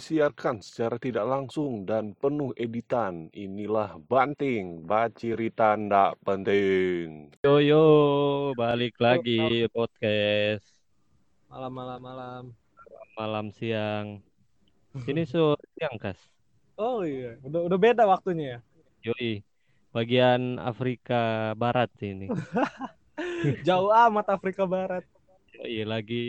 [0.00, 3.28] disiarkan secara tidak langsung dan penuh editan.
[3.36, 7.28] Inilah Banting, Bacirita Ndak Penting.
[7.44, 7.84] Yo yo,
[8.56, 10.64] balik lagi podcast
[11.52, 12.42] Malam malam malam.
[13.12, 14.24] malam siang.
[15.04, 16.16] Ini so siang kas.
[16.80, 18.58] Oh iya, udah udah beda waktunya ya.
[19.12, 19.44] Yoi,
[19.92, 22.32] bagian Afrika Barat ini.
[23.68, 25.04] Jauh amat Afrika Barat.
[25.60, 26.24] Yoi, lagi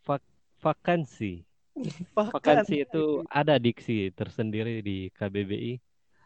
[0.00, 0.24] vak
[0.64, 1.49] vakansi.
[2.14, 5.80] Vakansi itu ada diksi tersendiri di KBBI.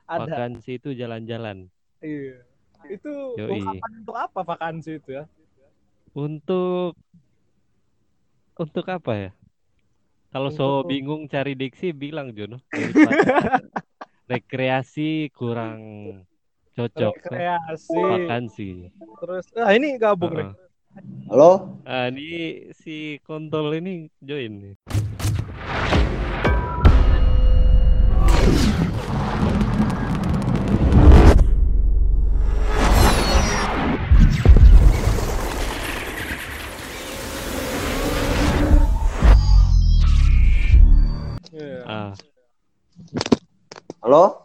[0.04, 0.28] ada.
[0.28, 1.68] Vakansi itu jalan-jalan.
[2.04, 2.44] Iya.
[2.84, 3.56] Itu Yoi.
[3.56, 5.24] ungkapan untuk apa vakansi itu ya?
[6.12, 6.92] Untuk
[8.60, 9.30] untuk apa ya?
[10.34, 12.60] Kalau so bingung cari diksi bilang Jono.
[12.68, 13.62] Daripada
[14.32, 15.80] rekreasi kurang
[16.77, 17.14] cocok.
[17.24, 17.96] Rekreasi.
[17.96, 18.70] Vakansi.
[18.92, 20.50] Terus ah ini gabung nih.
[20.50, 20.64] Heeh.
[21.27, 21.82] Halo?
[21.82, 24.75] Ah, ini si kontol ini join nih.
[44.05, 44.36] Halo?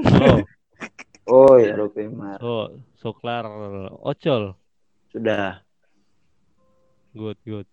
[0.00, 0.40] halo.
[1.28, 2.40] Oh ya, Rupi Mar.
[2.40, 3.44] So, Soklar
[4.00, 4.56] Ocol.
[5.12, 5.60] Sudah.
[7.12, 7.68] Good, good.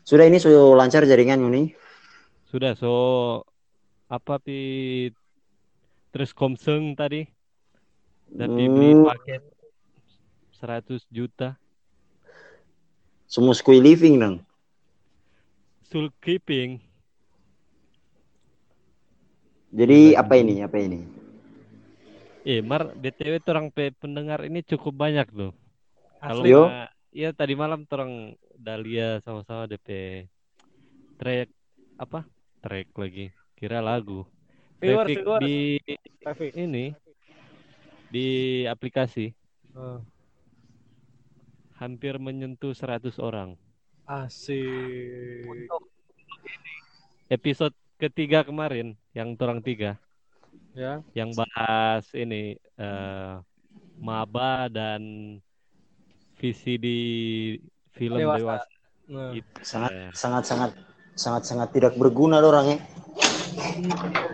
[0.00, 1.76] Sudah ini sudah lancar jaringan ini.
[2.48, 3.44] Sudah, so
[4.08, 5.12] apa pi
[6.08, 7.28] terus Komseng tadi
[8.32, 9.44] tapi beli Hmm, paket
[10.56, 11.60] 100 juta
[13.28, 14.36] semua skui living dong.
[15.86, 16.89] Soul keeping
[19.70, 20.62] Jadi apa ini?
[20.66, 21.00] Apa ini?
[22.50, 25.52] eh Mar BTW orang pe pendengar ini cukup banyak loh
[26.20, 26.44] kalau
[27.12, 28.12] ya tadi malam orang
[28.56, 29.88] Dahlia sama-sama DP
[31.20, 31.48] track
[32.00, 32.20] apa
[32.64, 33.26] track lagi
[33.58, 34.24] kira lagu
[34.80, 35.42] Viewers, traffic viewers.
[35.44, 35.54] di
[36.24, 36.52] Traffic.
[36.56, 36.84] ini
[38.10, 38.26] di
[38.66, 39.30] aplikasi
[39.76, 40.02] Oh,
[41.80, 43.56] hampir menyentuh 100 orang
[44.18, 45.70] asik.
[47.30, 50.00] episode ketiga kemarin yang orang tiga
[50.70, 51.02] Ya.
[51.18, 53.32] yang bahas ini eh,
[53.98, 55.02] maba dan
[56.38, 56.98] visi di
[57.92, 58.38] film Dewasa.
[58.38, 58.70] dewasa,
[59.10, 60.70] Nah, itu Sangat eh, sangat sangat
[61.18, 62.78] sangat sangat tidak berguna orang ya.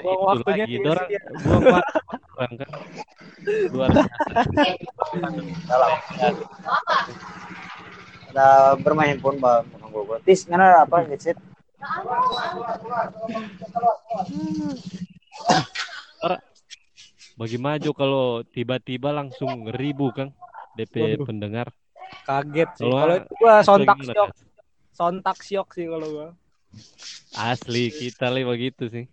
[0.04, 1.08] buang waktunya lagi dorang
[1.40, 2.00] buang waktu
[2.36, 2.70] orang kan
[3.72, 4.30] luar biasa
[8.36, 9.64] Ada bermain handphone bang.
[10.28, 11.40] Tis, mana apa headset?
[17.36, 20.32] Bagi maju kalau tiba-tiba langsung ribu kan
[20.80, 21.26] DP Waduh.
[21.28, 21.68] pendengar
[22.24, 22.88] Kaget sih.
[22.88, 24.38] Kalau itu gua sontak Kas?
[24.96, 26.28] sontak syok sih kalau gua.
[27.36, 29.04] asli kita lah begitu sih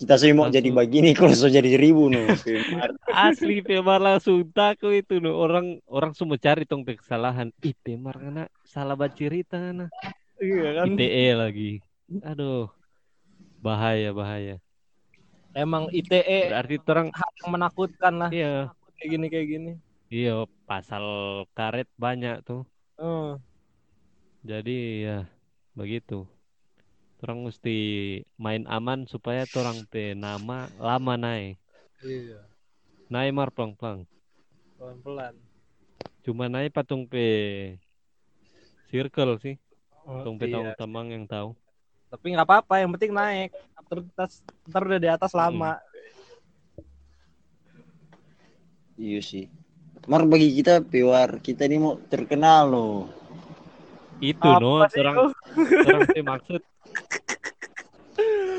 [0.00, 0.58] Kita sih mau Langsung.
[0.58, 2.26] jadi begini kalau so jadi ribu no.
[2.74, 2.90] Mar.
[3.30, 5.38] Asli Pemar langsung takut itu no.
[5.38, 7.54] Orang orang semua cari tong kesalahan.
[7.62, 9.86] Ih Pemar kena salah baca cerita nah.
[10.42, 10.86] Iya kan.
[10.98, 11.70] ITE lagi.
[12.26, 12.66] Aduh.
[13.62, 14.58] Bahaya bahaya.
[15.54, 16.76] Emang ITE Berarti
[17.14, 19.72] hal yang menakutkan lah iya kayak gini kayak gini.
[20.08, 21.04] iya pasal
[21.54, 22.66] karet banyak tuh.
[22.98, 23.38] Oh.
[24.42, 25.30] Jadi ya
[25.78, 26.26] begitu.
[27.22, 27.78] Orang mesti
[28.34, 31.54] main aman supaya orang pe nama lama naik.
[32.02, 32.42] Iya.
[33.06, 34.02] Naik mar pelang-pelang.
[34.74, 35.34] Pelan-pelan.
[36.26, 37.26] Cuma naik patung pe
[38.90, 39.54] circle sih.
[40.02, 40.74] Oh, pe iya.
[40.74, 41.54] tamang yang tahu.
[42.10, 43.54] Tapi nggak apa-apa, yang penting naik.
[43.86, 44.04] Terus
[44.66, 45.78] ntar udah di atas lama.
[48.98, 49.46] Iya sih.
[50.10, 53.06] Mar bagi kita piwar kita ini mau terkenal loh.
[54.18, 55.26] Itu Apa no, sih orang itu?
[55.86, 56.62] orang teh maksud.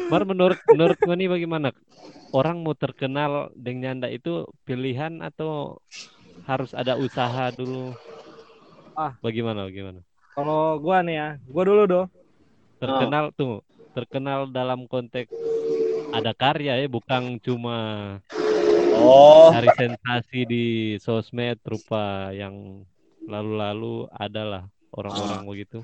[0.08, 1.70] Mar menurut menurut nih bagaimana?
[2.34, 5.78] Orang mau terkenal dengan nyanda itu pilihan atau
[6.50, 7.94] harus ada usaha dulu?
[8.98, 9.14] Ah.
[9.22, 10.02] Bagaimana bagaimana?
[10.34, 12.06] Kalau gua nih ya, gua dulu doh.
[12.82, 13.62] Terkenal tuh,
[13.94, 15.30] terkenal dalam konteks
[16.14, 17.78] ada karya ya, bukan cuma
[18.94, 20.66] Oh, cari sensasi di
[21.02, 22.86] sosmed rupa yang
[23.26, 25.82] lalu-lalu adalah orang-orang begitu.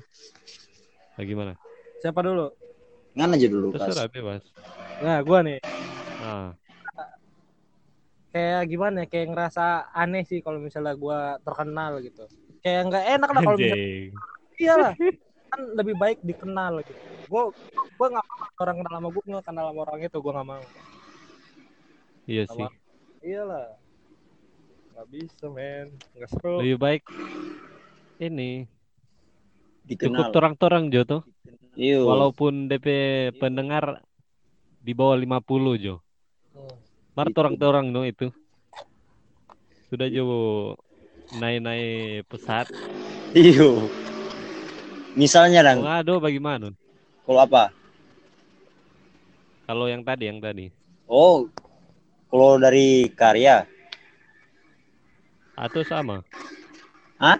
[1.18, 1.58] Bagaimana?
[1.98, 2.54] Siapa dulu?
[3.18, 3.90] ngan aja dulu kas.
[3.90, 4.42] Terserah bebas.
[5.02, 5.58] Nah, gua nih.
[6.22, 6.54] Ah,
[8.30, 9.06] Kayak gimana ya?
[9.10, 12.30] Kayak ngerasa aneh sih kalau misalnya gua terkenal gitu.
[12.62, 13.78] Kayak nggak enak lah kalau misalnya.
[14.60, 14.92] Iyalah.
[15.50, 16.94] Kan lebih baik dikenal gitu.
[17.26, 17.50] Gua
[17.98, 20.48] gua nggak mau orang kenal sama gua, gua nggak kenal sama orang itu, gua nggak
[20.48, 20.62] mau.
[22.30, 22.66] Iya sih.
[23.26, 23.66] Iyalah.
[24.94, 25.86] Nggak bisa, men.
[26.14, 26.54] Nggak seru.
[26.62, 27.02] Lebih baik
[28.20, 28.68] ini
[29.90, 30.30] cukup Dikenal.
[30.30, 31.22] torang-torang Jo tuh.
[31.74, 32.06] Iyo.
[32.06, 32.86] walaupun DP
[33.40, 34.04] pendengar
[34.78, 35.94] di bawah 50 Jo.
[37.18, 37.42] Mar Itu.
[37.42, 38.30] orang-orang no itu.
[39.90, 40.78] Sudah Jo
[41.42, 42.70] naik-naik pesat.
[43.34, 43.90] Iyo.
[45.18, 46.70] Misalnya dang, Ngado bagaimana?
[47.26, 47.70] kalau apa?
[49.66, 50.66] Kalau yang tadi, yang tadi.
[51.06, 51.46] Oh,
[52.26, 53.66] kalau dari karya,
[55.54, 56.24] Atau sama?
[57.20, 57.36] Hah?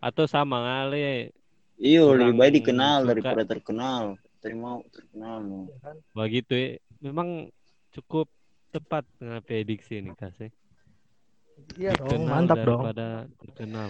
[0.00, 1.32] Atau sama ngale
[1.80, 3.08] iyo lebih baik dikenal suka.
[3.08, 4.02] daripada terkenal.
[4.40, 5.68] Terima terkenal.
[6.12, 6.70] begitu ya.
[7.00, 7.48] Memang
[7.96, 8.28] cukup
[8.70, 10.52] tepat ngapain diksi ini kasih.
[11.80, 12.84] Iya dong, mantap dong.
[12.84, 13.06] daripada
[13.40, 13.88] terkenal.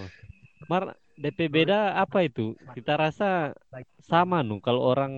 [0.70, 2.43] Mar DP beda apa itu?
[2.76, 3.26] Kita rasa
[4.11, 5.12] sama nu kalau orang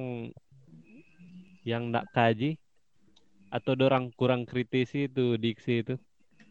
[1.71, 2.51] yang ndak kaji
[3.57, 5.95] atau orang kurang kritisi itu diksi itu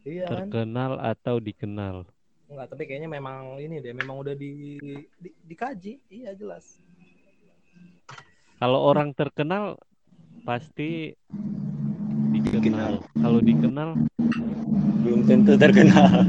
[0.06, 0.50] Iya kan?
[0.50, 1.98] terkenal atau dikenal.
[2.52, 4.52] Enggak, tapi kayaknya memang ini deh, memang udah di,
[5.24, 5.94] di- dikaji.
[6.12, 6.66] Iya jelas.
[8.60, 9.64] Kalau orang terkenal
[10.48, 11.16] pasti
[12.34, 12.94] dikenal.
[13.22, 13.90] Kalau dikenal
[15.02, 16.26] Belum tentu terkenal.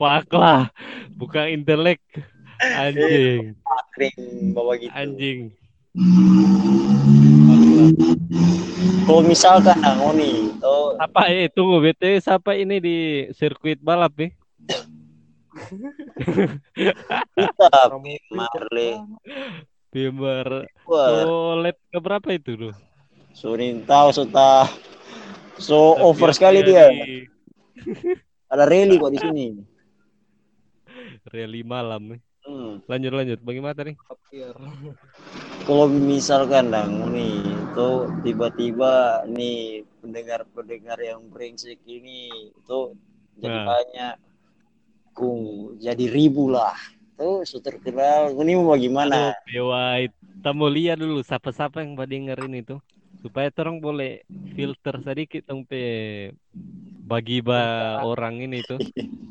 [0.00, 0.70] Pak lah,
[1.16, 2.00] bukan intelek.
[2.62, 3.58] Anjing,
[3.92, 4.92] Kering bawa gitu.
[4.94, 5.50] anjing.
[9.02, 12.96] Kalau misalkan oh nih, oh Apa eh tunggu BTW siapa ini di
[13.34, 14.32] sirkuit balap nih?
[17.36, 17.68] kita
[18.32, 18.96] Marley.
[19.92, 22.74] Bimber Wah, so lap keberapa itu loh?
[23.36, 23.52] so
[24.32, 24.64] ta
[25.60, 26.88] so over sekali dia.
[28.52, 29.46] Ada rally kok di sini.
[31.32, 32.20] Rally malam nih.
[32.44, 32.84] Hmm.
[32.84, 33.38] Lanjut lanjut.
[33.40, 33.96] Bagaimana tadi?
[35.66, 37.88] Kalau misalkan dang nih itu
[38.26, 42.80] tiba-tiba nih pendengar-pendengar yang brengsek ini itu
[43.38, 43.66] jadi Nah.
[43.72, 44.14] banyak
[45.14, 45.40] kung
[45.78, 46.74] jadi ribu lah
[47.16, 52.54] tuh so terkenal ini mau bagaimana Dewa, kita mau lihat dulu siapa-siapa yang pada dengerin
[52.58, 52.76] itu
[53.22, 54.26] supaya orang boleh
[54.58, 55.80] filter sedikit dong pe
[57.06, 58.82] bagi ba orang ini tuh.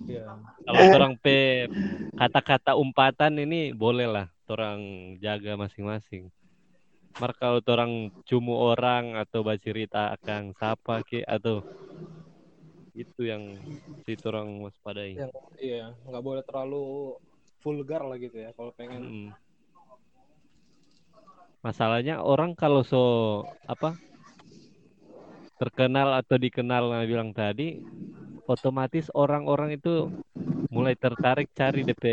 [0.07, 0.39] Iya.
[0.67, 1.67] Kalau orang pe
[2.15, 4.79] kata-kata umpatan ini boleh lah orang
[5.19, 6.31] jaga masing-masing.
[7.19, 11.59] Mar kalau orang cumu orang atau bercerita akan siapa ke atau
[12.95, 13.59] itu yang
[14.03, 15.19] si orang waspadai.
[15.19, 16.83] Yang iya, nggak boleh terlalu
[17.63, 19.01] vulgar lah gitu ya kalau pengen.
[19.03, 19.29] Mm.
[21.61, 23.03] Masalahnya orang kalau so
[23.69, 23.93] apa
[25.61, 27.77] terkenal atau dikenal yang bilang tadi,
[28.49, 30.09] otomatis orang-orang itu
[30.73, 32.05] mulai tertarik cari DP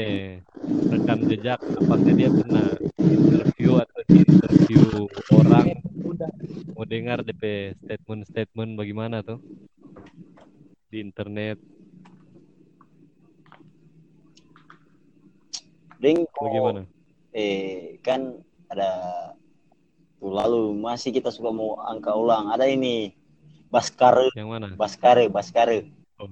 [0.92, 2.76] rekam jejak apakah dia pernah
[3.08, 4.82] interview atau di interview
[5.32, 6.30] orang Udah.
[6.76, 9.40] mau dengar DP statement-statement bagaimana tuh
[10.92, 11.56] di internet
[16.02, 16.82] ding kok, bagaimana?
[17.32, 18.90] eh kan ada
[20.18, 23.14] tuh lalu masih kita suka mau angka ulang ada ini
[23.68, 24.66] Baskare Yang mana?
[24.74, 26.26] Baskare Baskare Oh.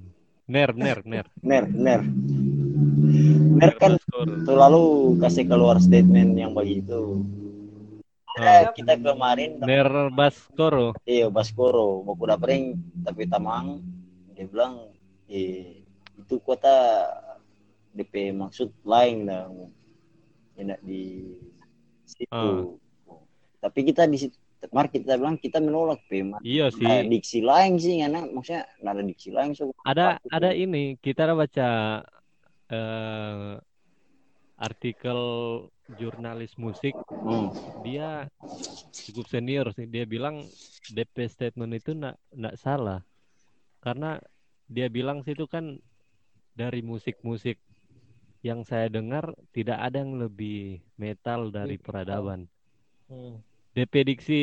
[0.50, 1.26] Ner, ner, ner.
[1.46, 2.02] ner ner
[3.56, 3.94] ner kan
[4.42, 7.22] tuh lalu kasih keluar statement yang begitu
[8.36, 10.92] Ah, Eh, kita kemarin ner Baskoro.
[11.08, 13.80] Iya, Baskoro, mau kuda pering, tapi tamang
[14.36, 14.92] dia bilang,
[15.24, 15.80] eh,
[16.20, 16.68] itu kota
[17.96, 19.48] DP maksud lain lah,
[20.60, 21.32] enak di
[22.04, 22.28] situ.
[22.28, 22.60] Ah.
[23.56, 26.22] Tapi kita di situ, kemarin kita bilang kita menolak P.
[26.42, 26.84] Iya sih.
[26.84, 29.52] diksi lain sih, anak maksudnya ada diksi lain.
[29.52, 30.68] So, Ada Apa ada itu?
[30.68, 31.68] ini kita ada baca
[32.66, 33.52] eh,
[34.56, 35.20] artikel
[35.94, 36.96] jurnalis musik
[37.26, 37.50] Hmm.
[37.82, 38.30] dia
[38.90, 40.46] cukup senior sih dia bilang
[40.90, 43.02] DP statement itu nak nak salah
[43.82, 44.18] karena
[44.66, 45.78] dia bilang sih itu kan
[46.54, 47.58] dari musik-musik
[48.42, 52.46] yang saya dengar tidak ada yang lebih metal dari peradaban
[53.06, 53.38] Hmm.
[53.76, 54.40] DP diksi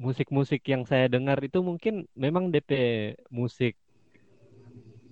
[0.00, 2.70] musik-musik yang saya dengar itu mungkin memang DP
[3.30, 3.78] musik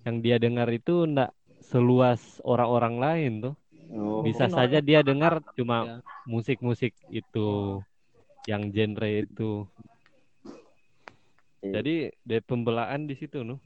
[0.02, 1.30] yang dia dengar itu enggak
[1.62, 3.54] seluas orang-orang lain tuh.
[3.92, 5.52] Oh, Bisa Mungkin saja dia dengar Ya.
[5.54, 5.78] cuma
[6.26, 7.78] musik-musik itu
[8.50, 9.68] yang genre itu.
[11.62, 11.78] Iya.
[11.78, 11.94] Jadi
[12.26, 13.60] DP pembelaan di situ nuh.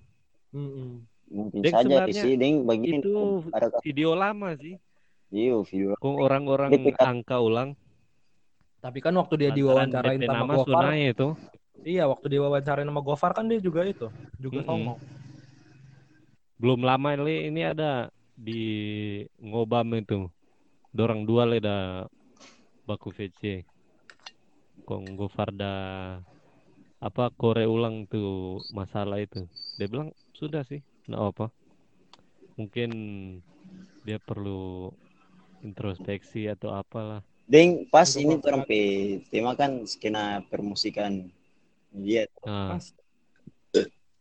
[0.52, 1.04] Hmm.
[1.26, 3.42] mungkin Deng, saja sih, Deng, begini Itu
[3.82, 4.78] video lama sih.
[5.34, 6.70] iya, video Kung orang-orang
[7.02, 7.74] angka ulang.
[8.84, 11.26] Tapi kan waktu dia Lantaran diwawancarain sama nama Gofar, Sunai itu.
[11.92, 14.06] iya waktu diwawancarain sama Gofar kan dia juga itu,
[14.44, 14.66] juga Mm-mm.
[14.66, 14.98] ngomong.
[16.60, 18.08] belum lama ini ini ada
[18.46, 18.52] di
[19.48, 20.14] ngobam itu
[20.96, 21.72] dorang dua le da
[22.86, 23.40] baku VC
[24.86, 25.66] kong Gofarda
[27.06, 28.26] apa kore ulang tuh
[28.78, 29.38] masalah itu
[29.78, 31.44] dia bilang sudah sih nggak apa
[32.56, 32.90] mungkin
[34.06, 34.56] dia perlu
[35.66, 37.20] introspeksi atau apalah.
[37.46, 38.80] Deng pas Untuk ini orang pe
[39.30, 41.30] tema kan skena permusikan.
[41.94, 42.92] Iya, Nah, As-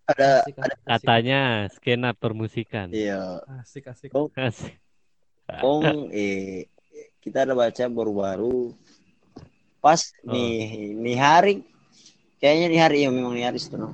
[0.06, 1.42] ada asik, ada asik, katanya
[1.74, 2.94] skena permusikan.
[2.94, 3.42] iya.
[3.60, 4.78] asik asik Oh, Asik.
[5.46, 6.70] Kong eh
[7.20, 8.70] kita ada baca baru-baru
[9.82, 10.30] pas Oh.
[10.30, 11.54] nih nih hari
[12.38, 13.94] kayaknya di hari ya memang nih hari itu no.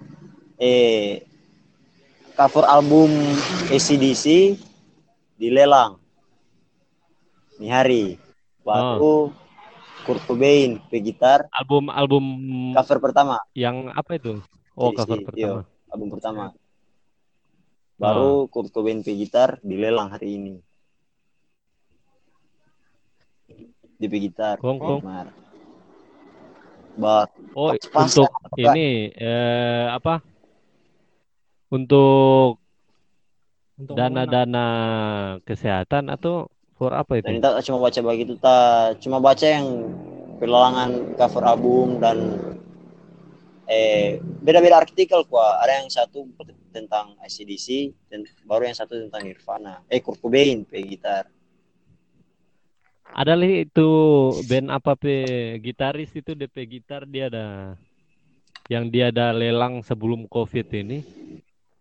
[0.55, 1.23] eh
[2.35, 3.11] cover album
[3.67, 4.55] ACDC
[5.35, 5.95] dilelang
[7.55, 8.03] nih hari
[8.61, 9.33] baru
[10.01, 11.45] Kurt Cobain pe gitar.
[11.53, 12.25] Album album
[12.73, 13.37] cover pertama.
[13.53, 14.41] yang apa itu?
[14.73, 15.61] Oh, Si- cover si- pertama.
[15.61, 16.43] iya, album pertama.
[18.01, 20.53] Baru Kurt Cobain pe gitar dilelang hari ini.
[24.01, 24.57] Di pe gitar.
[24.57, 25.01] Kong, kong.
[26.97, 28.55] Ba- Oh, Pas-pasan, untuk apa?
[28.57, 30.23] ini eh apa?
[31.71, 32.59] Untuk
[33.75, 34.65] Untuk dana-dana
[35.43, 36.47] kesehatan atau
[36.81, 37.45] for apa dan itu?
[37.45, 38.57] kita cuma baca begitu ta
[38.97, 39.93] cuma baca yang
[40.41, 42.17] pelelangan cover album dan
[43.69, 46.25] eh beda-beda artikel kuah ada yang satu
[46.73, 51.29] tentang ACDC dan baru yang satu tentang Nirvana eh Kurt Cobain pe gitar
[53.11, 53.89] Ada li itu
[54.47, 55.13] band apa pe
[55.59, 57.75] gitaris itu DP gitar dia ada
[58.71, 61.03] yang dia ada lelang sebelum COVID ini.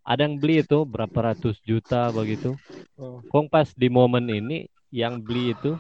[0.02, 2.58] Ada yang beli itu berapa ratus juta begitu.
[2.98, 3.22] Oh.
[3.30, 5.78] Kong pas di momen ini yang beli itu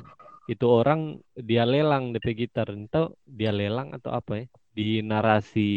[0.50, 5.70] itu orang dia lelang DP gitar entah dia lelang atau apa ya di narasi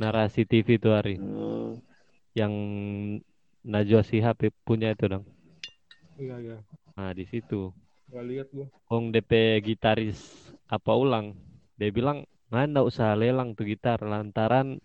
[0.00, 1.80] narasi TV itu hari Hmm,
[2.36, 2.52] yang
[3.62, 5.24] Najwa Shihab punya itu dong.
[6.18, 6.56] Iya iya.
[6.98, 7.70] Nah di situ
[8.12, 8.66] Gak lihat gua.
[8.88, 9.32] Kong DP
[9.64, 10.20] gitaris
[10.68, 11.32] apa ulang
[11.80, 14.76] dia bilang nggak nggak usah lelang tuh gitar lantaran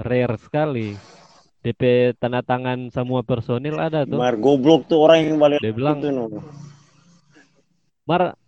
[0.00, 0.96] rare sekali
[1.68, 1.82] DP
[2.16, 4.16] tanda tangan semua personil ada tuh.
[4.16, 6.24] Mar goblok tuh orang yang balik dia bilang itu no.
[8.08, 8.40] Mar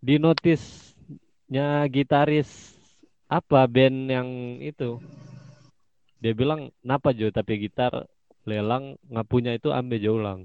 [0.00, 2.72] di notisnya gitaris
[3.28, 4.28] apa band yang
[4.64, 4.96] itu?
[6.16, 8.08] Dia bilang kenapa Jo tapi gitar
[8.48, 10.40] lelang nggak punya itu ambil Jo ulang.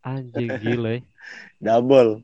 [0.00, 1.00] Anjing gila ya.
[1.58, 2.22] double.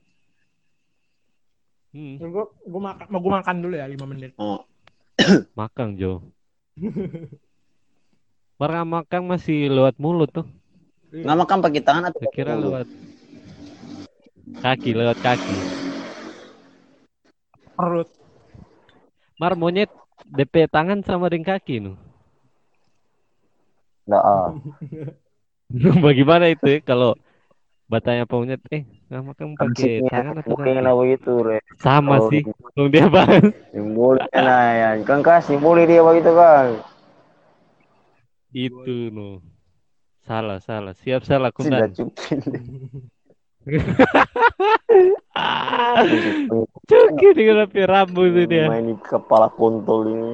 [1.90, 4.30] Hmm, Gua gua makan mau gua makan dulu ya 5 menit.
[4.38, 4.62] oh.
[5.56, 6.20] Makan Jo
[8.56, 10.46] Mar makan masih lewat mulut tuh
[11.12, 12.64] nggak makan pakai tangan atau saya pakai kira mulut?
[12.64, 12.86] lewat
[14.64, 15.56] kaki lewat kaki
[17.76, 18.08] Perut.
[19.36, 19.92] Mar monyet
[20.24, 21.92] DP tangan sama dengan kaki nu
[24.12, 24.48] ah.
[26.06, 27.12] Bagaimana itu ya kalau
[27.92, 28.82] batanya monyet eh
[29.12, 30.84] nggak makan Kan pakai tangan atau mungkin kaki?
[30.84, 32.42] lah begitu re Sama Oh, sih.
[32.72, 33.44] Dong dia bahas.
[33.70, 36.66] simbolnya lah ya kan kah simbolnya dia begitu kan
[38.56, 39.44] Itu no.
[40.24, 40.96] Salah, salah.
[40.96, 41.52] Siap salah
[45.36, 46.00] Ah,
[46.86, 48.70] Cuki dengan api rambut itu dia.
[48.70, 50.32] main kepala kontol ini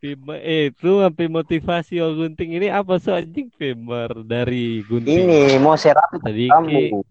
[0.00, 5.60] Pima, eh itu sampai motivasi oh gunting ini apa so anjing Pemar dari gunting ini
[5.60, 6.48] mau serapi tadi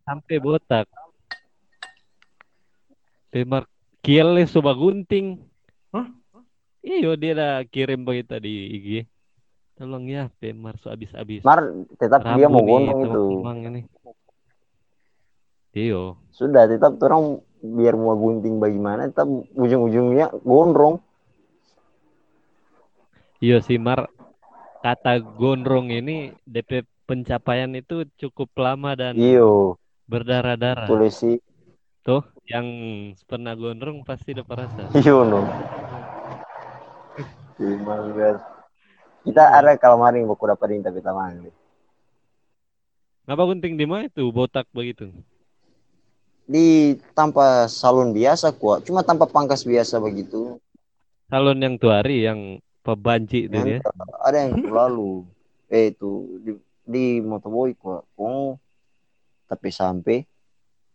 [0.06, 0.86] sampai botak.
[3.30, 3.70] Pemar
[4.02, 5.42] kiel coba gunting.
[6.86, 8.88] Iyo dia dah kirim begitu tadi IG.
[9.76, 11.42] Tolong ya Pemar so abis-abis.
[11.42, 11.66] Mar
[11.98, 13.24] tetap dia mau nih, gondrong itu
[13.74, 13.82] ini.
[15.76, 16.16] Iyo.
[16.32, 19.28] sudah tetap orang biar mau gunting bagaimana tetap
[19.60, 21.04] ujung-ujungnya gondrong
[23.44, 24.08] Iya sih Mar,
[24.80, 29.76] kata gondrong ini DP pencapaian itu cukup lama dan iyo
[30.08, 30.88] berdarah-darah.
[30.88, 31.36] tulis sih
[32.06, 32.64] Tuh, yang
[33.26, 34.88] pernah gondrong pasti udah perasa.
[34.96, 35.44] iyo no
[37.56, 38.36] Kasih.
[39.26, 41.50] kita ada kalamaring buku dapat tapi taman
[43.26, 45.10] Ngapa gunting di mana itu botak begitu?
[46.46, 48.86] di tanpa salon biasa kuat.
[48.86, 50.62] Cuma tanpa pangkas biasa begitu.
[51.26, 53.82] Salon yang tuari yang pebanci itu ya.
[54.22, 55.26] ada yang lalu.
[55.74, 56.52] Eh itu di,
[56.86, 58.06] di motoboy kuat.
[58.14, 58.62] Oh
[59.50, 60.22] tapi sampai.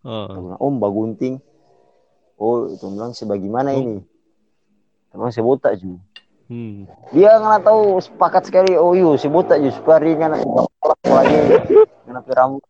[0.06, 1.42] Oh, om bagunting
[2.38, 3.82] oh itu bilang sebagaimana Oh.
[3.82, 3.98] ini?
[5.10, 5.98] Emang sebotak juga
[6.50, 6.90] hmm.
[7.14, 10.34] dia nggak tahu sepakat sekali oh iya sebotak juga supaya ringan
[11.06, 11.38] lagi
[12.04, 12.62] kenapa rambut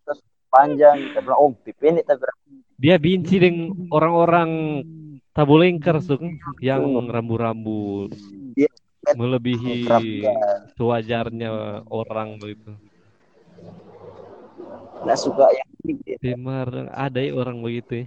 [0.53, 4.51] panjang kita bilang om pendek tapi rambut Dia benci dengan orang-orang
[5.37, 6.21] tabulengker tuh
[6.65, 8.09] yang rambu-rambu
[8.57, 8.73] Dia-
[9.17, 9.89] melebihi
[10.77, 11.49] sewajarnya
[11.89, 12.77] orang begitu.
[15.01, 15.69] nggak suka yang.
[16.21, 18.07] Pemar ada ya orang begitu ya.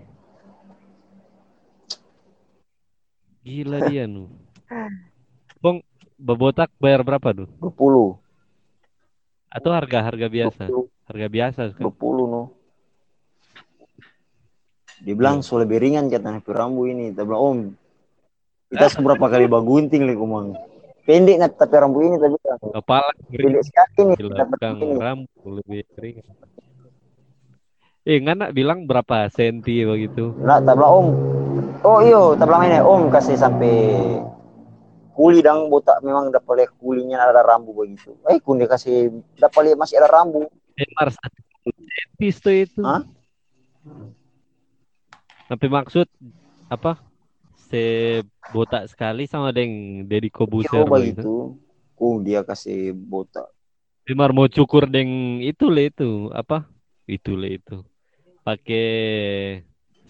[3.44, 4.30] Gila dia nu.
[5.64, 5.80] Bong,
[6.20, 7.48] bebotak bayar berapa tuh?
[7.64, 8.20] 20
[9.48, 10.68] Atau harga harga biasa?
[10.68, 11.84] 20 Harga biasa kan?
[11.88, 12.44] 20 no
[15.04, 15.48] Dia bilang Iya.
[15.48, 17.12] so lebih ringan katanya rambu ini.
[17.12, 17.60] Kita bilang om
[18.68, 20.52] kita seberapa kali bagunting lagi kumang.
[21.04, 24.96] Pendek nggak tapi rambu ini tapi bilang, Kepala pendek sekali nih belakang ini.
[25.00, 26.28] rambut lebih ringan.
[28.04, 30.36] Eh, ngana bilang berapa senti begitu?
[30.44, 31.08] Nah, tak bilang om.
[31.84, 33.72] Oh iyo, tak bilang ini om kasih sampai
[35.14, 38.18] kuli dang botak memang dapat lihat kulinya ada rambu begitu.
[38.26, 40.50] Eh kun dia kasih dapat lihat masih ada rambu.
[40.74, 41.40] Eh, satu
[41.70, 42.82] senti tuh itu.
[42.82, 43.02] Hah?
[45.48, 46.10] Tapi maksud
[46.68, 46.98] apa?
[47.70, 51.22] Sebotak sekali sama deng Deddy Kobuser begitu.
[51.22, 51.34] begitu.
[51.94, 53.50] Kun dia kasih botak.
[54.04, 56.66] Dimar mau cukur deng itu le itu apa?
[57.06, 57.86] Itu le itu.
[58.44, 58.88] Pakai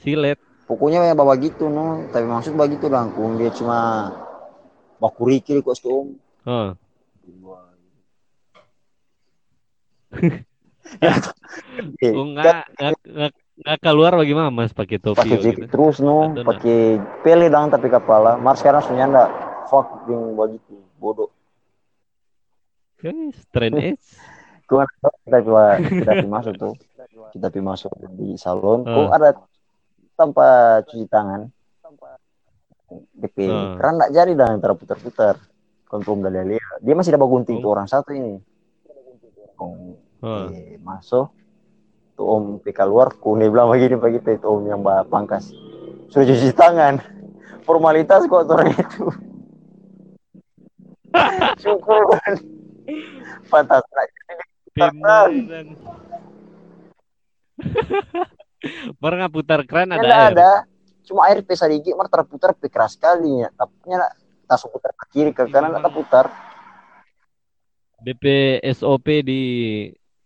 [0.02, 0.40] silet.
[0.64, 4.10] Pokoknya ya bawa gitu no, tapi maksud begitu dang kun dia cuma
[5.04, 6.16] baku rikil kok si om.
[6.46, 6.72] Oh,
[12.00, 12.70] Eh, oh enggak,
[13.58, 18.38] enggak, keluar bagaimana Mas pakai topi pakai jaket terus no, pakai pele dang tapi kepala.
[18.38, 19.30] Mars sekarang sudah ndak
[19.68, 21.34] fuck ding begitu bodoh.
[23.02, 24.06] Eh, strand edge.
[24.70, 24.80] Kau
[25.26, 26.74] kita coba kita pi masuk tuh,
[27.34, 28.86] kita pi masuk di salon.
[28.86, 29.18] Kok Ah.
[29.18, 29.30] ada
[30.14, 30.48] tanpa
[30.86, 31.50] cuci tangan.
[33.12, 33.76] DP Ah.
[33.76, 35.36] keran nggak jadi dan terputar-putar.
[35.86, 36.66] Kontrol dari dia.
[36.80, 38.42] Dia masih ada gunting tuh orang satu ini.
[39.54, 40.48] Kong Oh.
[40.48, 41.36] eh, masuk
[42.14, 45.52] tuh om pi keluar kuni bilang begini begitu itu om yang bawa pangkas
[46.08, 47.02] sudah cuci tangan
[47.68, 49.04] formalitas kok orang itu
[51.60, 52.34] syukur kan
[53.50, 53.84] pantas
[58.96, 60.32] Pernah putar keran ada ada air.
[60.32, 60.52] ada
[61.04, 63.76] cuma air pesa dikit mar terputar pi keras sekali ya tapi
[64.48, 66.26] tas putar ke kiri ke kanan tak putar
[68.04, 68.24] DP
[68.76, 69.42] SOP di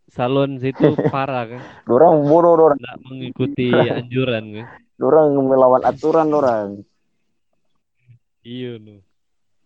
[0.10, 1.62] salon situ parah kan.
[1.86, 4.68] dorang bodoh dorang Nggak mengikuti anjuran kan.
[4.98, 6.70] dorang melawan aturan dorang
[8.42, 9.04] Iya nu.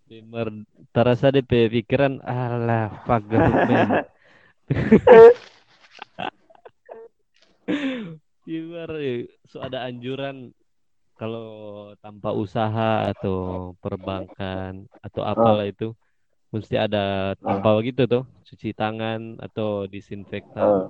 [0.10, 0.50] Dimar
[0.91, 4.10] terasa DP pikiran alah fuck government.
[8.43, 10.52] Dimar eh, so ada anjuran
[11.22, 15.94] kalau tanpa usaha atau perbankan atau apalah itu
[16.50, 20.90] mesti ada tanpa begitu tuh cuci tangan atau disinfektan.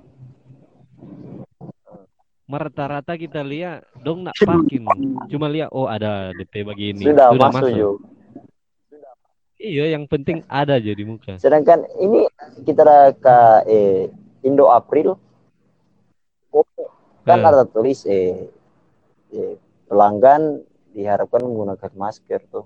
[2.52, 4.84] Rata-rata kita lihat dong nak pakin
[5.32, 7.90] cuma lihat oh ada DP begini sudah, masuk, Jo.
[9.56, 11.40] Iya yang penting ada aja di muka.
[11.40, 12.28] sedangkan ini
[12.68, 13.38] kita ke
[13.72, 14.04] eh,
[14.44, 15.16] Indo April
[16.52, 16.66] oh,
[17.24, 17.46] kan Eh.
[17.48, 18.52] ada tulis eh,
[19.32, 19.56] eh,
[19.92, 22.64] pelanggan diharapkan menggunakan masker tuh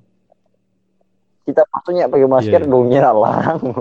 [1.42, 2.70] kita maksudnya pakai masker Iya.
[2.70, 3.62] dongnya larang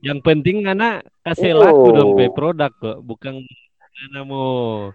[0.00, 1.60] Yang penting anak kasih Iyo.
[1.60, 3.42] laku dong pe produk kok, bukan
[4.04, 4.90] anak mau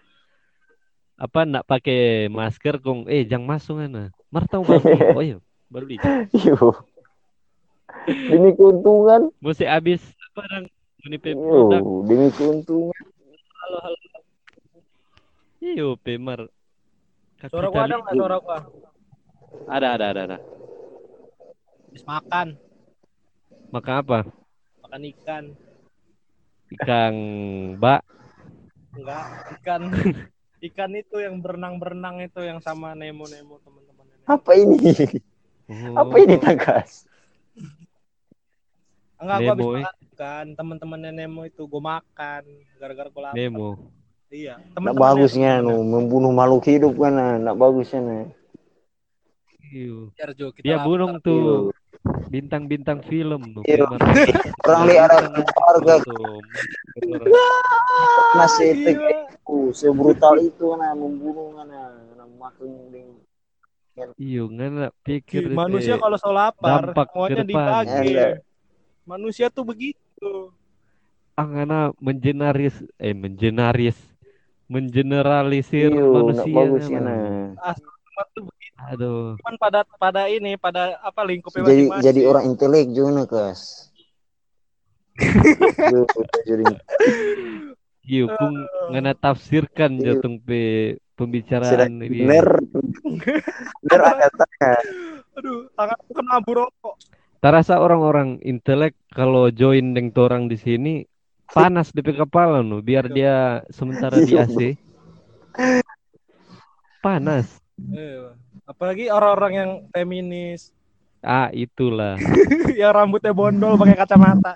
[1.16, 4.12] apa nak pakai masker kong eh jangan masuk ana.
[4.28, 4.84] Mar tahu bang.
[5.16, 5.96] Oh iya, beli.
[6.34, 6.76] Yo.
[8.06, 10.66] demi keuntungan Mesti habis apa dong
[11.02, 11.82] ini produk.
[12.04, 13.04] demi keuntungan
[13.58, 13.98] Halo, halo.
[15.66, 16.46] Iyo pe mar.
[17.50, 18.60] Suara gua ada nggak suara gua?
[19.66, 20.38] Ada ada ada ada.
[21.90, 22.48] Habis makan,
[23.72, 24.20] Maka apa?
[24.84, 25.44] makan ikan.
[26.72, 27.16] Ikan
[27.78, 28.02] bak.
[28.94, 29.26] Enggak,
[29.60, 29.82] ikan.
[30.68, 34.06] ikan itu yang berenang-berenang itu yang sama Nemo-Nemo teman-teman.
[34.26, 34.78] apa ini
[35.66, 35.98] Oh.
[35.98, 37.10] apa ini tagas
[39.18, 39.82] Enggak, gua habis Nemo, eh.
[39.82, 40.46] makan ikan.
[40.54, 42.44] Teman-temannya Nemo itu gua makan
[42.78, 43.36] gara-gara gua lapar.
[43.36, 43.70] Nemo.
[44.34, 47.34] Iya, nak teman-temannya bagusnya nu membunuh makhluk hidup kan nah.
[47.38, 48.26] nak bagusnya nah.
[49.70, 50.14] Iyo.
[50.18, 51.74] Biar Jo, kita Dia bunuh tuh
[52.30, 53.64] bintang-bintang film tuh.
[53.66, 53.86] Iya.
[54.66, 56.42] Orang lihat ada keluarga Tuh,
[58.38, 59.10] nasi Gila.
[59.10, 63.10] itu sebrutal itu nah membunuh nah nah makin ding
[64.20, 67.48] Iyo, nggak pikir Ki- Manusia kalau so lapar, dampak semuanya ke depan.
[67.48, 68.12] dibagi.
[68.12, 68.28] Iya.
[69.08, 70.52] Manusia tuh begitu.
[71.36, 74.00] angana menjenaris eh menjenaris
[74.66, 77.54] mengeneralisir iyo nak manusia nama.
[77.56, 77.76] nah.
[78.94, 79.34] Aduh.
[79.42, 82.06] Cuman pada pada ini, pada apa lingkupnya jadi masing-masing.
[82.06, 83.90] jadi orang intelek juga kas.
[86.50, 86.64] Jadi
[88.06, 88.54] iyo kung
[88.92, 90.20] ngana tafsirkan Iyo.
[90.20, 90.62] jatuh pe
[91.16, 92.28] pembicaraan ini.
[92.28, 92.48] bener.
[93.80, 94.72] Bener ada tanya
[95.36, 96.96] Aduh, tanganku kena abu rokok.
[97.40, 100.94] terasa orang-orang intelek kalau join dengan orang di sini
[101.48, 103.36] panas di kepala nu biar dia
[103.70, 104.34] sementara di.
[104.34, 104.60] AC
[107.00, 108.32] panas Eh,
[108.64, 110.72] apalagi orang-orang yang feminis,
[111.20, 112.16] ah itulah
[112.80, 114.56] yang rambutnya bondol pakai kacamata.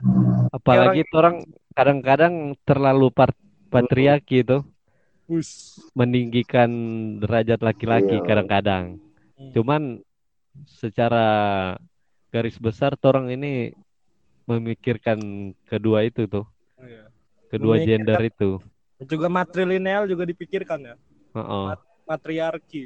[0.49, 1.43] apalagi orang
[1.75, 3.35] kadang-kadang terlalu part
[3.67, 4.63] patriarki itu
[5.93, 6.71] meninggikan
[7.19, 8.25] derajat laki-laki Iya.
[8.25, 8.97] kadang-kadang.
[9.35, 9.51] Hmm.
[9.51, 9.81] Cuman
[10.63, 11.27] secara
[12.31, 13.75] garis besar orang ini
[14.47, 15.19] memikirkan
[15.67, 16.47] kedua itu tuh.
[17.49, 18.49] Kedua Memikirkan- gender itu.
[18.99, 20.95] Juga matrilineal juga dipikirkan ya.
[21.33, 21.65] Heeh.
[22.03, 22.83] Matriarki.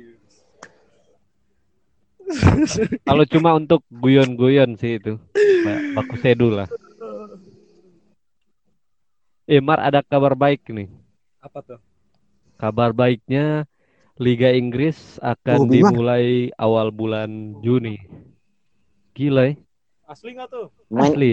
[3.07, 5.19] Kalau cuma untuk guyon-guyon sih itu,
[5.93, 6.67] baku sedu lah.
[9.43, 10.87] Eh, Mar ada kabar baik nih.
[11.43, 11.79] Apa tuh?
[12.55, 13.67] Kabar baiknya
[14.15, 17.99] Liga Inggris akan Oh, dimulai awal bulan Juni.
[19.11, 19.53] Gila ya.
[20.07, 20.71] Asli nggak tuh?
[20.87, 21.31] Main Asli.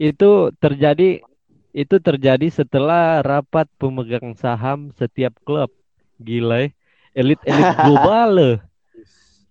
[0.00, 1.20] Itu terjadi
[1.70, 5.70] itu terjadi setelah rapat pemegang saham setiap klub.
[6.16, 6.68] Gila ya.
[7.12, 8.56] Elit-elit global loh.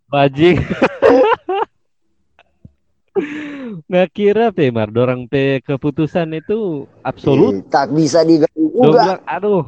[0.07, 0.57] Bajing.
[3.85, 8.87] Nggak kira pe Mar, dorang pe keputusan itu absolut Eh, tak bisa diganggu juga.
[8.95, 9.65] bilang, aduh.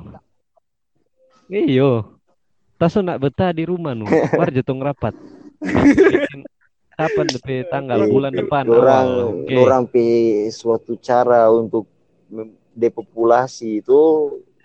[1.47, 2.15] Iyo.
[2.77, 4.07] Taso nak betah di rumah nu.
[4.07, 5.13] War jetong rapat.
[5.59, 6.47] Bikin
[6.91, 9.57] Kapan DP tanggal Eh, bulan depan Orang awal.
[9.57, 10.05] Orang pe
[10.49, 11.89] suatu cara untuk
[12.71, 13.99] depopulasi itu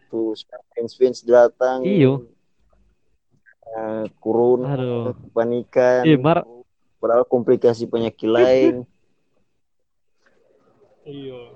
[0.06, 0.32] tuh
[0.72, 1.82] fans fans datang.
[1.82, 2.30] Iyo.
[3.66, 5.12] eh, corona, Aduh.
[5.26, 6.06] kepanikan.
[6.06, 6.46] Eh, Mar,
[6.96, 8.74] Padahal komplikasi penyakit lain.
[11.06, 11.54] Iya.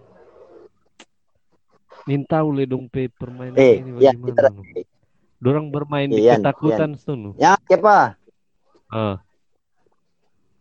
[2.07, 4.83] minta ule dong pe permainan eh, ini ya bagaimana kita.
[5.41, 7.31] Dorang bermain di Ian, ketakutan tuh nu.
[7.37, 8.15] ya siapa?
[8.91, 9.17] Ah,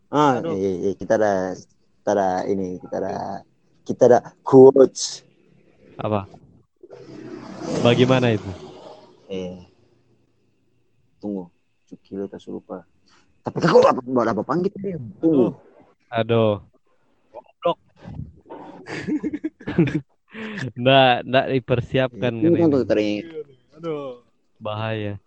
[0.10, 1.54] Ah, eh, eh, kita ada
[2.02, 3.16] kita ada ini kita ada
[3.86, 5.22] kita ada coach.
[6.00, 6.26] Apa?
[7.84, 8.50] Bagaimana itu?
[9.30, 9.68] Eh,
[11.20, 11.52] tunggu,
[11.86, 12.88] Cukilo tak lupa.
[13.44, 14.98] Tapi kok apa apa, apa panggil dia?
[15.20, 15.54] Tunggu.
[16.10, 16.64] Aduh.
[17.30, 17.78] Goblok.
[20.78, 23.26] Nggak, nggak dipersiapkan kan ini.
[23.74, 24.22] Aduh.
[24.62, 25.18] Bahaya.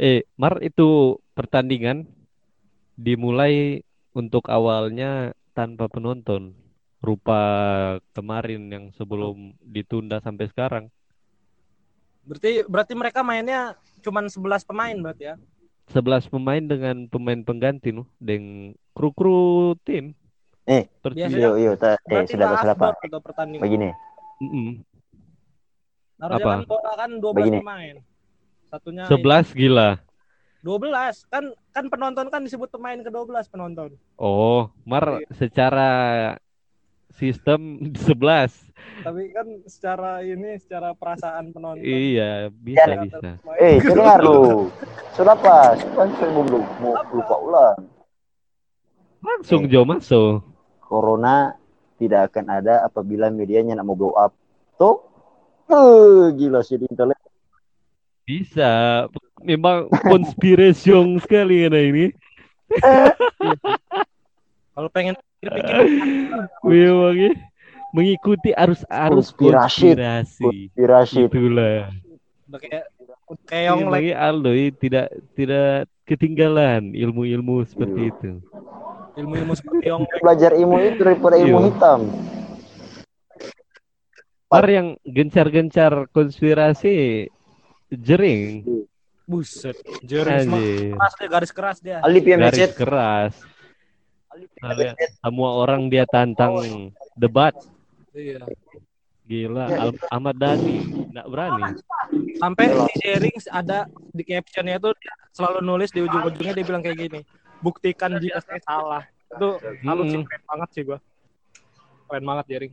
[0.00, 2.08] Eh, Mar itu pertandingan
[2.96, 3.84] dimulai
[4.16, 6.56] untuk awalnya tanpa penonton.
[7.04, 7.40] Rupa
[8.16, 10.88] kemarin yang sebelum ditunda sampai sekarang.
[12.24, 15.36] Berarti berarti mereka mainnya cuman 11 pemain berarti ya.
[15.92, 20.16] 11 pemain dengan pemain pengganti nu, dengan kru-kru tim.
[20.64, 22.48] Eh, Seperti biasanya- Yo yo, ta, eh Berarti sudah
[23.04, 23.64] itu pertandingan.
[23.68, 23.88] Begini.
[24.40, 24.68] Mm-mm.
[26.16, 26.52] Harusnya Apa?
[26.56, 27.58] kan bola kan 12 Begini.
[27.60, 27.96] pemain.
[28.72, 29.90] Satunya 11 gila.
[30.64, 31.44] 12 kan
[31.76, 33.92] kan penonton kan disebut pemain ke-12 penonton.
[34.16, 35.28] Oh, Mar Iya.
[35.36, 35.90] secara
[37.14, 37.60] sistem
[37.94, 38.70] 11.
[39.02, 41.82] Tapi kan secara ini secara perasaan penonton.
[41.82, 43.28] Iya, bisa Ya, bisa.
[43.56, 43.94] Eh, ke-12.
[43.94, 44.68] dengar lu.
[45.14, 45.78] Sudah apa?
[45.78, 46.46] Sudah saya belum
[46.78, 47.78] mau lupa ulang.
[49.20, 49.70] Langsung Eh.
[49.70, 50.44] Jo masuk.
[50.78, 51.56] Corona
[51.96, 54.34] tidak akan ada apabila medianya nak mau blow up.
[54.76, 55.00] Tuh,
[55.70, 57.16] eh, gila sih di internet.
[58.24, 59.04] Bisa.
[59.40, 62.06] Memang konspirasi sekali kan ini.
[64.74, 65.76] Kalau pengen pikir-pikir
[66.64, 67.30] Memang ya.
[67.94, 69.94] Mengikuti arus-arus Konspirasi.
[70.74, 71.18] konspirasi.
[71.30, 71.94] Itulah.
[72.58, 72.84] kayak
[73.46, 75.68] keong Memang lagi ya, Aldo ya, tidak tidak
[76.02, 78.30] ketinggalan ilmu-ilmu seperti itu.
[79.14, 81.66] ilmu-ilmu seperti yang Belajar ilmu itu daripada ilmu Iya.
[81.70, 82.00] hitam.
[84.44, 87.26] Par yang gencar-gencar konspirasi
[87.90, 88.66] jering.
[89.24, 89.72] buset.
[90.04, 90.52] Jering
[90.92, 91.96] keras dia, garis keras dia.
[92.04, 93.34] Alip Garis keras.
[94.34, 96.54] Kalian- Semua orang dia tantang
[97.14, 97.54] debat.
[98.12, 98.42] Iya.
[99.24, 100.76] Gila, Al- Ahmad Dhani
[101.10, 101.62] nggak berani.
[102.36, 103.78] Sampai di sharing ada
[104.12, 104.92] di captionnya tuh
[105.32, 107.20] selalu nulis di ujung-ujungnya dia bilang kayak gini.
[107.58, 109.02] Buktikan jika saya salah.
[109.26, 110.98] Itu salut sih keren banget sih gua.
[112.04, 112.72] Keren banget Jering.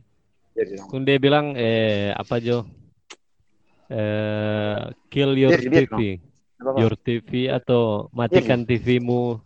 [0.84, 2.68] Kun dia bilang eh apa Jo?
[3.88, 6.20] Eh kill your TV.
[6.76, 9.40] Your TV atau matikan TV-mu.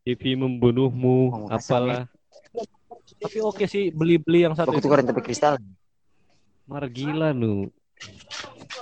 [0.00, 2.08] TV membunuhmu, Oh, apalah.
[3.20, 5.60] Tapi oke sih beli-beli yang satu Aku tapi kristal.
[6.64, 7.68] Mar gila nu.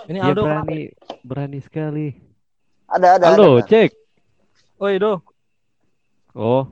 [0.07, 0.47] Ini Aldo.
[0.47, 0.81] berani
[1.27, 2.15] berani sekali.
[2.87, 3.67] Ada ada Aldo, ada.
[3.67, 3.91] cek.
[4.79, 5.19] Oi Do.
[6.39, 6.71] Oh,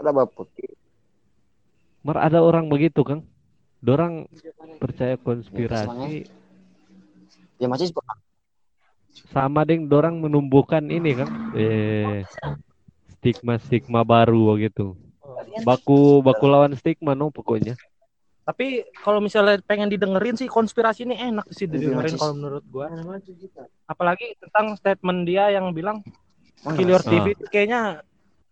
[0.00, 0.48] Ada bapak.
[2.00, 3.28] Mar ada orang begitu, Kang.
[3.84, 4.24] Dorang
[4.80, 6.24] percaya konspirasi
[7.60, 7.92] Ya masih
[9.36, 12.24] sama deng dorang menumbuhkan ini kan eh
[13.12, 14.96] stigma-stigma baru gitu.
[15.60, 17.76] Baku baku lawan stigma no pokoknya.
[18.46, 22.20] Tapi kalau misalnya pengen didengerin sih konspirasi ini enak sih Iya, didengerin Cis.
[22.22, 22.86] kalau menurut gua.
[23.84, 26.00] Apalagi tentang statement dia yang bilang
[26.62, 26.78] Mana?
[26.78, 27.10] Kill Your Ah.
[27.10, 28.00] TV itu kayaknya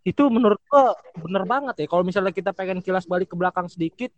[0.05, 1.87] itu menurut gua bener banget ya.
[1.88, 4.12] Kalau misalnya kita pengen kilas balik ke belakang sedikit,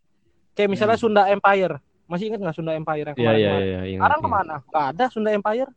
[0.53, 1.79] kayak misalnya Sunda Empire.
[2.09, 3.63] Masih ingat nggak Sunda Empire yang Iya iya kemarin?
[3.63, 3.81] iya.
[3.85, 4.55] ingat, Sekarang ke mana?
[4.67, 5.71] Gak ada Sunda Empire.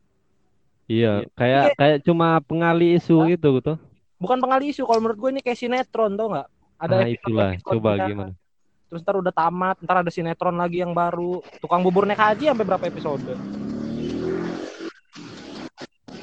[0.90, 3.74] Iya, kayak kayak cuma pengali isu gitu gitu.
[4.18, 4.90] Bukan pengali isu.
[4.90, 6.48] Kalau menurut gue ini kayak sinetron tau nggak?
[6.82, 8.08] Ada Ah episode- itulah, coba episodenya.
[8.10, 8.34] gimana?
[8.90, 11.46] Terus ntar udah tamat, ntar ada sinetron lagi yang baru.
[11.62, 13.22] Tukang bubur naik haji sampai berapa episode?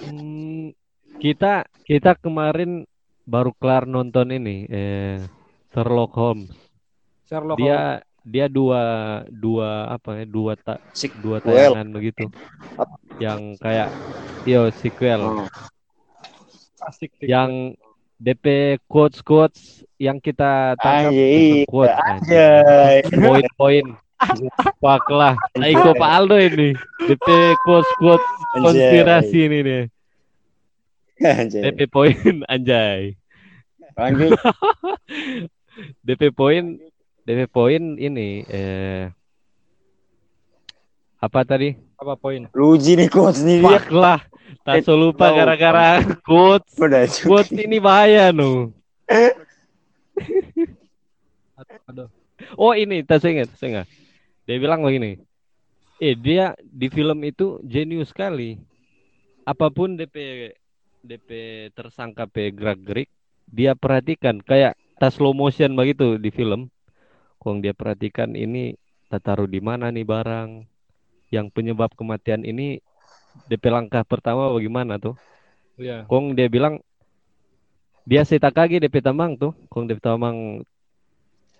[0.02, 0.74] Hmm,
[1.22, 2.82] kita kita kemarin
[3.22, 5.22] baru kelar nonton ini eh
[5.70, 6.50] Sherlock Holmes.
[7.22, 8.02] Sherlock Holmes.
[8.26, 8.82] Dia dua
[9.30, 11.72] dua apa ya dua tak Sik dua Well.
[11.72, 12.26] tayangan begitu.
[13.22, 13.88] Yang kayak
[14.42, 15.22] yo sequel.
[15.22, 15.46] Oh,
[16.82, 17.30] Asik sih.
[17.30, 17.78] yang
[18.18, 21.14] DP quotes quotes yang kita tangkap
[21.70, 23.06] quotes anjay.
[23.14, 23.86] poin-poin.
[24.80, 25.36] Pak lah.
[25.60, 26.74] Aiko Pak Aldo ini.
[27.06, 27.26] DP
[27.62, 29.82] quotes quotes konspirasi ini nih
[31.16, 31.62] Anjay.
[31.70, 32.16] DP poin
[32.52, 33.14] anjay.
[33.94, 34.34] Lanjut.
[36.06, 36.76] DP poin
[37.26, 39.10] DP poin ini eh
[41.18, 42.46] apa tadi Apa poin?
[42.54, 43.64] Luji nih quotes nih.
[43.64, 44.22] Fuck lah
[44.62, 48.70] tak so lupa gara-gara quotes Udah quotes ini bahaya no
[51.86, 52.10] Aduh.
[52.56, 53.88] Oh ini, tak saya ingat, saya ingat.
[54.44, 55.18] Dia bilang begini,
[55.98, 58.60] eh dia di film itu jenius sekali.
[59.46, 60.50] Apa pun DP
[61.00, 61.28] DP
[61.72, 63.08] tersangka P gerak gerik,
[63.48, 66.68] dia perhatikan kayak tas slow motion begitu di film.
[67.46, 68.74] Kong dia perhatikan ini
[69.06, 70.66] tak taruh di mana nih barang.
[71.30, 72.82] Yang penyebab kematian ini
[73.46, 75.14] DP langkah pertama bagaimana tuh?
[75.78, 76.10] Iya.
[76.10, 76.82] Kong dia bilang
[78.02, 79.54] dia seta kaki DP Tamang tuh.
[79.70, 80.66] Kong DP Tamang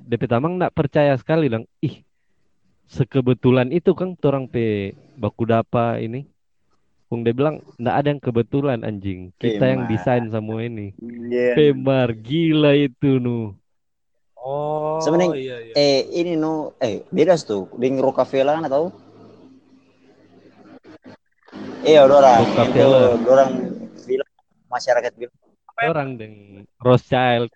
[0.02, 1.70] DP Tamang nggak percaya sekali dong.
[1.78, 2.02] Ih,
[2.90, 6.26] sekebetulan itu kan orang P baku dapa ini.
[7.06, 9.30] Kong dia bilang nggak ada yang kebetulan anjing.
[9.38, 9.90] Kita yang Pemar.
[9.94, 10.98] desain semua ini.
[10.98, 11.54] Iya.
[11.54, 13.54] Pemar gila itu nu.
[14.46, 15.02] Oh.
[15.02, 15.74] Sebenarnya iya, iya.
[15.74, 18.94] eh ini no eh beda tuh di Rockefeller kan tau
[21.86, 23.50] Iya, orang itu orang
[24.10, 24.30] bilang
[24.66, 25.36] masyarakat bilang.
[25.78, 27.50] Orang dengan Rothschild.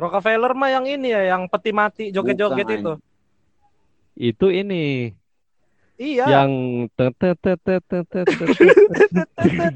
[0.00, 2.92] Rockefeller mah yang ini ya, yang peti mati joget-joget itu.
[4.16, 5.12] Itu ini
[6.00, 6.24] Iya.
[6.32, 6.52] Yang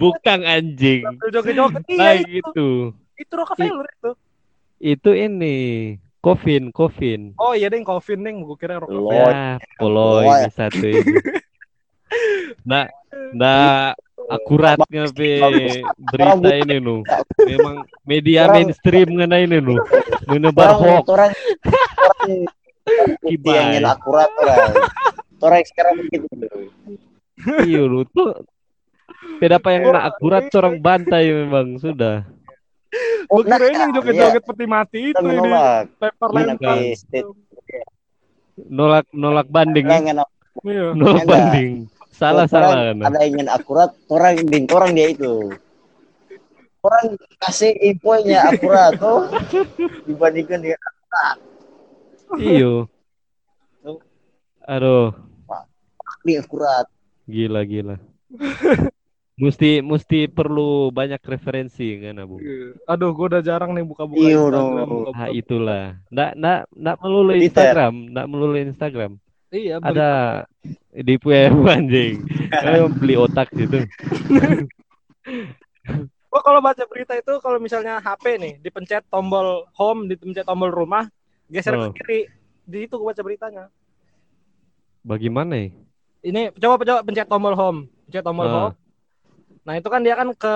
[0.00, 1.04] bukan anjing.
[1.28, 2.96] Joget-joget iya itu.
[3.20, 4.10] Itu Rockefeller itu.
[4.80, 5.56] Itu ini
[6.24, 7.36] Coffin, Coffin.
[7.36, 8.80] Oh iya deh Coffin neng, gue kira.
[8.80, 9.12] Lord.
[9.36, 10.24] Ya, polo Lord.
[10.24, 11.12] ini satu ini.
[12.64, 12.88] Nah,
[13.36, 13.92] nah
[14.32, 15.44] akuratnya pe
[16.08, 17.04] berita ini nu.
[17.44, 19.76] Memang media Orang- mainstream ngena ini nu.
[20.24, 21.32] Menebar hoax orang
[23.44, 24.72] orang akurat orang.
[25.44, 26.24] Orang sekarang begitu.
[27.68, 28.32] Iya lu tuh
[29.40, 32.24] Beda apa yang nak akurat orang bantai memang sudah.
[33.24, 33.96] Gue Nah, kira ini yang iya.
[33.98, 35.50] joget-joget peti mati itu Kita ini.
[35.98, 36.76] Lempar-lempar.
[36.94, 37.28] State
[38.70, 40.14] Nolak nolak banding, Iya.
[40.94, 41.26] nolak Enggak.
[41.26, 41.70] banding.
[42.14, 43.02] Salah salah kan.
[43.02, 45.50] ada yang ingin akurat orang ding orang dia itu
[46.78, 49.26] orang kasih infonya akurat tuh
[50.06, 50.78] dibandingkan dengan
[52.38, 52.86] Iyo.
[54.64, 55.10] Aduh,
[56.22, 56.86] ini akurat
[57.26, 57.96] gila gila.
[59.34, 62.38] Mesti mesti perlu banyak referensi kan Abu.
[62.86, 64.54] Aduh, gue udah jarang nih buka-buka Iya Instagram.
[64.54, 64.70] dong.
[64.70, 65.84] buka-buka- Ah itulah.
[66.08, 67.30] Nggak nggak nggak melulu.
[67.34, 69.12] Instagram, nggak melulu Instagram.
[69.50, 70.10] Iya, Ada
[70.92, 72.22] di web anjing.
[72.48, 73.82] Kayak beli otak gitu.
[76.26, 81.10] Gua kalau baca berita itu kalau misalnya HP nih dipencet tombol home, dipencet tombol rumah,
[81.48, 81.90] geser Oh.
[81.90, 82.20] ke kiri.
[82.64, 83.66] Di itu gua baca beritanya.
[85.02, 85.68] Bagaimana ya?
[86.22, 88.54] Ini coba coba pencet tombol home, pencet tombol Ah.
[88.54, 88.74] home.
[89.64, 90.54] Nah, itu kan dia kan ke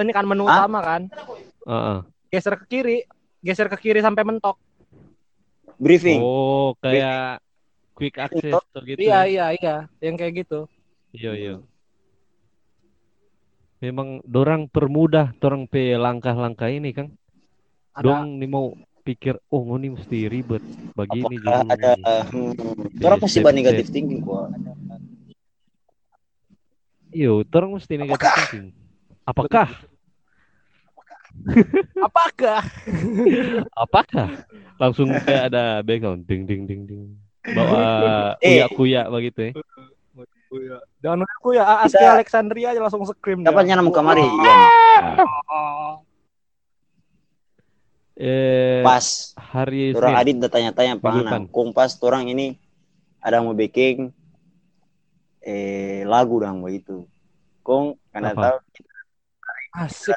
[0.00, 0.64] ini kan menu Ah?
[0.64, 1.02] utama kan.
[1.68, 2.00] Ah.
[2.32, 2.98] Geser ke kiri,
[3.44, 4.56] geser ke kiri sampai mentok.
[5.78, 7.38] briefing Oh, kayak
[7.94, 8.98] quick access tuh gitu.
[8.98, 9.22] Iya, ya?
[9.30, 10.66] iya, iya, yang kayak gitu.
[11.14, 11.54] Iya, iya.
[13.78, 17.14] Memang dorang permudah dorang pe langkah-langkah ini kan.
[17.94, 18.74] Ada Dong nih mau
[19.06, 20.62] pikir, oh ini mesti ribet
[20.98, 22.02] begini apakah jadi ada begini."
[22.34, 24.50] hmm, orang pasti negatif thinking kok
[27.08, 28.66] Iya, orang mesti negatif thinking.
[29.24, 29.68] Apakah?
[31.98, 32.60] apakah?
[33.86, 34.28] Apakah?
[34.76, 37.14] Langsung kayak ada background ding ding ding ding.
[37.44, 37.78] Bawa
[38.42, 38.60] Eh.
[38.66, 39.52] kuya-kuya begitu ya.
[40.98, 43.52] Jangan aku ya Aski Kita- Alexandria aja langsung scream dia.
[43.52, 44.32] nyana kamari Wah.
[44.34, 44.58] Ian?
[48.18, 50.22] Eh, pas hari orang Senin.
[50.42, 51.42] adit tanya-tanya pangan depan.
[51.54, 52.58] kompas orang ini
[53.22, 54.10] ada mau baking
[55.48, 57.08] eh lagu dong begitu
[57.64, 58.58] kong karena tahu
[59.78, 60.16] Asik.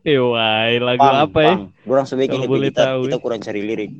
[0.00, 1.54] Pewai, lagu pang, apa ya?
[1.84, 3.22] Orang sebaiknya boleh kita, tahu, kita ya.
[3.24, 3.92] kurang cari lirik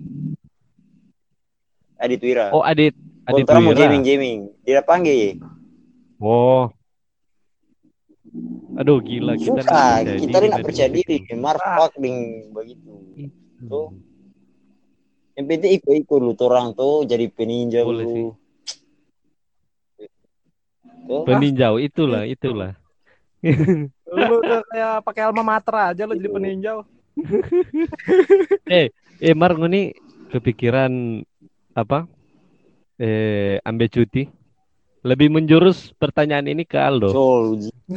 [1.98, 2.54] Adit Wira.
[2.54, 2.94] Oh, Adit.
[3.26, 3.84] Adit Kontra mau Wira.
[3.84, 4.40] jamming jamming.
[4.62, 5.42] Dia panggil.
[6.22, 6.70] Oh.
[8.78, 10.06] Aduh, gila kita Susah.
[10.06, 10.66] Kita tidak tadi.
[10.70, 11.16] percaya diri.
[11.34, 12.94] Mar fuck ding begitu.
[13.66, 13.90] Tuh.
[15.34, 18.26] Yang penting ikut-ikut lu tuh orang tuh jadi peninjau Boleh sih.
[21.09, 21.25] Tuh.
[21.25, 22.77] Peninjau itulah, itulah.
[24.12, 26.79] Lu udah kayak pakai alma mater aja lu jadi peninjau.
[28.68, 28.88] eh,
[29.37, 29.97] Mar ini
[30.33, 31.23] kepikiran
[31.73, 32.05] apa?
[33.01, 34.29] Eh, ambil cuti.
[35.07, 37.14] Lebih menjurus pertanyaan ini ke Aldo.
[37.14, 37.71] Uji.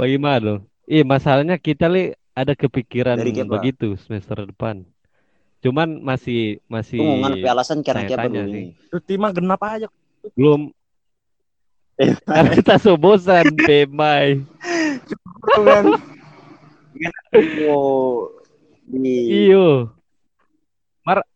[0.00, 0.60] Bagaimana dong?
[0.88, 4.82] Iya, masalahnya kita li ada kepikiran begitu semester depan.
[5.60, 8.52] Cuman masih masih Tuh ngarep alasan siapa tanya sih.
[8.52, 8.62] ini.
[8.90, 9.88] Cuti mah genap aja.
[10.32, 10.72] belum
[12.26, 12.74] karena kita
[13.54, 14.42] Pemai.
[17.66, 18.30] Oh,
[18.86, 19.90] di Iyo.
[21.02, 21.26] Mar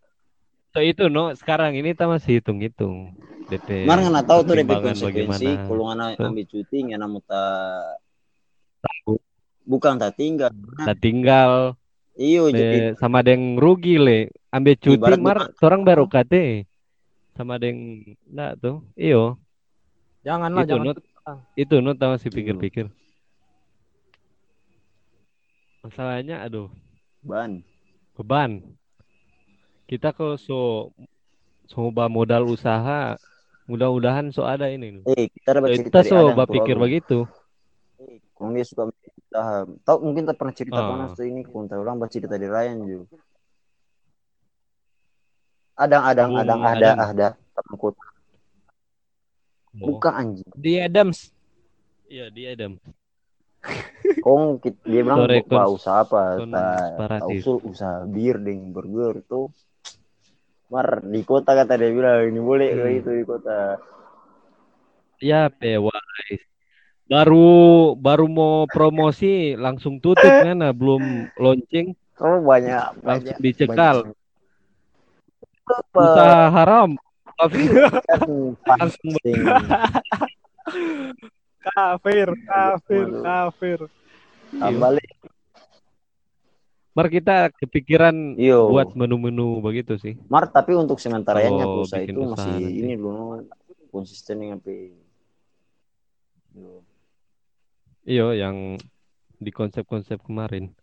[0.73, 3.13] so itu no sekarang ini kita masih hitung-hitung
[3.51, 3.85] DP.
[3.85, 6.29] Mar nggak tahu tuh DP konsekuensi kalau Tuh.
[6.31, 7.45] ambil cuti ngana mau ta
[8.79, 9.19] Tahu.
[9.67, 10.55] bukan tak tinggal.
[10.55, 11.75] Kita tinggal
[12.19, 16.67] Iyo jadi sama deng rugi le ambil cuti Ibarat mar orang baru kate
[17.39, 19.39] sama deng enggak tuh iyo
[20.21, 20.87] Janganlah, Itu, jangan.
[20.87, 20.99] Nut.
[21.55, 22.89] itu no tahu masih pikir-pikir
[25.79, 26.73] masalahnya aduh
[27.21, 27.61] ban.
[28.15, 28.65] beban
[29.85, 30.89] kita kalau so
[31.67, 33.13] coba modal usaha
[33.65, 36.83] mudah-mudahan so ada ini Eh, kita dapat cerita kita so berpikir Agung.
[36.83, 37.19] begitu
[37.99, 39.57] Eh, Kalau dia suka usaha.
[39.85, 40.89] Tahu mungkin tak pernah cerita Ah.
[40.89, 41.43] panas tuh ini.
[41.43, 43.19] Kalau tahu orang baca cerita dari Ryan juga.
[45.77, 46.95] Adang, adang, Bung adang, ada, Adam.
[47.05, 47.29] ada.
[47.53, 47.99] Teman kota.
[48.01, 48.08] Oh.
[49.73, 50.49] Bukan anjing.
[50.55, 51.33] Di Adams.
[52.09, 52.81] iya dia Adam
[54.25, 56.23] Kong dia bilang Sore "Pak, kons- usaha apa?
[56.41, 59.53] Tak usul usaha bir deng burger tuh.
[60.69, 62.97] Mar di kota kata dia bilang ini boleh Hmm.
[62.97, 63.77] itu di kota.
[65.19, 66.41] ya pewais
[67.05, 67.49] baru
[67.99, 73.37] baru mau promosi langsung tutup kan nah, belum launching Oh banyak langsung banyak.
[73.43, 74.17] dicekal banyak.
[75.93, 76.91] usaha haram
[77.39, 77.63] tapi
[78.69, 79.15] langsung.
[81.59, 83.79] Kafir, kafir, kafir.
[84.59, 85.09] Balik.
[86.99, 88.75] Mar kita kepikiran Iyo.
[88.75, 92.75] buat menu-menu begitu sih Mar tapi untuk sementara yang usaha bikin itu usaha masih nanti.
[92.83, 93.47] ini dulu
[93.95, 94.91] konsisten dengan P.
[96.59, 96.83] Yo.
[98.03, 98.75] iyo yang
[99.39, 100.75] di konsep-konsep kemarin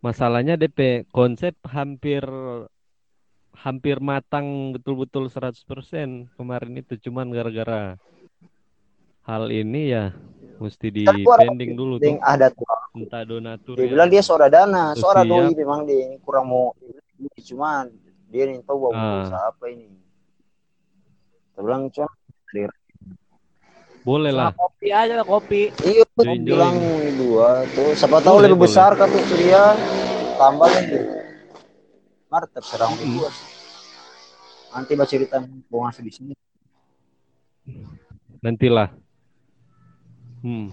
[0.00, 2.24] masalahnya DP konsep hampir
[3.60, 5.68] hampir matang betul-betul 100%
[6.32, 8.00] kemarin itu cuman gara-gara
[9.22, 10.16] hal ini ya
[10.56, 12.64] mesti di pending dulu tuh ada tuh.
[12.92, 15.32] entah donatur Dia yang- bilang dia seorang dana, seorang siap.
[15.38, 16.72] doi memang dia ini kurang mau
[17.38, 17.92] cuman
[18.26, 19.20] dia nih tahu bahwa Ah.
[19.22, 19.88] usaha apa ini.
[21.50, 22.08] Dia bilang cuma
[24.00, 25.62] boleh lah kopi aja kopi.
[25.82, 26.76] iya tuh bilang
[27.14, 28.64] dua tuh siapa tahu Boleh, lebih boleh.
[28.66, 29.76] besar kan tuh dia
[30.34, 30.98] tambah lagi.
[32.30, 33.02] Mar terserah Hmm.
[33.02, 33.14] hmm.
[33.18, 33.30] gua.
[34.70, 36.34] Nanti baca cerita mau ngasih di sini.
[38.40, 38.88] nantilah
[40.40, 40.72] hmm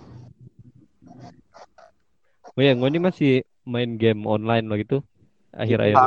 [2.48, 3.32] oh ya ini masih
[3.68, 5.04] main game online lah gitu
[5.52, 6.00] akhir-akhir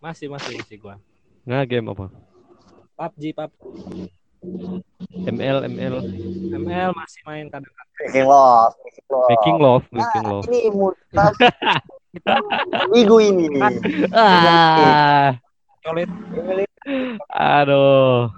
[0.00, 0.96] Masih, masih, masih gua.
[1.44, 2.08] nggak game apa
[2.96, 4.08] PUBG, PUBG.
[5.28, 5.94] ML ML
[6.56, 7.96] ML masih main kadang-kadang.
[8.00, 9.28] making love, making love.
[9.28, 10.58] making love Nah, making love ini
[11.12, 11.24] kita
[12.88, 13.62] minggu ini nih.
[14.10, 15.34] ah
[15.80, 16.08] Colit
[17.28, 18.30] aduh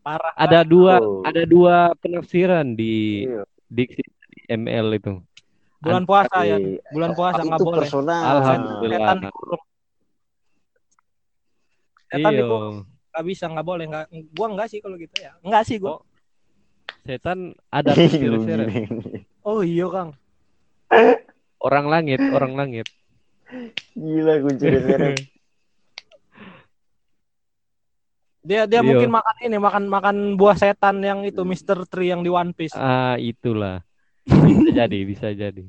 [0.00, 0.32] parah.
[0.34, 1.22] ada dua Oh.
[1.22, 3.42] ada dua penafsiran di Iya.
[3.68, 5.14] diksi di ML itu
[5.78, 6.58] Bulan puasa ya.
[6.90, 7.78] Bulan puasa nggak boleh.
[7.78, 8.22] personal.
[8.34, 8.98] Alhamdulillah.
[8.98, 9.62] Setan dikurung.
[12.08, 12.76] Setan iyo dikurung.
[13.08, 13.84] Nggak bisa, nggak boleh.
[13.86, 15.32] Nggak, gua nggak sih kalau gitu ya.
[15.38, 15.94] Nggak sih gua.
[15.94, 16.00] Oh.
[17.06, 17.38] setan
[17.70, 17.94] ada.
[19.46, 20.18] Oh iya Kang.
[21.58, 22.90] orang langit orang langit
[23.94, 25.16] Gila kunci reserve.
[28.40, 28.86] Dia dia Iya.
[28.86, 31.84] mungkin makan ini, makan makan buah setan yang itu Mr.
[31.84, 32.72] Tree yang di One Piece.
[32.72, 33.84] ah itulah
[34.24, 35.64] bisa jadi bisa jadi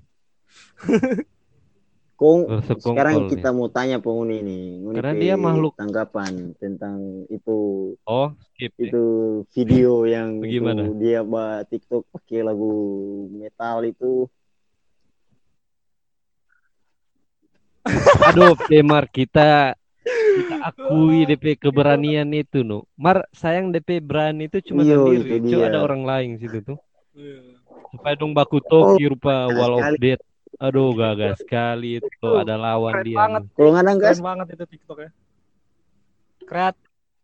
[2.16, 4.64] Kong, Bersekongkol sekarang kita mau tanya penghuni nih.
[4.78, 7.58] Nguni Karena dia makhluk- tanggapan tentang itu
[7.98, 8.92] oh skip ya.
[8.92, 9.04] itu
[9.50, 10.84] video yang Bagaimana?
[10.84, 12.72] itu dia buat TikTok pakai lagu
[13.30, 14.28] metal itu.
[18.26, 19.74] Aduh Pemar kita
[20.36, 25.56] kita akui DP keberanian itu no Mar sayang DP berani itu cuma Iyo, sendiri itu
[25.56, 25.68] dia.
[25.68, 26.78] ada orang lain situ tuh
[27.14, 27.60] Iya.
[27.90, 30.24] supaya dong baku toki rupa gagal wall of death
[30.58, 33.42] aduh gagal sekali itu ada lawan Keren dia banget.
[33.54, 35.10] Kalau nggak gas, Keren banget itu TikTok ya.
[36.44, 36.76] Kreat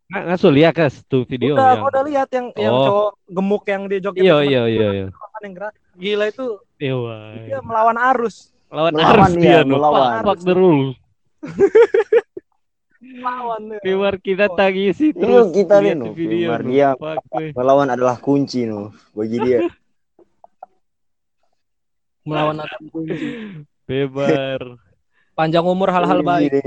[0.06, 1.82] Nggak ngasuh lihat kas tuh video udah, yang.
[1.82, 2.86] gua udah lihat yang yang Oh.
[2.86, 5.08] cowok gemuk yang di joget Iya iya iya iya.
[5.42, 5.74] yang gerak.
[5.96, 6.48] Gila itu
[6.78, 7.18] Ewa.
[7.42, 8.55] dia melawan arus.
[8.76, 9.80] Lawan Melawan arus dia, dia no.
[9.80, 10.20] melawan.
[10.28, 10.92] Fuck, the rule.
[13.00, 13.80] Melawan dia.
[13.80, 16.12] Keluar kita tagisi Itu terus kita nih, no.
[16.12, 16.68] video no.
[16.68, 16.92] dia.
[17.56, 19.64] Melawan adalah kunci no bagi dia.
[22.28, 23.64] Melawan atas kunci.
[23.88, 24.60] Bebar.
[25.40, 26.60] Panjang umur hal-hal baik.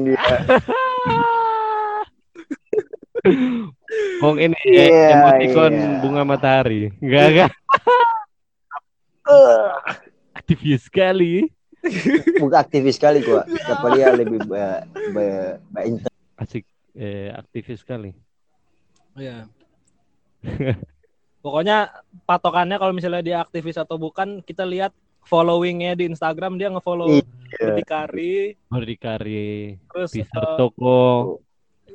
[4.25, 6.01] Kong ini Iya, emoticon iya.
[6.01, 6.89] bunga matahari.
[7.05, 7.53] Enggak enggak.
[10.33, 11.58] Aktivis sekali.
[12.43, 13.47] Bukan aktivis sekali gua.
[13.47, 14.83] Tapi dia lebih ba,
[15.15, 15.27] ba,
[15.71, 16.65] ba inter- Asik
[16.95, 18.15] eh, aktivis sekali.
[19.15, 19.47] Iya.
[21.39, 21.91] Pokoknya
[22.27, 24.91] patokannya kalau misalnya dia aktivis atau bukan, kita lihat
[25.23, 27.25] followingnya di Instagram dia ngefollow Iya.
[27.59, 28.35] Berdikari,
[28.69, 30.29] Berdikari, terus eh,
[30.61, 31.41] Toko,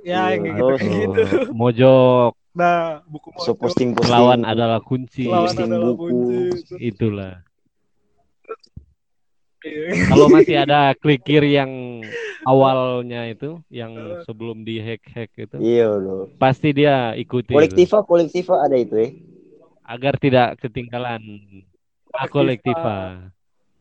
[0.01, 1.21] ya yang kayak gitu, gitu.
[1.53, 4.13] Mojok, Nah, buku so mojok, posting posting.
[4.13, 5.25] lawan adalah kunci.
[5.29, 6.05] posting adalah buku.
[6.09, 6.73] kunci.
[6.81, 7.33] Itulah.
[9.63, 10.11] Iya.
[10.11, 12.03] Kalau masih ada klikir yang
[12.43, 13.95] awalnya itu, yang
[14.27, 16.27] sebelum di hack hack itu, Iya loh.
[16.35, 17.51] pasti dia ikuti.
[17.51, 17.57] itu.
[17.57, 19.11] Kolektiva kolektiva ada itu eh.
[19.83, 21.23] agar tidak ketinggalan
[22.29, 23.27] kolektiva.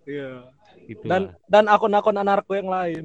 [0.07, 0.51] Iya.
[0.83, 3.05] Gitu Dan dan akun-akun anarko yang lain.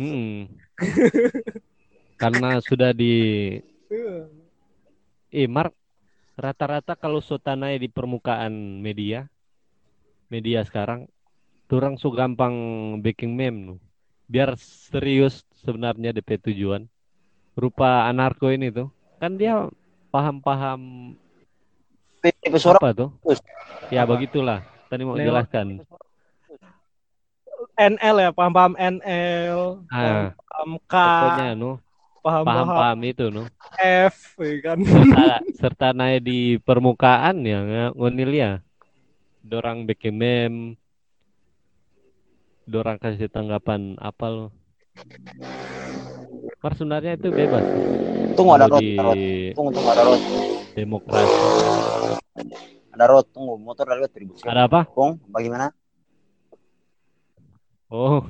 [0.00, 0.48] Hmm.
[2.20, 3.56] Karena sudah di
[3.90, 4.28] Iya.
[5.34, 5.74] eh Mark
[6.38, 9.28] rata-rata kalau sotanai di permukaan media
[10.30, 11.04] media sekarang
[11.76, 12.54] orang so gampang
[12.98, 13.74] baking meme nu.
[14.26, 16.86] Biar serius sebenarnya DP tujuan.
[17.58, 18.88] Rupa anarko ini tuh.
[19.18, 19.66] Kan dia
[20.10, 21.12] paham-paham
[22.22, 23.10] apa tuh?
[23.90, 24.62] Ya begitulah.
[24.90, 25.46] Tadi mau Lewat.
[25.46, 25.66] jelaskan.
[27.80, 31.72] NL ya, paham-paham NL, Ah, paham K, pokoknya nu
[32.20, 33.42] paham-paham paham-paham itu nu.
[33.80, 34.78] F, ya kan.
[34.84, 35.24] serta
[35.56, 38.52] serta naik di permukaan ya ngonil ya
[39.40, 40.58] dorang bikin meme
[42.70, 44.46] dorang kasih tanggapan apa lo
[46.60, 47.64] Mar sebenarnya itu bebas.
[48.36, 49.16] Tunggu ada rot, di ada rot.
[49.56, 50.20] Tunggu tunggu ada rot.
[50.76, 51.36] demokrasi.
[52.92, 53.54] Ada rot, tunggu.
[53.56, 54.36] Motor ada ribut.
[54.44, 54.84] ada apa?
[54.92, 55.72] Kong, bagaimana?
[57.88, 58.28] oh.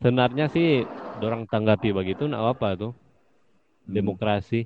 [0.00, 0.88] Sebenarnya sih
[1.20, 2.92] dorang tanggapi begitu nak apa tuh.
[3.84, 4.64] Demokrasi.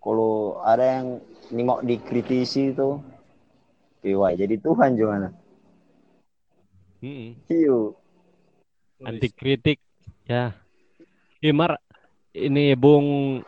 [0.00, 1.20] Kalau ada yang
[1.52, 2.96] ini mau dikritisi itu
[4.08, 5.28] PY jadi Tuhan gimana?
[7.04, 7.36] Mm-mm.
[7.46, 7.94] Hiu.
[9.04, 9.78] anti kritik
[10.26, 10.56] ya
[11.44, 11.78] Imar
[12.34, 13.40] ini Bung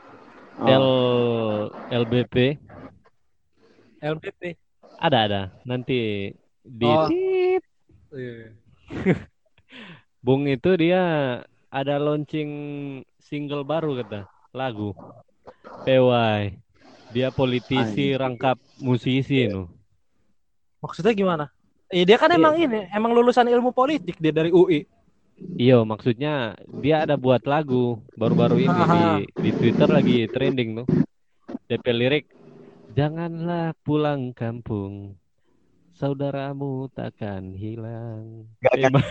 [0.61, 0.69] Oh.
[0.69, 2.61] L LBP
[4.01, 4.57] LBP.
[4.97, 5.43] Ada ada.
[5.65, 6.33] Nanti
[6.65, 7.09] di Oh.
[8.11, 8.53] Iya.
[10.25, 11.03] Bung itu dia
[11.71, 12.51] ada launching
[13.23, 14.97] single baru kata lagu.
[15.85, 16.61] PY.
[17.13, 19.69] Dia politisi rangkap musisi nu.
[20.81, 21.45] Maksudnya gimana?
[21.91, 22.39] Eh, dia kan Iya.
[22.39, 24.87] emang ini, emang lulusan ilmu politik dia dari UI.
[25.57, 29.03] Iya, maksudnya dia ada buat lagu baru-baru ini di
[29.41, 30.87] di Twitter lagi trending tuh.
[31.67, 32.27] DP lirik
[32.91, 35.15] Janganlah pulang kampung.
[35.95, 38.51] Saudaramu takkan hilang.
[38.59, 39.07] Gak akan-.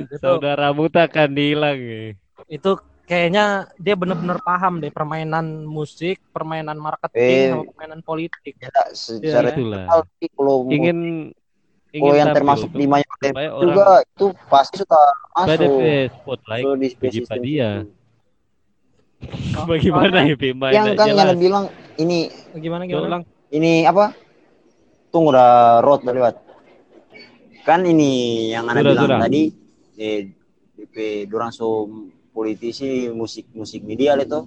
[0.00, 1.76] Itu, Saudaramu takkan hilang.
[1.76, 2.12] eh.
[2.48, 3.44] itu kayaknya
[3.76, 7.48] dia bener-bener paham deh permainan musik, permainan marketing, Eh.
[7.48, 8.54] sama permainan politik.
[8.56, 9.86] Ya, secara Itulah.
[9.86, 10.98] total sih kalau Ingin
[11.88, 15.70] ingin kalau yang termasuk mayor supaya orang juga itu pasti sudah pada masuk.
[16.12, 17.70] spotlight Kalau di bagi sistem dia.
[17.80, 17.94] situ.
[19.64, 20.66] Bagaimana ya Pima?
[20.68, 21.24] Yang kan jelas.
[21.24, 21.64] yang bilang
[21.96, 22.18] ini
[22.54, 23.06] Gimana gimana?
[23.08, 23.22] ulang.
[23.48, 24.12] ini apa?
[25.08, 25.50] Tunggu udah
[25.80, 26.36] road lewat.
[27.62, 28.10] Kan ini
[28.50, 29.48] yang anda bilang tadi
[29.96, 30.28] eh
[30.76, 31.88] DP dorang so
[32.36, 34.44] politisi musik musik media itu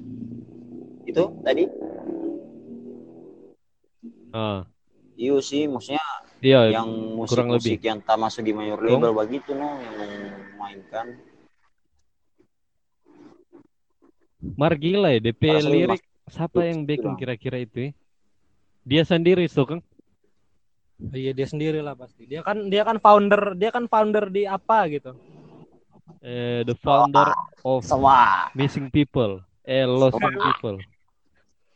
[1.09, 1.65] itu tadi
[4.29, 4.61] Ah,
[5.17, 6.05] iyo sih maksudnya
[6.37, 9.97] iya, yang musik kurang musik yang tak masuk di mayor label begitu no yang
[10.61, 11.17] mainkan
[14.53, 17.19] Mar gila ya DP sering lirik siapa yang backing lah.
[17.19, 17.91] kira-kira itu ya?
[18.85, 19.79] Dia sendiri tuh kan?
[21.09, 22.27] Iya dia sendiri lah pasti.
[22.27, 25.15] Dia kan dia kan founder, dia kan founder di apa gitu.
[26.19, 27.31] Eh, the founder
[27.63, 30.77] of sama Missing People, eh Lost People.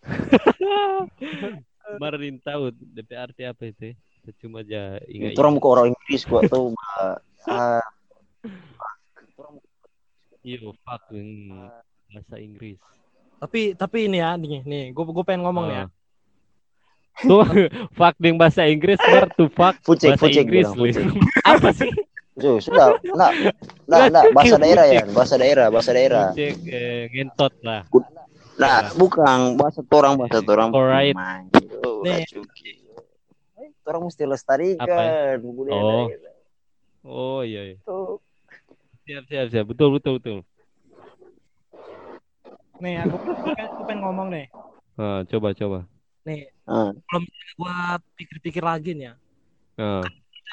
[2.01, 3.91] Marin tahu DP arti apa itu?
[3.91, 3.95] ya?
[4.23, 5.35] Saya Cuma aja ingat.
[5.35, 6.71] itu orang orang Inggris gua tuh
[7.51, 7.83] ah,
[10.43, 11.03] Iya, fuck
[12.11, 12.79] bahasa Inggris.
[13.39, 15.85] Tapi tapi ini ya nih nih gue gue pengen ngomong nih ya.
[15.87, 15.89] Ah.
[17.23, 17.45] Tuh,
[17.97, 20.67] fuck dengan bahasa Inggris, Mar tuh fuck Fucek, bahasa fucek Inggris.
[20.67, 21.15] bilang.
[21.47, 21.91] Apa sih?
[22.33, 22.97] Tuh, sudah.
[23.13, 23.29] Nah,
[23.85, 26.33] nah, nah, bahasa daerah ya, bahasa daerah, bahasa daerah.
[26.33, 27.85] Cek eh, ngentot lah.
[28.57, 30.73] Nah, bukan bahasa torang, bahasa torang.
[30.73, 31.13] Alright.
[32.03, 32.81] Racuki.
[33.83, 36.07] Orang mesti lestarikan budaya Oh.
[36.09, 36.31] kita.
[37.03, 37.77] Oh iya, iya.
[37.83, 38.17] Tuh.
[39.03, 39.65] Siap, siap, siap.
[39.67, 40.37] Betul, betul, betul.
[42.79, 44.47] Nih, aku, aku pengen ngomong nih.
[44.95, 45.79] Ah, coba, coba.
[46.23, 46.95] Nih, Ah,
[47.59, 49.13] gua pikir-pikir lagi nih ya.
[49.75, 50.03] Ah,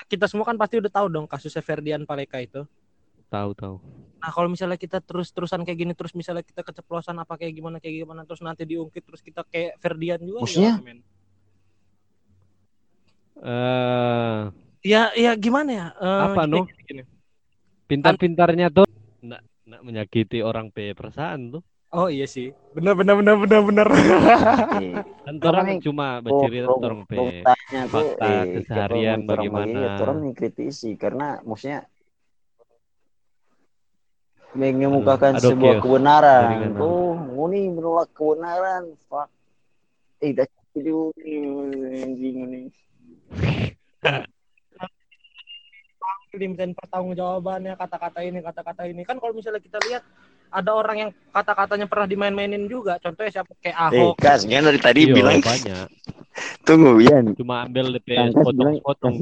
[0.09, 2.65] Kita semua kan pasti udah tahu dong kasusnya Ferdian Paleka itu.
[3.31, 3.77] tahu, tahu.
[4.21, 8.05] Nah, kalau misalnya kita terus-terusan kayak gini, terus misalnya kita keceplosan apa kayak gimana kayak
[8.05, 10.43] gimana, terus nanti diungkit, terus kita kayak Ferdian juga.
[10.45, 10.77] Maksudnya?
[10.83, 10.99] men?
[13.41, 14.43] Eh,
[14.81, 15.87] Ya, ya gimana ya?
[16.01, 16.65] Eh, Apa, gini, no?
[16.65, 17.03] gini, gini.
[17.85, 18.89] pintar-pintarnya tuh
[19.21, 21.63] nggak nggak menyakiti orang pe perasaan tuh.
[21.91, 23.89] Oh iya sih, benar benar benar benar benar.
[25.27, 27.43] Karena orang nih, cuma bercerita orang pe.
[27.91, 29.99] fakta eh, keseharian bagaimana.
[29.99, 31.91] orang mengkritisi karena maksudnya
[34.55, 35.83] mengemukakan Ada sebuah chaos.
[35.83, 36.43] kebenaran.
[36.47, 36.73] Jaringan.
[36.79, 38.95] Oh, ini menolak kebenaran.
[39.11, 39.29] Fuck.
[40.23, 40.47] Eh, dah
[40.79, 40.95] ini
[42.07, 42.63] anjing ini.
[46.31, 50.07] dimintain pertanggungjawabannya kata-kata ini kata-kata ini kan kalau misalnya kita lihat
[50.51, 54.79] ada orang yang kata-katanya pernah dimain-mainin juga contohnya siapa kayak Eh, Ahok Kas, kan dari
[54.79, 55.87] tadi Iya, bilang banyak.
[56.67, 57.25] tunggu Bian.
[57.35, 59.15] Cuma ambil DP Kas bilang potong-potong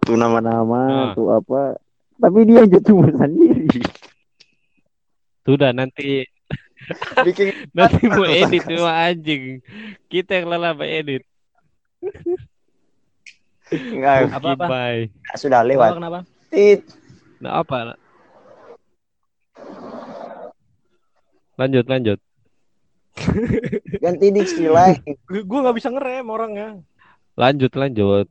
[0.00, 1.12] tuh nama-nama Ah.
[1.12, 1.78] tuh apa.
[2.14, 3.82] Tapi dia aja cuma sendiri.
[5.42, 6.24] Sudah nanti
[7.20, 9.64] Bikin nanti mau edit cuma anjing.
[10.06, 11.22] Kita yang lelah mau edit.
[13.72, 14.64] enggak Apa-apa?
[14.68, 15.02] Bye.
[15.34, 15.96] sudah lewat.
[15.96, 16.84] kenapa Tit.
[17.40, 17.98] Nah, apa?
[21.54, 22.18] Lanjut, lanjut.
[24.02, 25.14] Ganti diksi lagi.
[25.30, 26.82] gue nggak bisa ngerem orangnya
[27.38, 28.26] Lanjut, lanjut.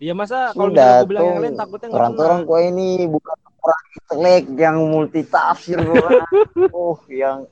[0.00, 4.44] Iya masa kalau gue bilang yang lain takutnya nggak Orang-orang kok ini bukan orang intelek
[4.56, 6.24] yang multi tafsir orang.
[6.76, 7.44] oh, yang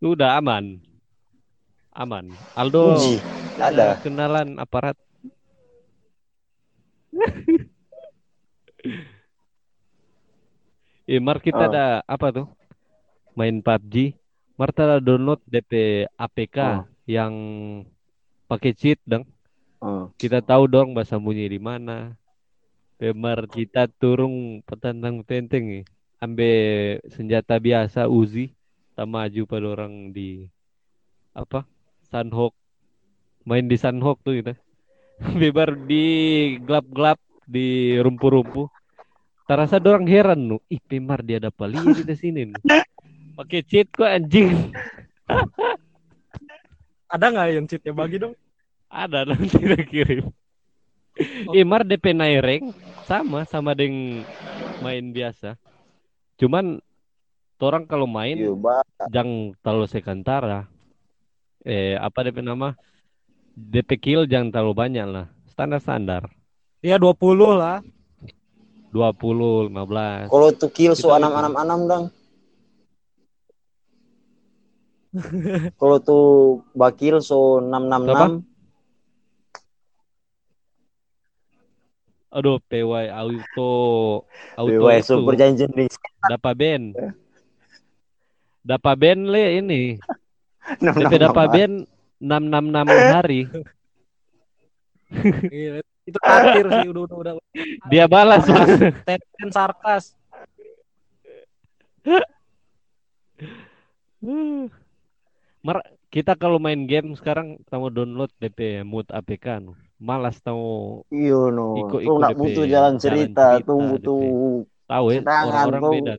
[0.00, 0.80] Sudah aman.
[1.92, 2.32] Aman.
[2.56, 3.20] Aldo uji
[3.60, 4.00] ada.
[4.00, 4.96] kenalan aparat.
[11.08, 11.68] Eh, Mar kita Oh.
[11.72, 12.46] ada apa tuh?
[13.32, 14.12] Main PUBG.
[14.60, 16.84] Marta ada download DP APK Oh.
[17.08, 17.32] yang
[18.44, 19.24] pakai cheat dong.
[19.80, 20.12] Oh.
[20.20, 22.12] Kita tahu dong bahasa bunyi di mana.
[23.00, 25.84] Pemar kita turung petantang tenteng nih.
[26.20, 28.52] Ambil senjata biasa Uzi.
[28.92, 30.44] Tak maju pada orang di
[31.32, 31.64] apa?
[32.12, 32.52] Sunhawk.
[33.48, 34.60] Main di Sunhawk tuh kita.
[35.40, 36.04] Bebar di
[36.60, 37.16] gelap-gelap
[37.48, 38.68] di rumpu-rumpu.
[39.48, 40.60] Terasa dorang heran nu.
[40.68, 42.44] Ih, Pemar dia dapat lihat di sini.
[42.44, 42.56] nu.
[43.32, 44.76] Pakai cheat kok anjing.
[47.08, 48.36] ada nggak yang cheatnya bagi dong
[48.88, 50.28] Ada nanti kita kirim.
[51.52, 52.64] Imar DP naik rank
[53.04, 54.24] sama sama dengan
[54.80, 55.56] main biasa.
[56.36, 56.80] Cuman
[57.58, 58.84] orang kalau main Iya, Ba.
[59.08, 60.68] jangan terlalu sekantara.
[61.64, 62.76] Eh apa DP nama?
[63.52, 65.26] DP kill jangan terlalu banyak lah.
[65.48, 66.28] Standar-standar.
[66.78, 67.16] ya 20
[67.50, 67.82] lah
[68.88, 70.32] 20, 15.
[70.32, 71.38] Kalau tuh kill so Kita anam itu.
[71.38, 72.04] anam anam dong.
[75.80, 76.24] Kalau tuh
[76.76, 78.32] bakil so enam enam enam.
[82.28, 83.72] Aduh, PY auto
[84.52, 85.88] auto itu super janji nih.
[86.28, 86.82] dapat ben.
[88.68, 89.96] Dapat ben le ini.
[90.76, 91.72] Enam DP dapat ben
[92.20, 93.40] 666 hari.
[95.48, 95.87] Gila.
[96.08, 97.32] Itu takdir sih udah udah udah
[97.86, 98.70] Dia balas Mas.
[99.04, 100.16] Teten sarkas
[105.58, 105.76] Mer
[106.08, 109.76] kita kalau main game sekarang tahu download DP mood APK nu.
[109.98, 111.74] Malas tahu Iya no.
[111.84, 114.20] Ikut- Tuh ikut DP butuh jalan jalan cerita, cerita, tuh butuh
[114.86, 116.14] tahu ya orang-orang tuh- beda.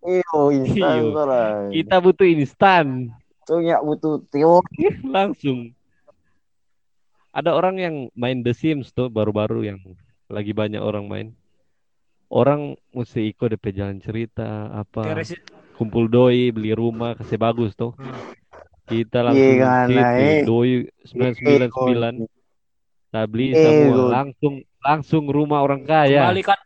[0.00, 1.10] iyo instan Iyo.
[1.74, 2.86] Kita butuh instan
[3.42, 4.76] Tuh ya butuh teori.
[5.16, 5.72] langsung.
[7.30, 9.78] Ada orang yang main The Sims tuh baru-baru yang
[10.26, 11.28] lagi banyak orang main.
[12.30, 15.02] Orang mesti ikut DP jalan cerita apa
[15.74, 17.94] kumpul doi beli rumah kasih bagus tuh.
[18.86, 20.42] Kita Iya langsung eh, eh.
[20.42, 20.70] doi
[21.06, 22.26] 999
[23.10, 26.30] Nah, beli Eh, semua langsung langsung rumah orang kaya.
[26.30, 26.58] kembali kan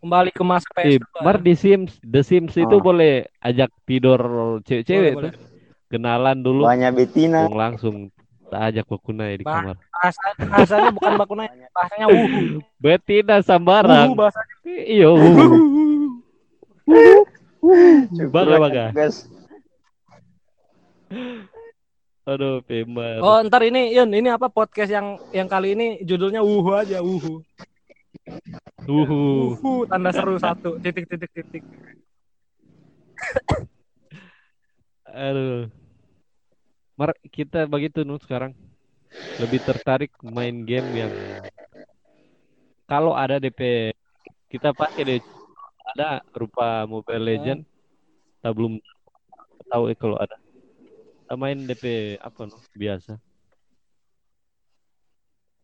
[0.00, 2.80] kembali ke masa Eh, PS2 Mar di Sims, The Sims itu Ah.
[2.80, 4.20] boleh ajak tidur
[4.64, 5.40] cewek-cewek Boleh, tuh.
[5.88, 7.48] Kenalan dulu, Banyak betina.
[7.48, 8.08] Langsung
[8.48, 9.76] tak ajak bakunai di kamar.
[9.76, 14.16] bahasa bahasanya bukan bakunai bahasanya uhu Betina uhu sambarang.
[14.16, 15.08] bahasanya Iya.
[18.32, 18.84] Baga baga.
[18.96, 19.28] Guys,
[22.28, 23.24] Aduh, Pemar.
[23.24, 27.40] Oh, ntar ini Yun, ini apa podcast yang yang kali ini judulnya wuhu aja, wuhu.
[28.84, 29.20] Uhu.
[29.56, 31.64] Wuhu, tanda seru satu, titik titik titik.
[35.08, 35.72] Aduh.
[36.98, 38.58] Mar kita begitu nu sekarang.
[39.38, 41.12] Lebih tertarik main game yang
[42.90, 43.94] kalau ada DP
[44.50, 45.20] kita pakai deh
[45.94, 47.60] ada rupa Mobile Legend.
[48.42, 48.82] Kita belum
[49.70, 50.34] tahu eh kalau ada.
[51.22, 53.14] Kita main DP apa no biasa.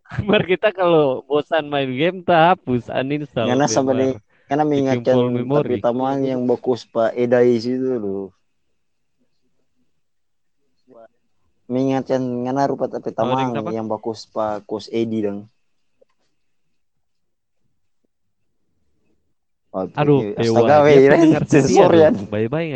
[0.30, 3.50] Mar kita kalau bosan main game tak hapus uninstall.
[3.50, 4.14] Karena nih,
[4.46, 8.30] karena mengingatkan tamang yang bagus Pak Edai situ loh.
[11.64, 13.70] Mengingatkan karena rupa tapi Oh, yang tamang apa?
[13.72, 15.48] yang bagus Pak Kos Edi dong.
[19.74, 22.26] Oh, Aduh, astaga, Dia weh, pendengar setia sensor ya, tuh.
[22.30, 22.66] Bye-bye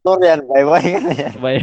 [0.00, 0.94] sensor ya, bye bye.
[1.42, 1.62] Bye.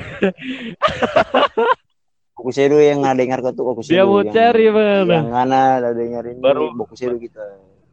[2.37, 3.95] Bokusedo yang nggak dengar kau tuh Bokusedo.
[3.95, 5.15] Dia mau yang, cari mana?
[5.23, 7.41] Yang ada dengerin Baru- ini Bokusedo kita.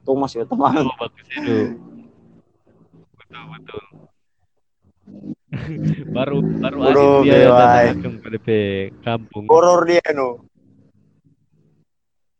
[0.04, 0.84] Thomas ya teman.
[0.84, 1.56] Oh, itu.
[3.24, 3.82] Betul, betul.
[6.08, 8.48] Baru baru Bro, asik dia datang ke PDP
[9.00, 9.44] kampung.
[9.48, 10.44] Horor dia no.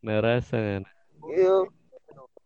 [0.00, 0.82] Narasa kan.
[1.24, 1.64] Iya.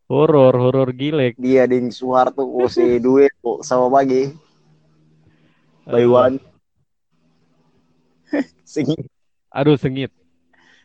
[0.08, 1.36] Horor, horor gilek.
[1.36, 4.32] Dia ding Soeharto Kose duet kok sama bagi.
[5.84, 6.16] By Aduh.
[6.16, 6.36] one.
[8.64, 8.88] Sing
[9.48, 10.12] Aduh, sengit.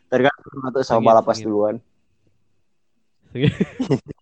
[0.08, 1.46] tergantung atau sama Sengit, balapas sengit.
[1.48, 1.76] duluan.
[3.32, 3.52] Sengit.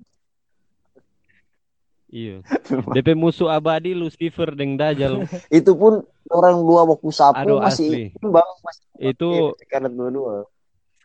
[2.13, 2.45] iya.
[2.95, 5.25] DP musuh abadi Lucifer deng Dajjal.
[5.51, 8.03] Itu pun orang dua baku sapu Aduh, masih asli.
[8.15, 10.45] imbang masih Itu karena dua-dua.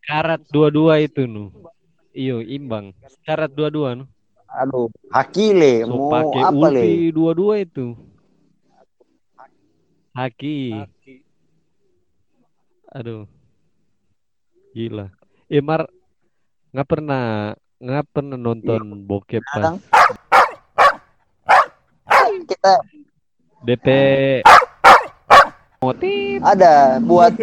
[0.03, 1.51] karat dua-dua itu nu.
[2.12, 2.91] Iyo, imbang.
[3.24, 4.05] Karat dua-dua nu.
[4.47, 6.80] Aduh, Hakile So mau pakai apa le?
[6.80, 7.86] ulti dua-dua itu.
[10.14, 10.74] Haki.
[12.89, 13.28] Aduh.
[14.72, 15.12] Gila.
[15.47, 15.86] Eh Mar
[16.72, 17.24] nggak pernah
[17.78, 19.78] nggak pernah nonton bokep pas.
[22.47, 22.73] Kita
[23.67, 23.87] DP
[25.83, 27.35] motif ada buat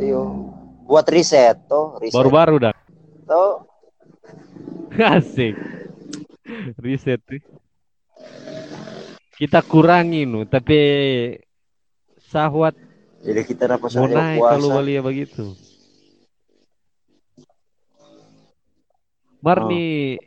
[0.00, 0.50] iyo
[0.88, 2.74] buat riset toh riset baru-baru dah.
[3.28, 3.66] toh
[4.96, 5.52] Asik.
[6.80, 7.42] Riset tuh.
[9.36, 10.80] Kita kurangi nu, tapi
[12.16, 12.72] sahwat
[13.20, 15.52] jadi kita dapat saja naik kalau puasa Walia begitu.
[19.42, 19.70] Mar Oh.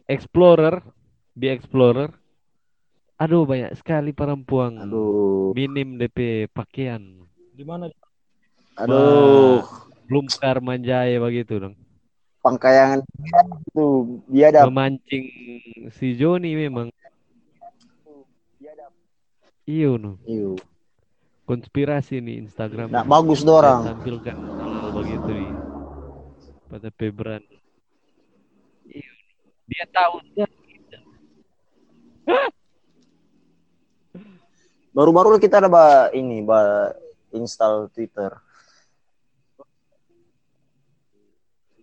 [0.07, 0.83] Explorer,
[1.31, 2.18] di Explorer.
[3.20, 4.80] Aduh banyak sekali perempuan.
[4.80, 7.03] aduh Minim DP pakaian.
[7.51, 7.91] Di mana?
[8.80, 9.59] aduh
[10.07, 10.26] Belum
[10.63, 11.76] Manjaya begitu dong.
[12.39, 13.03] pangkayangan
[13.76, 15.28] tuh dia ada Memancing
[15.91, 16.88] si Joni memang.
[19.67, 20.15] Iyo nu.
[20.24, 20.55] iyo
[21.43, 22.88] Konspirasi nih Instagram.
[22.89, 25.47] nah bagus Dia dorang tampilkan hal begitu di
[26.72, 27.43] pada Febran.
[28.88, 29.11] Iya.
[29.67, 30.47] Dia tahu dia
[34.95, 36.91] baru-baru kita ada ba, ini ba
[37.33, 38.33] install Twitter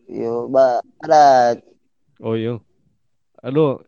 [0.07, 1.59] Yo, ba ada
[2.23, 2.57] Oh iya.
[3.45, 3.85] Halo.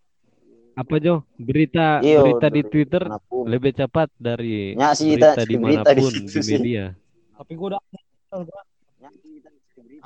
[0.77, 1.25] Apa Jo?
[1.35, 3.49] Berita Iyo, berita di Twitter mana pun.
[3.49, 6.55] lebih cepat dari Nya sih berita di di mana pun situ di sih.
[6.55, 6.95] media.
[7.35, 8.63] Tapi gue udah uninstall, gua.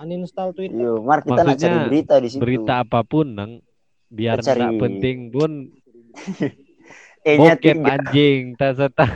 [0.00, 0.80] uninstall Twitter.
[0.80, 2.40] Yo, mar kita nak cari Maksudnya, berita di situ.
[2.40, 3.52] Berita apa pun nang
[4.12, 5.50] biar nggak penting pun
[7.22, 7.92] Eh, nya bokep tiga.
[7.94, 9.06] anjing tak serta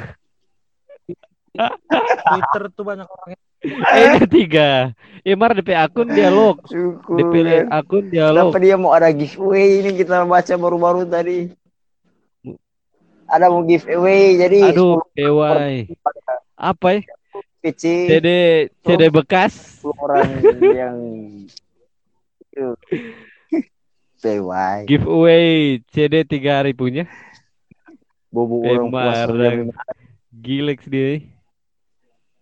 [1.57, 4.93] Twitter tuh banyak orang yang eh tiga.
[5.27, 6.61] Imar DP akun dialog.
[6.71, 7.83] Syukur, DP kan.
[7.83, 8.53] akun dialog.
[8.55, 9.83] Kenapa dia mau ada giveaway?
[9.83, 11.51] Ini kita baca baru-baru tadi.
[13.27, 15.91] Ada mau giveaway jadi aduh PY
[16.55, 17.01] apa ya?
[17.59, 17.83] PC.
[18.07, 18.29] CD
[18.87, 19.83] CD bekas.
[19.83, 20.29] 10 orang
[20.63, 20.97] yang
[24.23, 26.71] PY giveaway CD tiga hari
[28.31, 29.59] bobo orang Pemar puasa dan
[30.31, 31.23] Gilex dia.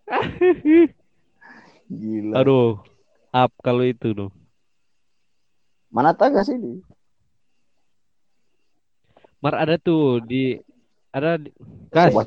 [1.85, 2.41] Gila.
[2.41, 2.81] aduh
[3.29, 4.33] up kalau itu tuh
[5.93, 6.81] Mana tahu gak sih di?
[9.39, 10.57] Mar ada tuh di
[11.15, 11.47] ada di,
[11.93, 12.11] kas.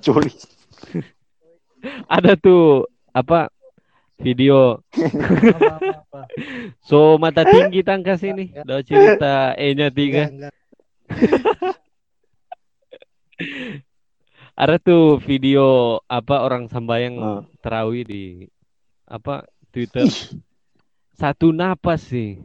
[2.10, 3.52] Ada tuh apa
[4.18, 4.80] video.
[6.88, 10.26] So mata tinggi tangkas ini udah cerita E nya tiga.
[10.26, 11.76] Enggak, enggak.
[14.54, 15.62] Ada tuh video
[16.04, 17.40] apa orang sambayang Ah.
[17.62, 18.24] terawih di
[19.06, 20.04] apa Twitter
[21.14, 22.42] satu napas sih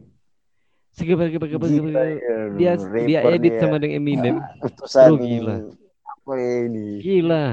[0.94, 1.26] gebar.
[1.26, 5.58] ya, dia dia edit sama dengan Eminem utusan Lu gila.
[6.06, 7.02] apa ini?
[7.02, 7.46] gila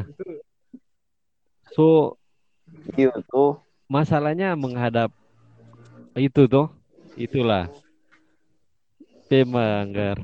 [1.72, 2.14] so
[2.95, 3.59] Iya tuh.
[3.88, 5.11] masalahnya menghadap
[6.14, 6.68] itu tuh
[7.16, 7.66] itulah
[9.26, 10.18] Pemanggar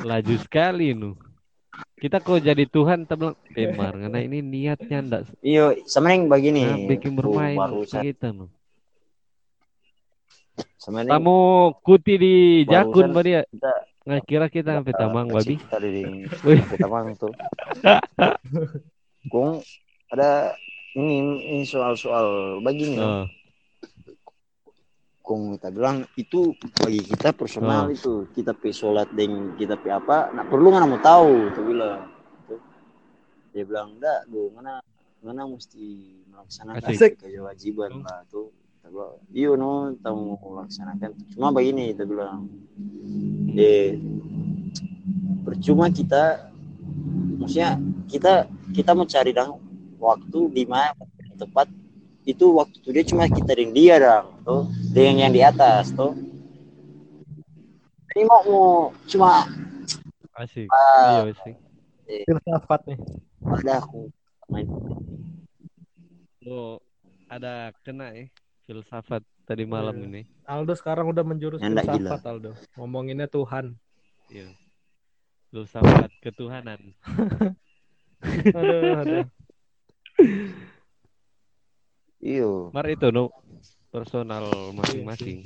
[0.00, 1.12] laju sekali nu
[1.98, 6.62] kita kok jadi Tuhan kita bilang Pemar karena ini niatnya ndak Iya, sama yang begini.
[6.62, 7.58] nah, bikin bermain
[7.88, 8.48] kita yang
[10.84, 11.38] kamu
[11.82, 12.34] kuti di
[12.68, 13.42] jakun ba dia
[14.04, 15.56] nggak kira kita sampai tamang babi.
[15.56, 16.04] Tadi di
[16.76, 17.32] tamang tuh.
[19.32, 19.64] Kung
[20.12, 20.52] ada
[20.92, 23.00] ini ini soal-soal begini.
[23.00, 23.24] oh,
[25.24, 26.52] Kung kita bilang itu
[26.84, 27.96] bagi kita personal Oh.
[27.96, 28.14] itu.
[28.36, 32.12] Kita pi sholat dan kita pi apa nak perlu mana mau tahu tuh bilang.
[33.56, 34.84] Dia bilang enggak do mana
[35.24, 38.52] mana mesti melaksanakan kewajiban lah tuh.
[38.52, 41.10] Kita bilang iya no kita mau melaksanakan.
[41.32, 42.44] Cuma begini kita bilang.
[43.56, 43.96] Eh
[45.48, 46.52] percuma kita
[47.40, 47.80] maksudnya
[48.12, 48.44] kita
[48.76, 49.56] kita mencari dong
[49.96, 50.92] waktu di mana
[51.40, 51.72] tepat
[52.24, 54.62] itu waktu itu dia cuma kita dengan dia dong tuh.
[54.92, 56.16] Dengan yang di atas tuh.
[58.14, 58.68] Ini mau mau
[59.10, 59.44] cuma
[60.38, 60.70] asik.
[60.70, 61.54] Ah, iya sih
[62.24, 62.98] filsafat nih.
[63.44, 64.08] Ada aku.
[64.52, 64.68] Main.
[66.44, 66.80] Lo
[67.28, 68.28] ada kena ya
[68.64, 70.04] filsafat tadi malam Iya.
[70.08, 70.22] ini?
[70.44, 72.52] Aldo sekarang udah menjurus Nyandak filsafat Aldo.
[72.76, 73.76] Ngomonginnya Tuhan.
[74.32, 74.48] Iya.
[75.52, 76.80] Filsafat ketuhanan.
[78.56, 79.26] Aduh aduh
[82.24, 83.28] iyo Mar itu no
[83.92, 85.44] personal masing-masing.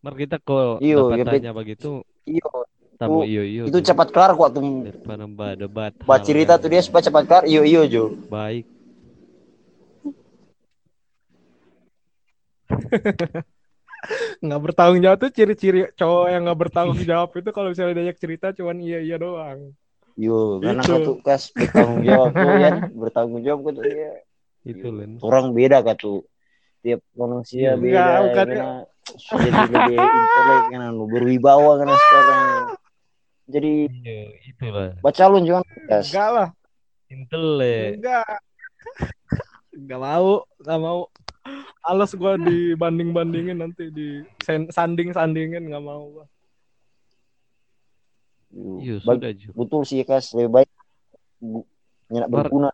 [0.00, 2.48] Mar kita kok Iyo, dapat ya, tanya begitu, iyo
[2.96, 3.62] tamu Itu- iyo iyo.
[3.68, 3.86] itu tuh.
[3.92, 4.64] cepat kelar kok tuh
[5.60, 5.92] debat.
[6.08, 8.64] buat hal cerita tuh dia supaya cepat kelar iyo iyo jo baik.
[14.40, 18.46] nggak bertanggung jawab tuh ciri-ciri cowok yang nggak bertanggung jawab itu kalau misalnya diajak cerita
[18.56, 19.76] cuman iya iya doang
[20.20, 20.92] yo karena Itu.
[20.92, 22.70] katu kas bertanggung jawab tuh ya.
[23.00, 24.12] Bertanggung jawab katu dia
[24.62, 25.16] Itu Len.
[25.18, 26.22] orang beda katu.
[26.80, 27.72] Tiap manusia Iya.
[27.74, 28.68] beda Enggak, bukan karena
[29.10, 32.40] jadi lebih intelek kan lu berwibawa karena sekarang.
[33.50, 34.88] Jadi Iya, itulah.
[35.00, 36.48] baca lu jangan kas enggak lah.
[37.08, 37.44] Intel
[37.96, 38.26] enggak.
[39.72, 41.00] Enggak mau enggak mau.
[41.80, 44.20] Alas gua dibanding bandingin nanti di
[44.68, 46.26] sanding sandingin nggak mau gua.
[48.50, 49.54] Iya sudah Ju.
[49.54, 50.70] betul sih kas lebih baik
[52.10, 52.70] nyenak berguna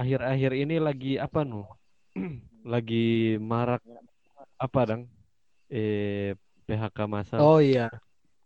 [0.00, 1.68] Akhir-akhir ini lagi apa nu?
[2.72, 3.84] lagi marak
[4.56, 5.02] apa dang?
[5.68, 6.32] Eh
[6.64, 7.36] PHK masal.
[7.36, 7.92] Oh iya.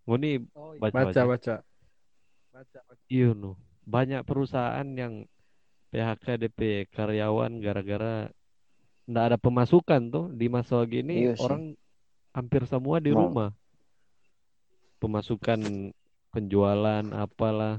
[0.03, 0.43] Oh, ini
[0.83, 1.55] baca Baca baca.
[2.51, 2.79] baca.
[3.07, 3.55] Iya nu.
[3.87, 5.31] Banyak perusahaan yang
[5.95, 8.27] PHK DP karyawan gara-gara
[9.07, 11.79] nggak ada pemasukan tuh di masa gini Iya orang
[12.35, 13.31] hampir semua di Mau.
[13.31, 13.55] rumah.
[14.99, 15.93] Pemasukan
[16.35, 17.79] penjualan apalah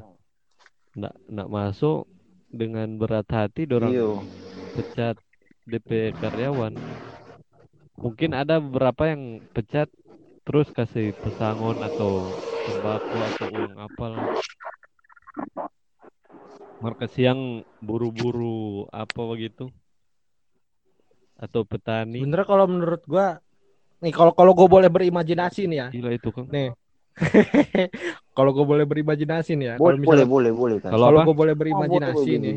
[0.96, 2.08] nggak nggak masuk
[2.48, 4.24] dengan berat hati dorang iyo
[4.72, 5.20] pecat
[5.68, 6.72] DP karyawan.
[8.00, 9.92] Mungkin ada beberapa yang pecat
[10.46, 12.32] terus kasih pesangon atau
[12.64, 14.28] sembako atau uang apalah.
[16.84, 19.72] Mereka siang buru-buru apa begitu?
[21.40, 22.22] Atau petani?
[22.22, 23.40] Sebenernya kalau menurut gua
[24.04, 25.88] nih kalau kalau gue boleh berimajinasi nih ya.
[25.90, 26.46] Gila itu kan.
[26.52, 26.70] Nih.
[28.36, 29.76] kalau gue boleh berimajinasi nih ya.
[29.80, 32.56] boleh Kalau boleh misalnya boleh boleh kas Kalau gue boleh Oh, berimajinasi boleh nih.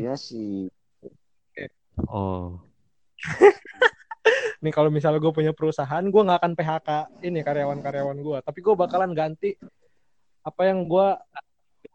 [2.07, 2.59] Oh,
[4.63, 6.89] Nih kalau misalnya gue punya perusahaan, gue nggak akan PHK
[7.23, 9.55] ini karyawan-karyawan gue, tapi gue bakalan ganti
[10.43, 11.07] apa yang gue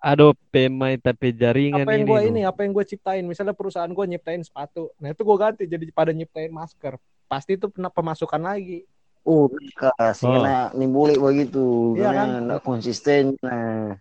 [0.01, 2.11] ada pemain tapi jaringan apa yang ini.
[2.13, 3.25] gue ini apa yang gue ciptain.
[3.25, 6.97] Misalnya perusahaan gue nyiptain sepatu, nah itu gue ganti jadi pada nyiptain masker.
[7.29, 8.85] Pasti itu pernah pemasukan lagi.
[9.25, 10.45] Oh, kas, Oh.
[10.77, 12.43] ini boleh begitu, Iya karena kan?
[12.45, 13.23] nggak konsisten.
[13.41, 13.97] Nah,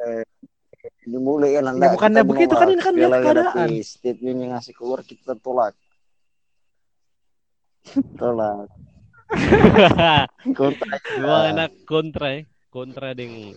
[0.00, 0.24] eh,
[1.04, 1.76] ini boleh kan?
[1.76, 3.68] Ya, bukannya begitu, kan ini kan lihat keadaan.
[3.84, 5.76] Statement yang ngasih keluar kita tolak,
[8.16, 8.72] tolak.
[10.58, 12.40] Kontra Gua enak kontra ya.
[12.72, 13.54] Kontra dengan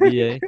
[0.00, 0.38] dia.
[0.38, 0.40] ya.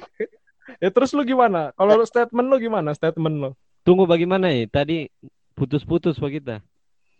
[0.80, 1.76] Ya terus lu gimana?
[1.76, 2.96] Kalau statement lu gimana?
[2.96, 3.50] Statement lu?
[3.84, 4.64] Tunggu bagaimana ya?
[4.64, 5.12] Tadi
[5.52, 6.56] putus-putus pak kita.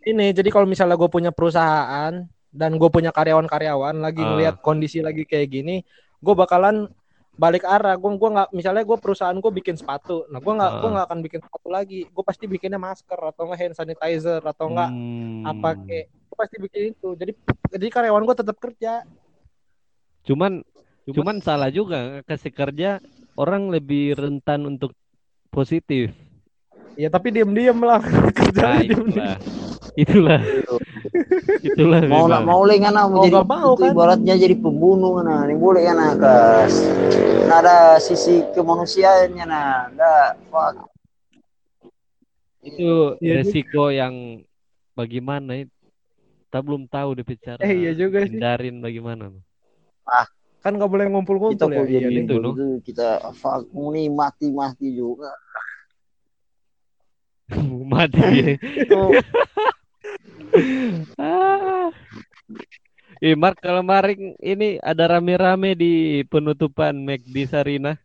[0.04, 2.12] Ini jadi kalau misalnya gue punya perusahaan
[2.50, 4.28] dan gue punya karyawan-karyawan lagi Ah.
[4.30, 5.80] ngelihat kondisi lagi kayak gini,
[6.20, 6.86] gue bakalan
[7.34, 7.96] balik arah.
[7.96, 10.92] Gue gua nggak misalnya gue perusahaan gue bikin sepatu, nah gue nggak gue Ah.
[10.92, 12.00] nggak akan bikin sepatu lagi.
[12.06, 15.42] Gue pasti bikinnya masker atau nggak hand sanitizer atau enggak Hmm.
[15.42, 17.08] apa kayak gue pasti bikin itu.
[17.16, 17.32] Jadi
[17.72, 19.02] jadi karyawan gue tetap kerja.
[20.22, 20.62] Cuman
[21.04, 22.90] cuman salah juga kasih kerja
[23.34, 24.92] orang lebih rentan untuk
[25.48, 26.12] positif.
[26.94, 27.98] Ya tapi diem-diem lah
[28.38, 29.40] kerja Nah, diem-diem.
[29.94, 30.40] Itulah.
[31.60, 32.00] itulah.
[32.04, 32.46] mau nak memang.
[32.46, 33.90] mau leh kan mau Mau jadi nggak mau, kan?
[33.90, 36.74] ibaratnya jadi pembunuh kan ini boleh kan kas
[37.46, 40.74] ada sisi kemanusiaannya nah enggak fuck
[42.64, 44.40] Itu Iya, resiko yang
[44.92, 45.70] bagaimana itu.
[46.48, 48.32] Kita belum tahu deh cara Eh, iya juga sih.
[48.32, 49.28] hindarin bagaimana.
[50.64, 51.76] Kan nggak boleh kita ngumpul-ngumpul ya.
[51.76, 52.50] kalau Iya itu, itu, no?
[52.80, 55.28] kita fuck nih mati mati juga
[57.84, 58.56] Mati
[61.18, 61.90] Ah.
[63.18, 65.92] Eh, Mark, kalau kemarin ini ada rame-rame di
[66.28, 67.96] penutupan McD Sarina.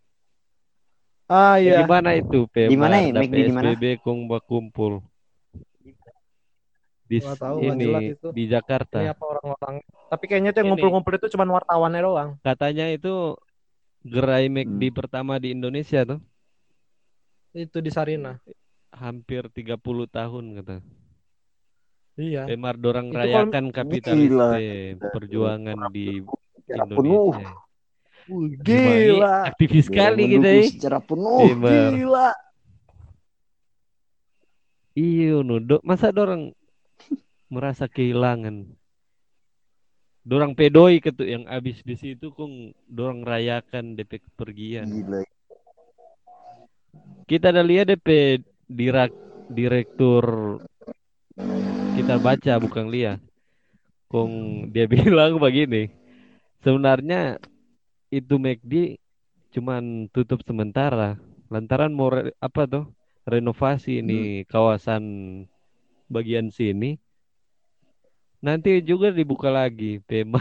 [1.30, 1.84] Ah iya.
[1.84, 2.72] Gimana itu, Pe?
[2.72, 3.14] Di mana ya?
[3.14, 3.70] McD di mana?
[3.76, 3.84] PSBB
[4.48, 5.04] kumpul.
[7.10, 8.28] Di Nggak tahu, ini itu.
[8.30, 9.02] di Jakarta.
[9.02, 9.76] Ini apa orang-orang.
[10.10, 12.30] Tapi kayaknya tuh yang ngumpul-ngumpul itu cuma wartawannya doang.
[12.46, 13.34] Katanya itu
[14.06, 14.98] gerai McD Hmm.
[14.98, 16.22] pertama di Indonesia tuh.
[17.52, 18.38] Itu di Sarina.
[18.94, 20.78] Hampir 30 tahun kata.
[22.20, 22.52] Iya.
[22.52, 24.60] Pemar dorang Itu rayakan kapitalis Gila.
[24.60, 26.20] eh, perjuangan di
[26.60, 27.52] secara penuh Indonesia.
[28.60, 29.36] Gila.
[29.48, 30.64] Aktivis sekali kita ya.
[30.68, 31.48] secara penuh.
[31.64, 32.30] Gila.
[35.00, 35.64] Iya, no.
[35.64, 36.52] Do- masa dorang
[37.48, 38.68] merasa kehilangan?
[40.28, 44.92] Dorang pedoi ketu yang abis di situ kong dorang rayakan DP kepergian.
[44.92, 45.24] gila
[47.26, 49.16] Kita ada lihat DP dirak
[49.48, 50.60] direktur
[52.00, 53.20] kita baca bukan lihat.
[54.08, 55.92] Kong dia bilang begini.
[56.64, 57.36] Sebenarnya
[58.08, 58.96] itu McD
[59.52, 61.20] cuman tutup sementara
[61.52, 62.86] lantaran mau re- apa tuh
[63.28, 65.04] renovasi ini kawasan
[66.06, 67.02] bagian sini
[68.38, 70.38] nanti juga dibuka lagi tema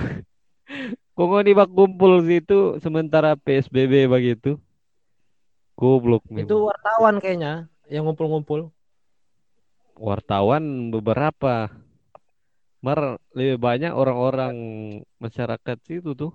[1.16, 4.60] kok di bak kumpul situ sementara PSBB begitu
[5.72, 7.52] goblok Itu memang wartawan kayaknya
[7.88, 8.68] yang ngumpul-ngumpul.
[9.98, 11.68] Wartawan beberapa
[12.78, 14.54] mar lebih banyak orang-orang
[15.18, 16.30] masyarakat situ tuh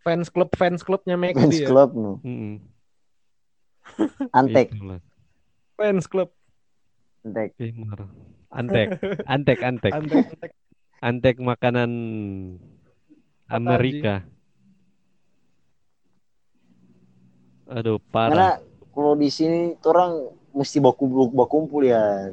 [0.00, 1.68] Fans club fans clubnya fans McD ya.
[1.68, 2.56] club no Mm-mm.
[4.38, 5.00] antek Itulah.
[5.76, 6.32] Fans club.
[7.20, 8.00] antek mar.
[8.58, 8.88] antek
[9.28, 10.52] antek antek Antek-antek.
[11.04, 11.90] antek makanan
[13.44, 14.24] Amerika
[17.68, 18.52] aduh karena parah
[18.90, 22.32] kalau di sini orang mesti baku bakumpul ya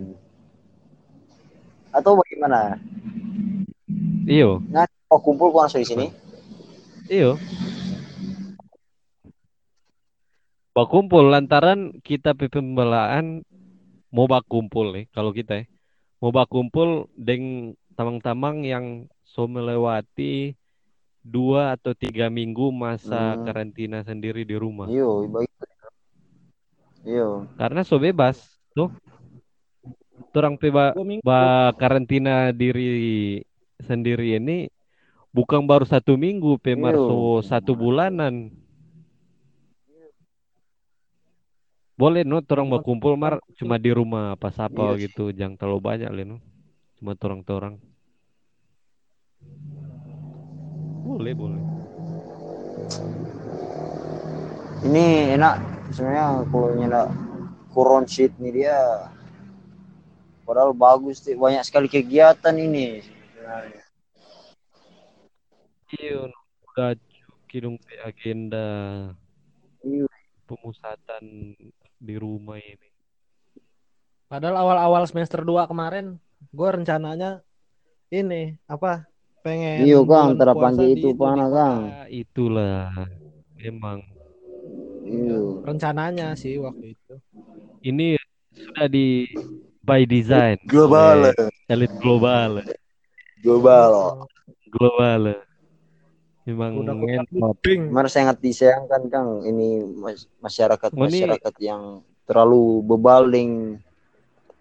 [1.97, 2.77] atau bagaimana?
[4.29, 4.61] Iyo.
[5.07, 6.07] Bakumpul kok langsung di sini.
[7.09, 7.39] Iyo.
[10.77, 13.41] Bakumpul lantaran kita pe pembelaan
[14.13, 15.65] mau bakumpul nih kalau kita ya.
[16.21, 18.85] Mau bakumpul deng tamang-tamang yang
[19.25, 20.53] so melewati
[21.25, 23.43] dua atau tiga minggu masa Hmm.
[23.49, 24.85] karantina sendiri di rumah.
[24.85, 25.49] Iyo baik.
[27.07, 27.49] Iyo.
[27.57, 28.37] Karena so bebas
[28.77, 28.93] tuh
[30.35, 30.91] orang pe ba,
[31.75, 33.41] karantina diri
[33.83, 34.67] sendiri ini
[35.31, 37.05] bukan baru satu minggu pe Mar, Iyo.
[37.05, 38.49] so satu bulanan.
[41.97, 42.45] Boleh no?
[42.45, 45.09] Orang mau kumpul mar cuma di rumah pas apa Iya.
[45.09, 46.37] gitu jangan terlalu banyak le no?
[47.01, 47.41] Cuma torang
[51.07, 51.63] boleh boleh.
[54.85, 55.55] Ini enak
[55.89, 57.07] sebenarnya kalau nyedak
[57.73, 58.77] kurun sheet nih dia
[60.47, 63.03] padahal bagus sih banyak sekali kegiatan ini
[65.99, 66.31] iya
[66.71, 66.95] udah
[67.51, 68.65] kidung agenda
[69.83, 70.07] Iya.
[70.47, 71.23] pemusatan
[71.97, 72.87] di rumah ini
[74.27, 76.19] Padahal awal-awal semester 2 kemarin
[76.51, 77.39] gue rencananya
[78.11, 79.07] ini apa
[79.39, 81.47] pengen Iya, Kang, terapkan puasa di itu, kota.
[81.47, 81.81] Kang.
[81.87, 82.91] Ah, itulah
[83.55, 84.03] memang
[85.07, 85.63] Iya.
[85.63, 87.13] rencananya sih waktu itu.
[87.79, 88.19] ini
[88.51, 89.23] sudah di
[89.87, 90.59] by design.
[90.67, 91.31] Global.
[91.31, 91.33] oleh
[91.71, 92.59] elit global.
[93.39, 94.27] Global.
[94.67, 95.21] global.
[96.43, 96.71] Memang.
[97.63, 99.29] Memang sangat disayangkan Kang.
[99.47, 103.79] Ini mas- masyarakat ini- masyarakat yang terlalu bebaling.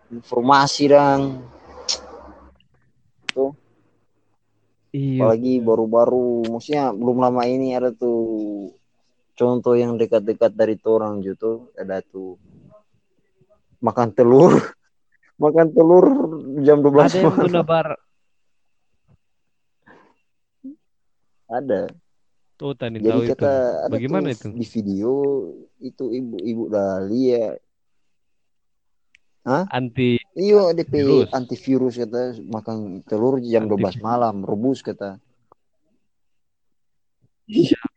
[0.07, 1.43] Informasi dan
[3.35, 3.51] tuh.
[4.95, 5.27] Iya.
[5.27, 8.71] Apalagi baru-baru maksudnya belum lama ini ada tuh
[9.35, 11.75] contoh yang dekat-dekat dari orang gitu.
[11.75, 12.39] Ada tuh
[13.83, 14.55] makan telur
[15.37, 16.07] makan telur
[16.61, 17.89] jam 12 ada yang malam bar
[21.47, 21.81] ada
[22.73, 23.53] tani jadi tahu itu kata
[23.87, 24.49] ada Bagaimana tuh itu?
[24.51, 25.13] di video
[25.79, 27.57] itu ibu-ibu dah lihat
[29.71, 31.31] anti Iya, DP Virus.
[31.31, 33.97] antivirus kata makan telur jam Antivirus.
[33.97, 35.17] 12 malam, rebus kata.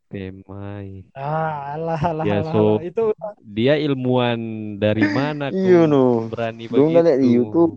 [0.10, 2.82] Pemai Ah, alah alah Ya, alah, so- alah.
[2.82, 3.04] itu
[3.40, 4.40] dia ilmuwan
[4.76, 6.26] dari mana Iya no.
[6.28, 7.74] berani Lu nggak lihat di begitu YouTube?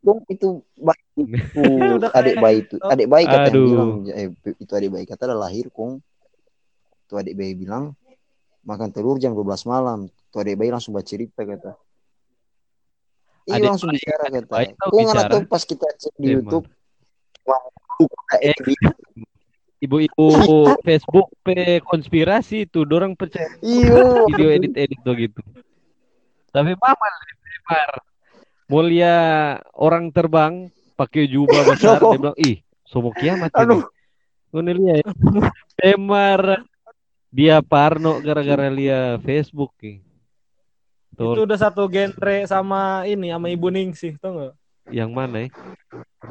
[0.00, 0.48] Dong itu
[1.16, 1.62] itu
[1.94, 3.64] Udah adik bayi itu adik bayi kata Aduh.
[3.66, 6.00] bilang eh, itu adik bayi kata ada lahir kong
[7.02, 7.92] itu adik bayi bilang
[8.62, 10.08] makan telur jam 12 malam.
[10.30, 11.76] Tuh adek bayi langsung bercerita kata.
[13.44, 14.56] Iya Adik langsung bayi- bicara adik kata.
[14.88, 15.28] nggak bicara.
[15.30, 16.36] tahu pas kita cek di Emang.
[16.42, 16.66] YouTube.
[17.44, 17.60] Wah,
[18.40, 18.56] Eh.
[19.84, 20.26] Ibu-ibu
[20.80, 24.24] Facebook pe konspirasi tuh, dorang percaya Iya.
[24.32, 25.40] video edit-edit tuh gitu.
[26.48, 27.90] Tapi mama lebar.
[28.64, 29.16] Mulia
[29.76, 33.84] orang terbang pakai jubah besar, dia bilang, ih, somo kiamat ini.
[34.54, 35.04] Ngene lihat.
[35.76, 36.64] Temar
[37.28, 39.74] dia parno gara-gara lihat Facebook.
[39.82, 40.00] Itu
[41.18, 44.54] Tuh, udah satu genre sama ini sama Ibu Ningsih, tau nggak?
[44.92, 45.48] Yang mana ya?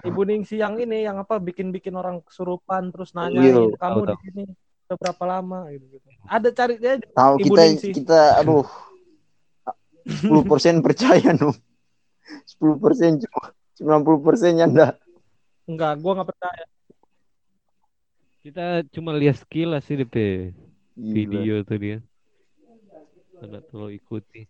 [0.04, 4.16] Ibu Ningsih yang ini yang apa bikin-bikin orang kesurupan terus Iya, nanyain kamu tahu, di
[4.26, 4.44] sini
[4.90, 6.08] udah berapa lama gitu, gitu.
[6.28, 6.94] Ada cari dia.
[7.02, 7.92] Tahu Ibu kita Ningsih.
[7.94, 8.66] kita aduh
[10.06, 11.54] 10% percaya no.
[12.60, 13.44] 10% cuma
[13.78, 14.94] 90% nya enggak.
[15.64, 16.66] Enggak, gua nggak percaya.
[18.44, 20.52] Kita cuma lihat sekilas sih di pe
[20.94, 21.14] Gila.
[21.16, 21.98] video tuh dia.
[23.40, 24.46] Tidak terlalu ikuti.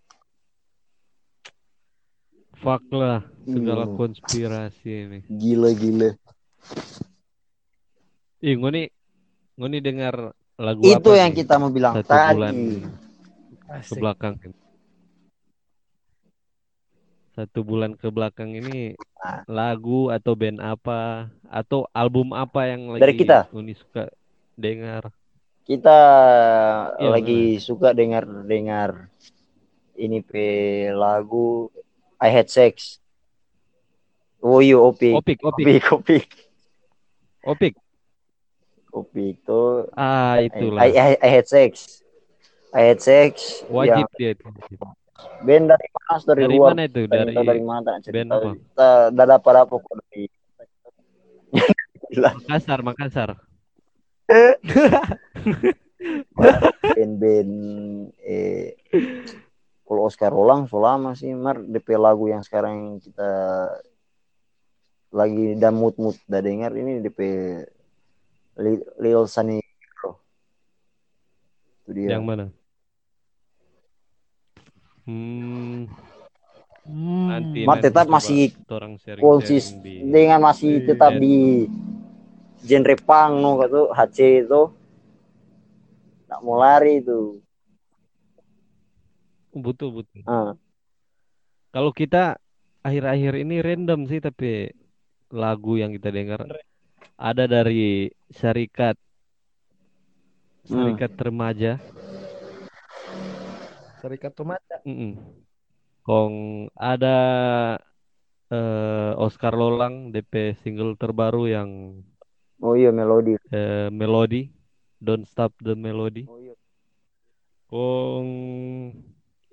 [2.63, 3.19] Fuck lah
[3.51, 3.95] segala Iya.
[3.99, 5.19] konspirasi ini.
[5.39, 6.09] Gila gila.
[8.43, 8.87] Ih, ngoni
[9.59, 10.15] ngoni dengar
[10.65, 12.53] lagu Itu apa yang nih kita mau bilang Satu bulan.
[12.55, 12.79] tadi.
[13.87, 13.99] ke Asik.
[13.99, 14.35] belakang?
[17.33, 18.93] Satu bulan ke belakang ini
[19.49, 23.39] lagu atau band apa atau album apa yang lagi Dari kita?
[23.51, 24.07] ngoni suka
[24.55, 25.09] dengar?
[25.63, 25.97] Kita
[26.99, 29.09] Iya, lagi suka dengar dengar
[29.97, 30.45] ini pe
[30.93, 31.71] lagu
[32.23, 33.03] I Had Sex.
[34.39, 35.19] Oh iya Opik.
[35.19, 36.25] Opik, Opik, Opik, Opik.
[37.43, 37.73] Opik.
[38.93, 40.79] Opik tuh Ah, I, itulah.
[40.85, 41.99] I, I Had Sex.
[42.71, 43.63] I Had Sex.
[43.67, 44.47] Wajib Yang dia itu.
[45.43, 46.15] band dari mana?
[46.23, 46.69] Dari, Dari luar.
[46.71, 47.01] mana itu?
[47.05, 47.91] Dari, Dari dari mana?
[47.99, 48.15] Cerita.
[48.15, 48.49] band apa?
[48.53, 50.23] Kita Tidak dapat apa kok dari.
[52.13, 53.29] Makassar, Makassar.
[56.83, 57.53] band-band
[58.23, 58.73] eh
[59.83, 63.29] kalau Oscar Rolang so lama sih mar DP lagu yang sekarang kita
[65.13, 67.19] lagi dan mood mood dah dengar ini DP
[68.57, 69.61] Li- Lil Sunny
[69.97, 70.17] Bro.
[71.83, 72.45] itu dia Yang mana?
[75.03, 75.85] Hmm,
[76.83, 77.27] Hmm.
[77.31, 78.51] nanti Mar nanti tetap masih
[79.19, 81.63] konsis di dengan masih tetap di
[82.63, 84.17] genre punk no kata HC
[84.47, 84.61] itu
[86.27, 87.39] tak mau lari itu
[89.53, 90.21] betul betul.
[90.25, 90.55] ah
[91.73, 92.37] Kalau kita
[92.85, 94.69] akhir-akhir ini random sih tapi
[95.33, 96.45] lagu yang kita dengar
[97.17, 98.97] ada dari Syarikat
[100.63, 100.95] Hmm.
[100.95, 101.71] Syarikat Remaja.
[103.99, 104.79] Serikat Tomaca.
[104.87, 105.19] Mm-mm.
[106.07, 107.15] Kong ada
[108.51, 111.69] eh, Oscar Lolang DP single terbaru yang
[112.63, 114.51] oh iya melodi eh, Melody
[115.03, 116.23] Don't Stop the Melody.
[116.31, 116.55] oh iya
[117.67, 118.27] Kong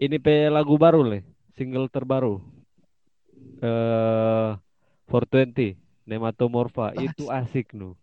[0.00, 1.20] ini pe lagu baru le,
[1.54, 2.40] single terbaru.
[3.60, 4.50] Eh
[5.12, 5.76] 420
[6.08, 7.94] Nematomorpha itu asik nu.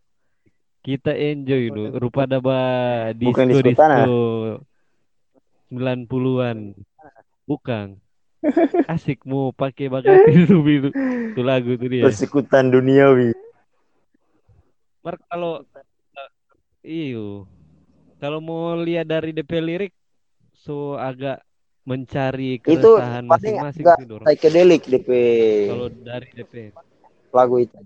[0.85, 1.83] Kita enjoy nu.
[1.97, 2.59] Rupa daba
[3.17, 4.05] Bukan disco disco tanah.
[4.05, 4.15] disco
[5.73, 6.57] 90-an.
[7.43, 7.87] Bukan.
[8.93, 10.89] Asik mu pakai bagai itu itu.
[11.33, 12.05] Itu lagu tuh dia.
[12.05, 13.33] persekutan duniawi
[15.01, 16.29] Mar kalau eh,
[16.85, 17.49] iyo
[18.21, 19.93] kalau mau lihat dari DP lirik
[20.53, 21.46] so agak
[21.87, 24.27] mencari itu keresahan paling masing-masing sih dorang.
[24.27, 25.09] psychedelic DP
[25.71, 26.75] Kalau dari DP
[27.31, 27.79] lagu itu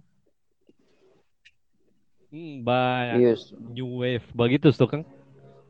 [2.34, 5.06] hmm, banyak yes new wave begitu tuh Kang.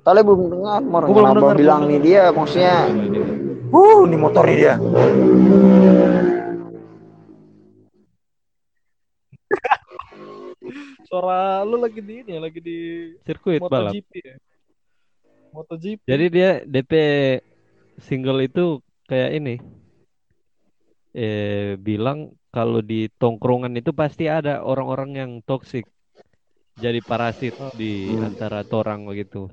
[0.01, 2.88] Tale belum dengar mar Gua belum dengar, bilang belum nih dia maksudnya
[3.75, 4.73] uh ini motor nih dia
[11.11, 13.91] Suara lu lagi di ini, lagi di Sirkuit balap.
[13.91, 14.36] MotoGP ya.
[15.51, 16.07] MotoGP.
[16.07, 16.91] Jadi dia DP
[17.99, 18.79] single itu
[19.09, 19.55] kayak ini.
[21.15, 22.19] Eh bilang
[22.55, 25.85] kalau di tongkrongan itu pasti ada orang-orang yang toksik.
[26.83, 28.25] Jadi parasit di Hmm.
[28.27, 29.51] antara orang begitu.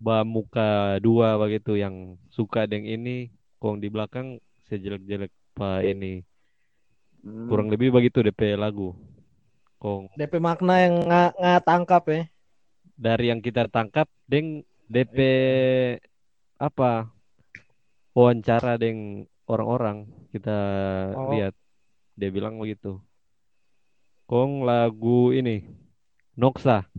[0.00, 3.28] Ba muka dua begitu yang suka dengan ini,
[3.60, 6.24] kong di belakang sejelek-jelek pa ini.
[7.24, 7.48] Hmm.
[7.48, 8.96] Kurang lebih begitu DP lagu.
[9.82, 12.22] Kong DP makna yang nggak nggak tangkap ya.
[13.00, 15.16] dari yang kita tangkap deng DP
[16.58, 17.06] apa?
[18.10, 20.58] Wawancara deng orang-orang kita
[21.14, 21.30] Oh.
[21.30, 21.54] lihat.
[22.18, 22.98] Dia bilang begitu.
[24.26, 25.62] Kong lagu ini
[26.34, 26.90] Noksa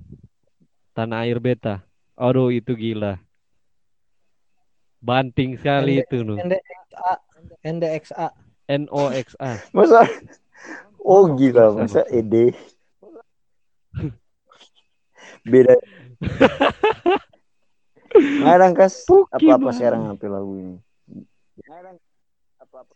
[0.96, 1.84] Tanah Air Beta.
[2.16, 3.20] Aduh itu gila.
[5.04, 7.14] Banting sekali itu nu NDXA.
[7.66, 8.28] NDXA.
[8.72, 9.60] N O X A.
[9.76, 10.08] Masa?
[11.02, 12.54] Oh gila masa ede
[15.42, 15.74] beda
[18.12, 20.76] Ngadang kas apa-apa sekarang apa lagu ini.
[21.68, 21.97] Ngadang
[22.59, 22.93] apa-apa.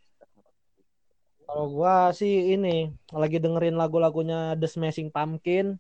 [1.46, 5.78] Kalau gua sih ini lagi dengerin lagu-lagunya The Smashing Pumpkin.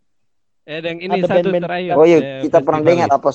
[0.65, 1.93] Eh, yang ini Ada satu band-band- terakhir.
[1.93, 3.29] Oh iya, eh, kita pernah dengar apa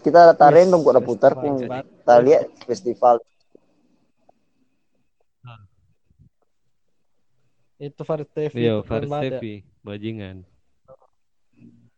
[0.00, 1.44] kita tak random kok udah putar Festival.
[1.44, 1.56] yang
[2.00, 3.16] kita lihat festival
[7.74, 8.64] Itu Farid Tevi.
[8.64, 9.20] Iya, ya.
[9.20, 10.46] Tevi, bajingan.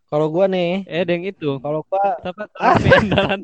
[0.06, 1.58] Kalau gua nih, Eh, deng itu.
[1.58, 3.40] kalau gua Siapa tapi andalan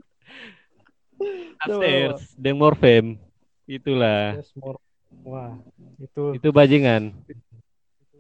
[1.63, 3.19] upstairs, deng Morfem.
[3.67, 4.39] Itulah.
[4.39, 4.79] Yes, more.
[5.23, 5.55] Wah,
[6.03, 7.15] itu Itu bajingan.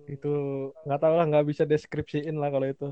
[0.02, 0.32] itu
[0.82, 2.88] nggak tahu lah nggak bisa deskripsiin lah kalau itu.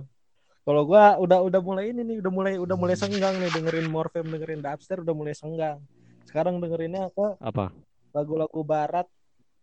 [0.62, 4.26] Kalau gua udah udah mulai ini nih, udah mulai udah mulai senggang nih dengerin Morfem,
[4.30, 5.82] dengerin Dubstep udah mulai senggang.
[6.30, 7.74] Sekarang dengerinnya ke Apa?
[8.14, 9.06] lagu-lagu barat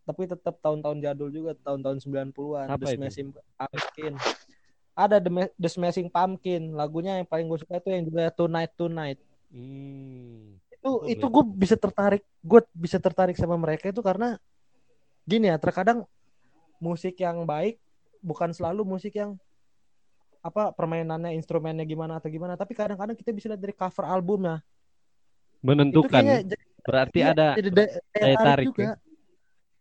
[0.08, 2.68] tapi tetap tahun-tahun jadul juga, tahun-tahun 90-an.
[2.72, 3.00] Apa The itu?
[3.00, 3.30] Smashing.
[4.98, 9.20] Ada The, The Smashing Pumpkin, lagunya yang paling gue suka itu yang juga Tonight Tonight.
[9.54, 10.58] Hmm.
[10.74, 11.14] Itu Boleh.
[11.14, 14.42] itu gue bisa tertarik, gue bisa tertarik sama mereka itu karena
[15.30, 16.10] gini ya, terkadang
[16.82, 17.78] musik yang baik
[18.26, 19.38] bukan selalu musik yang
[20.42, 24.62] apa permainannya instrumennya gimana atau gimana tapi kadang-kadang kita bisa lihat dari cover albumnya
[25.66, 26.22] Menentukan.
[26.22, 26.56] kayaknya
[26.88, 28.96] Berarti iya, ada daya tarik tarik ya.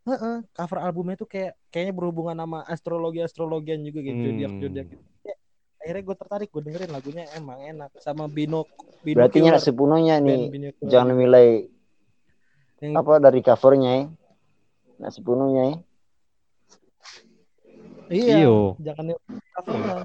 [0.07, 4.23] Heeh, cover albumnya itu kayak kayaknya berhubungan sama astrologi astrologian juga gitu Hmm.
[4.23, 5.03] zodiak zodiak gitu.
[5.21, 5.35] Ya,
[5.83, 8.63] akhirnya gue tertarik gue dengerin lagunya emang enak sama Bino
[9.03, 10.47] Bino berarti nyak sepenuhnya nih
[10.81, 11.67] jangan nilai
[12.79, 14.03] yang, apa dari covernya ya.
[14.97, 15.75] Nah sepenuhnya ya.
[18.07, 18.79] iya Iyo.
[18.79, 19.95] jangan nilai covernya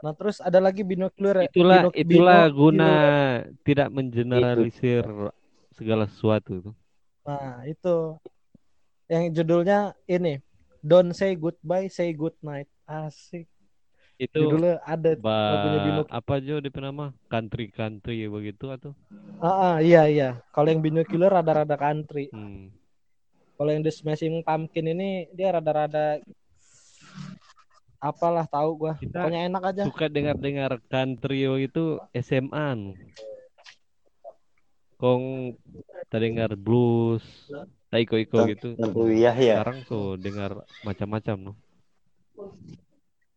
[0.00, 5.04] nah terus ada lagi binocular Itulah Bino- itulah Bino- guna Bino- tidak mengeneralisir
[5.74, 6.74] segala sesuatu tuh.
[7.20, 8.16] nah itu
[9.10, 10.38] yang judulnya ini
[10.80, 12.64] Don't say goodbye, say good night.
[12.88, 13.44] Asik.
[14.16, 18.92] Itu Judulnya ada ba lagunya Bino apa aja di nama country country begitu atau
[19.40, 20.30] Ah, ah, iya iya.
[20.52, 22.28] Kalau yang binocular rada-rada country.
[22.32, 22.68] hmm.
[23.60, 26.20] Kalau yang The Smashing Pumpkin ini dia rada-rada
[28.00, 28.92] apalah tahu gua.
[28.96, 29.82] Kita Pokoknya enak aja.
[29.84, 32.96] suka dengar-dengar country itu SMA.
[35.00, 35.56] Kong
[36.12, 37.24] tak dengar blues,
[37.90, 38.68] tak iko-iko gitu.
[39.10, 39.54] Iya ya.
[39.60, 41.52] Sekarang tuh dengar macam-macam nu.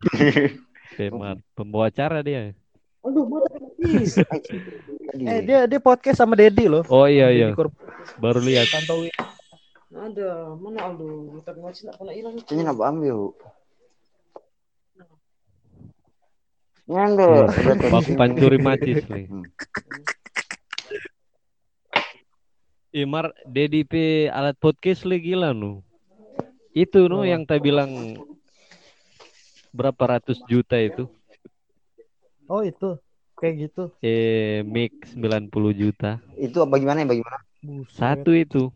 [0.98, 2.54] Tema pembawa acara dia.
[3.02, 3.26] Aduh.
[3.82, 4.56] Tadi.
[5.34, 6.86] eh dia dia podcast sama Dedi loh.
[6.88, 7.52] Oh iya iya,
[8.22, 8.70] baru lihat.
[8.70, 9.10] Tantowi.
[9.94, 11.38] Ada, mana Aldo?
[11.38, 12.34] Letak ngaji nak pernah hilang.
[12.46, 13.20] Cuma nak ambil.
[16.84, 17.16] Hmm.
[17.16, 18.20] Baku sini.
[18.20, 19.32] pancuri macis nih.
[22.94, 25.82] Imar DDP alat podcast lagi gila nu.
[26.78, 27.26] Itu nu Oh.
[27.26, 27.90] yang tak bilang
[29.74, 31.10] berapa ratus juta itu.
[32.46, 33.02] Oh itu
[33.34, 33.90] kayak gitu.
[34.06, 36.22] Eh mic 90 juta.
[36.38, 37.38] Itu bagaimana ya bagaimana?
[37.90, 38.70] Satu itu.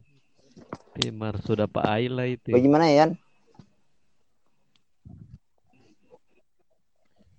[1.06, 2.50] Imar sudah Pak Aila itu.
[2.50, 3.06] Bagaimana ya?
[3.06, 3.12] Yan?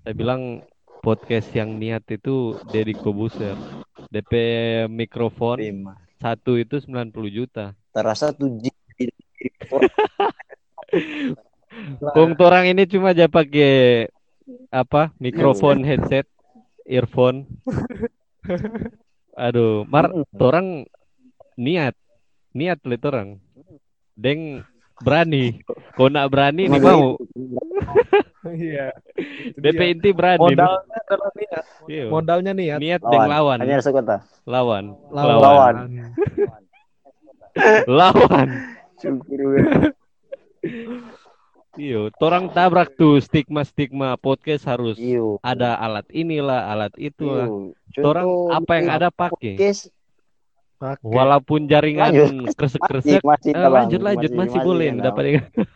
[0.06, 0.62] Saya bilang
[1.02, 3.58] podcast yang niat itu Deddy Kobuser.
[4.14, 4.32] DP
[4.86, 6.07] mikrofon Bima.
[6.18, 7.74] Satu itu 90 juta.
[7.94, 8.68] Terasa tuh G.
[12.14, 14.08] Kong torang ini cuma aja pakai
[14.72, 15.14] apa?
[15.22, 16.26] Mikrofon, headset,
[16.88, 17.46] earphone.
[19.38, 20.88] Aduh, mar torang
[21.54, 21.94] niat.
[22.56, 23.38] Niat le torang.
[24.18, 24.66] Deng
[25.02, 25.62] berani.
[25.94, 27.18] Kau nak berani nih mau.
[28.48, 28.94] Iya.
[29.52, 29.92] Itu DP dia.
[29.92, 30.40] inti berani.
[30.40, 31.64] modalnya adalah niat.
[31.84, 32.04] Iya.
[32.08, 32.78] Modalnya niat.
[32.80, 33.58] Niat deng lawan.
[33.60, 34.16] Hanya rasa kota.
[34.48, 34.84] Lawan.
[35.12, 35.74] Lawan.
[37.84, 38.48] Lawan.
[39.02, 39.40] Syukur.
[41.78, 45.38] Iya, torang tabrak tuh stigma-stigma podcast harus Iyo.
[45.46, 47.46] ada alat inilah, alat itulah.
[47.46, 48.02] Iyo.
[48.02, 49.54] Torang apa yang ini ada pakai.
[49.54, 49.94] Podcast
[50.78, 51.02] Oke.
[51.02, 52.14] Walaupun jaringan
[52.54, 55.46] kresek-kresek, masih, masih, eh, lanjut lanjut masih, boleh ya, dapat Bang.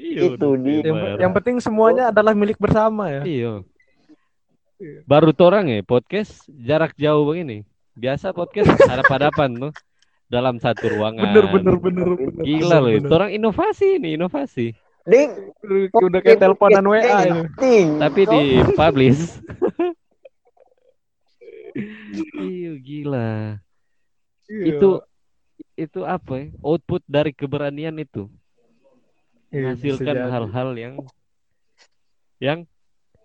[0.00, 0.80] Iya, Itu dia.
[0.80, 3.22] Yang, yang penting semuanya adalah milik bersama ya.
[3.22, 3.52] Iya.
[5.04, 7.68] Baru torang ya podcast jarak jauh begini.
[7.94, 9.72] Biasa podcast hadap-hadapan tuh
[10.26, 11.30] dalam satu ruangan.
[11.30, 12.08] Bener bener bener.
[12.16, 13.10] bener Gila loh, bener.
[13.12, 14.72] torang inovasi ini, inovasi.
[15.04, 15.52] Ding.
[15.92, 17.44] Udah kayak teleponan WA.
[18.08, 18.42] Tapi di
[18.72, 19.20] publish.
[22.40, 23.30] Iya, gila.
[24.50, 24.64] Iya.
[24.76, 24.88] Itu
[25.76, 26.46] itu apa ya?
[26.60, 28.28] Output dari keberanian itu.
[29.50, 30.30] Iya, jadi.
[30.30, 30.94] hal-hal yang
[32.38, 32.58] yang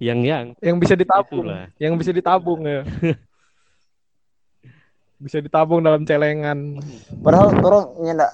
[0.01, 1.69] yang yang yang bisa ditabung, Itulah.
[1.79, 2.81] yang bisa ditabung ya.
[5.25, 6.81] bisa ditabung dalam celengan.
[7.23, 8.31] Padahal orang nyendak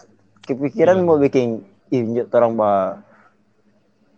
[0.48, 1.06] kepikiran Iya.
[1.06, 1.62] mau bikin
[1.94, 2.72] injek orang ba.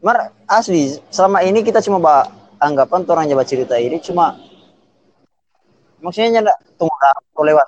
[0.03, 2.27] Mar asli selama ini kita cuma ba
[2.59, 4.35] anggapan orang Jawa cerita ini cuma
[6.03, 7.67] maksudnya ndak tunggu dah lewat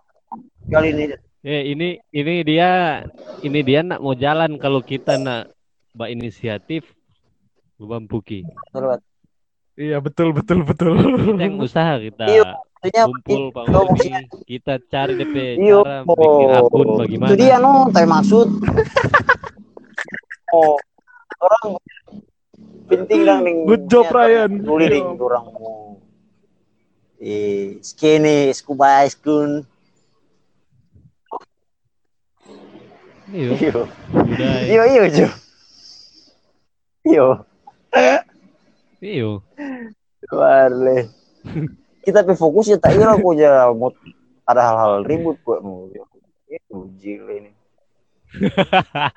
[0.68, 1.06] kali ini
[1.46, 3.06] Eh ini ini dia
[3.46, 5.54] ini dia nak mau jalan kalau kita nak
[5.94, 6.90] mbak inisiatif
[7.78, 8.42] Bang Puki.
[8.74, 8.98] lewat
[9.78, 10.98] Iya betul betul betul.
[10.98, 14.12] Kita yang usaha kita Iya, maksudnya kumpul Pak Iya, Uli,
[14.48, 16.98] kita cari DP Iya, cara bikin akun oh.
[16.98, 17.30] bagaimana.
[17.30, 18.48] Itu dia no, tapi maksud.
[20.56, 20.80] oh,
[21.44, 21.66] orang
[22.88, 23.58] penting dong ning.
[23.68, 24.52] Good job, Ryan.
[24.64, 25.22] Nuli ding Iya.
[25.22, 26.00] orang mau
[27.20, 29.64] eh skene scuba iskun.
[33.26, 33.82] Iya, Iyo.
[34.14, 34.62] budaya.
[34.70, 35.28] Iyo iyo jo.
[37.06, 37.28] Iyo.
[39.02, 39.30] Iya.
[40.30, 41.10] Warle.
[42.06, 43.90] Kita pe fokus ya tak iya aku aja mau
[44.46, 45.90] ada hal-hal ribut kok mau.
[46.46, 47.52] Itu jil ini.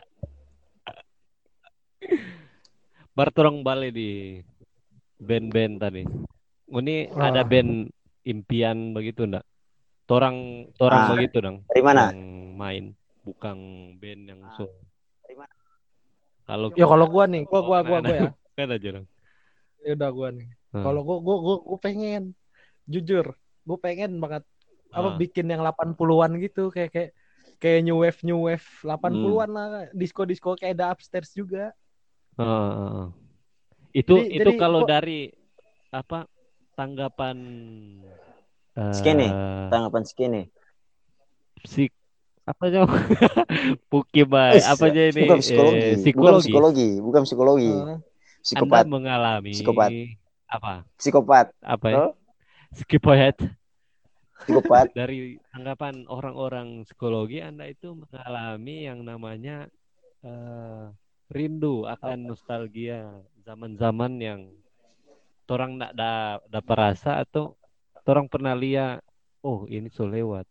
[3.16, 4.40] Bertorong balik di
[5.20, 6.06] band-band tadi.
[6.68, 7.32] Ini Ah.
[7.32, 7.88] ada band
[8.22, 9.44] impian begitu enggak?
[10.04, 11.10] Torang torang Ah.
[11.12, 11.64] begitu dong.
[11.64, 12.12] Dari mana?
[12.12, 12.22] Yang
[12.54, 12.84] main
[13.24, 13.56] bukan
[13.96, 14.52] band yang Ah.
[14.54, 14.68] so.
[15.24, 15.52] Dari mana?
[16.44, 18.30] Kalau Ya kalau gua nih, gua gua gua, gua ya.
[18.54, 19.06] kan aja dong.
[19.80, 20.48] Ya udah gua nih.
[20.70, 20.84] Hmm.
[20.84, 22.36] Kalau gua gua gua, gua pengen
[22.84, 23.32] jujur,
[23.64, 24.44] gua pengen banget
[24.88, 25.16] apa Ah.
[25.16, 27.10] bikin yang 80-an gitu kayak kayak
[27.58, 31.72] kayak new wave new wave 80-an lah disco-disco kayak ada upstairs juga.
[32.34, 33.06] Heeh, heeh.
[33.94, 35.32] Itu Jadi- itu jadi kalau gua- dari
[35.90, 36.28] apa
[36.78, 37.38] tanggapan
[38.78, 39.26] eh, Skene,
[39.68, 40.42] Tanggapan skene.
[41.58, 41.90] psik
[42.46, 42.86] apa aja
[43.90, 45.76] Puki Bay, Eh, apa aja ini bukan psikologi.
[45.76, 46.42] eh, Bukan psikologi.
[46.46, 47.66] psikologi, bukan psikologi.
[47.74, 47.98] Heeh.
[47.98, 48.00] Anda
[48.40, 49.90] Psikopat, mengalami Psikopat.
[50.48, 50.72] apa?
[50.96, 51.96] psikopat, Apa ya?
[51.98, 52.12] Oh.
[52.72, 53.36] Psikopat.
[54.38, 54.86] psikopat.
[54.96, 59.66] Dari tanggapan orang-orang psikologi Anda itu mengalami yang namanya
[60.24, 60.84] eh,
[61.28, 63.12] rindu akan nostalgia
[63.44, 64.40] zaman-zaman yang
[65.56, 66.12] orang tidak da,
[66.50, 67.56] dapat rasa atau
[68.08, 69.04] orang pernah lihat
[69.44, 70.44] oh ini so lewat.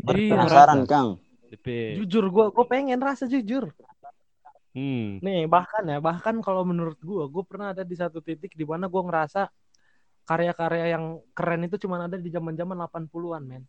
[0.00, 1.08] Jadi Penasaran, Kang.
[1.50, 1.98] DP.
[2.00, 3.74] Jujur gua gua pengen rasa jujur.
[4.70, 5.18] Hmm.
[5.18, 8.86] Nih, bahkan ya, bahkan kalau menurut gua, gua pernah ada di satu titik di mana
[8.86, 9.50] gua ngerasa
[10.24, 13.64] karya-karya yang keren itu cuma ada di zaman-zaman 80-an, men.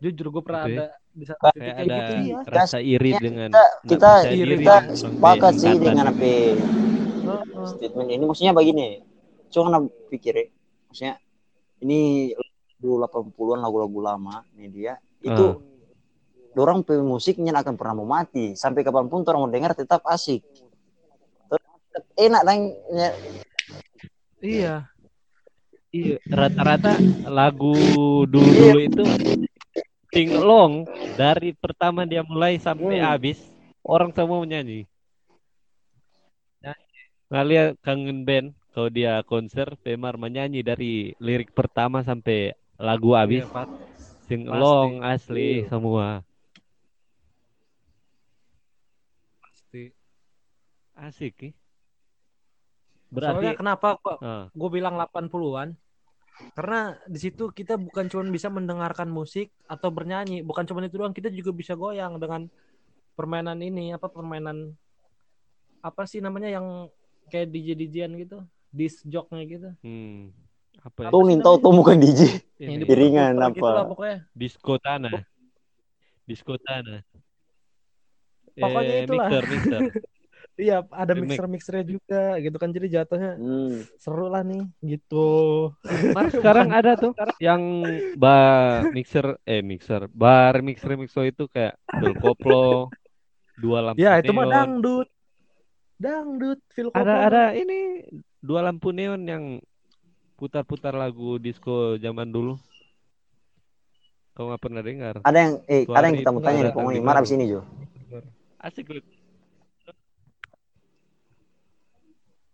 [0.00, 0.72] Jujur gua pernah ya?
[0.72, 2.38] ada di satu titik Kayak gitu iya.
[2.48, 6.32] rasa iri Ya, dengan kita kita percaya diri kita sepakat sih dengan apa
[7.74, 8.86] statement ini maksudnya begini
[9.48, 9.78] cuma kena
[10.12, 10.46] pikir ya
[10.88, 11.14] maksudnya
[11.80, 12.32] ini
[12.78, 15.46] dulu 80-an lagu-lagu lama nih dia itu
[16.54, 16.62] Ah.
[16.62, 20.42] orang pe musiknya akan pernah mau mati sampai kapan pun orang mau dengar tetap asik
[22.14, 22.58] enak dan
[22.94, 23.10] ya,
[24.38, 24.74] Iya.
[25.88, 26.94] Iya, rata-rata
[27.26, 27.74] lagu
[28.28, 29.02] dulu-dulu itu
[30.12, 33.08] singlong dari pertama dia mulai sampai Hmm.
[33.08, 33.40] habis
[33.82, 34.84] orang semua menyanyi.
[37.28, 43.54] Ngalia kangen band kalau dia konser Pemar menyanyi dari lirik pertama sampai lagu habis Iya,
[43.54, 43.68] Pak.
[44.28, 45.68] singlong asli Iya.
[45.72, 46.06] semua
[49.42, 49.82] Pasti.
[50.98, 51.54] asik.
[53.08, 55.72] Soalnya Berarti kenapa gua, ah, gua bilang 80-an?
[56.54, 61.14] Karena di situ kita bukan cuma bisa mendengarkan musik atau bernyanyi, bukan cuma itu doang,
[61.14, 62.46] kita juga bisa goyang dengan
[63.14, 64.74] permainan ini, apa permainan
[65.82, 66.90] apa sih namanya yang
[67.30, 69.68] kayak DJ DJan gitu, disc jocknya gitu.
[69.82, 70.32] hmm,
[70.84, 71.08] apa ya?
[71.10, 71.58] Tuh namanya?
[71.60, 72.20] tuh bukan DJ
[72.58, 73.54] Yang Piringan apa?
[73.54, 74.18] gitu lah pokoknya.
[74.34, 75.12] Disko tanah.
[76.28, 77.00] Disko tanah.
[78.58, 79.28] Pokoknya Eh, itulah.
[79.30, 79.82] Mixer, mixer.
[80.58, 83.78] Iya, ada mixer-mixernya juga gitu kan jadi jatuhnya Hmm.
[83.94, 85.70] seru lah nih gitu.
[86.10, 87.62] Mas sekarang ada tuh yang
[88.18, 92.90] bar mixer eh mixer bar mixer mixer itu kayak Del Koplo
[93.54, 95.06] dua lampu Ya, itu mah dangdut.
[95.98, 96.58] Dangdut,
[96.94, 98.06] ada ada ini
[98.38, 99.44] dua lampu neon yang
[100.38, 102.54] putar-putar lagu disco zaman dulu.
[104.38, 105.14] Kau nggak pernah dengar?
[105.26, 107.60] Ada yang eh Suara ada yang kita mau tanya nih di mana abis ini Jo?
[108.62, 109.02] Asik lu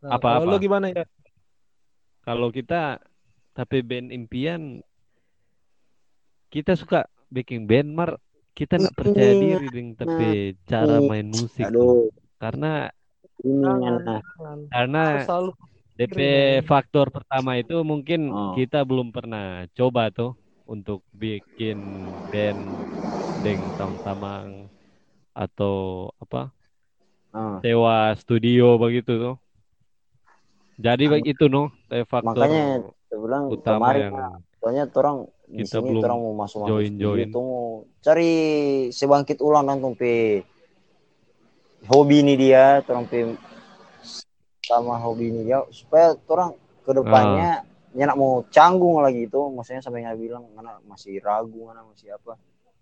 [0.05, 0.45] Nah, Apa-apa.
[0.45, 1.09] kalau lu gimana ya?
[2.29, 3.01] kalau kita
[3.57, 4.85] tapi band impian
[6.53, 8.11] kita suka bikin band mar.
[8.55, 12.07] Kita nggak percaya diri dengan tapi cara main musik aduh.
[12.39, 12.87] karena
[13.43, 14.59] ini jangan.
[14.71, 15.51] karena selalu
[15.95, 16.67] DP Keren.
[16.67, 18.53] faktor pertama itu mungkin Oh.
[18.59, 20.35] kita belum pernah coba tuh
[20.67, 21.79] untuk bikin
[22.27, 22.83] band
[23.39, 24.67] deng tong tamang
[25.31, 26.51] atau apa
[27.31, 27.59] ah.
[27.63, 29.37] sewa studio begitu tuh
[30.79, 32.65] jadi begitu no eh, faktor makanya
[33.07, 34.15] saya bilang utama kemarin yang
[34.59, 37.27] soalnya orang di kita sini belum orang mau masuk masuk join-join.
[37.29, 37.67] itu mau
[38.01, 38.33] cari
[38.91, 40.43] sebangkit ulang nonton pe
[41.87, 43.37] hobi ini dia orang pe
[44.65, 47.51] sama hobi ini dia supaya orang ke depannya
[47.93, 52.11] ya nak mau canggung lagi itu maksudnya sampai nggak bilang mana masih ragu mana masih
[52.11, 52.35] apa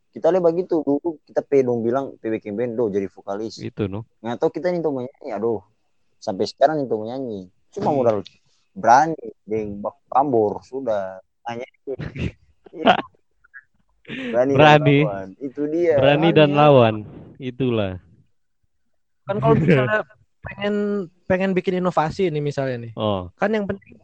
[0.09, 4.05] kita lihat begitu dulu kita pedong bilang PB Kemben do jadi vokalis Itu no.
[4.21, 5.61] nggak tahu kita nih tuh menyanyi aduh
[6.17, 7.41] sampai sekarang nih tuh menyanyi
[7.71, 7.97] cuma Hmm.
[7.99, 8.17] modal
[8.73, 11.93] berani deng bak pambor sudah hanya itu.
[12.73, 12.97] Iya.
[14.33, 14.99] berani, dan Berani.
[15.05, 15.29] lawan.
[15.39, 16.95] itu dia Berani dan lawan.
[17.37, 17.93] Itulah.
[19.23, 20.01] Kan kalau misalnya
[20.43, 20.75] pengen
[21.25, 22.93] pengen bikin inovasi nih misalnya nih.
[22.95, 23.97] Oh, Kan yang penting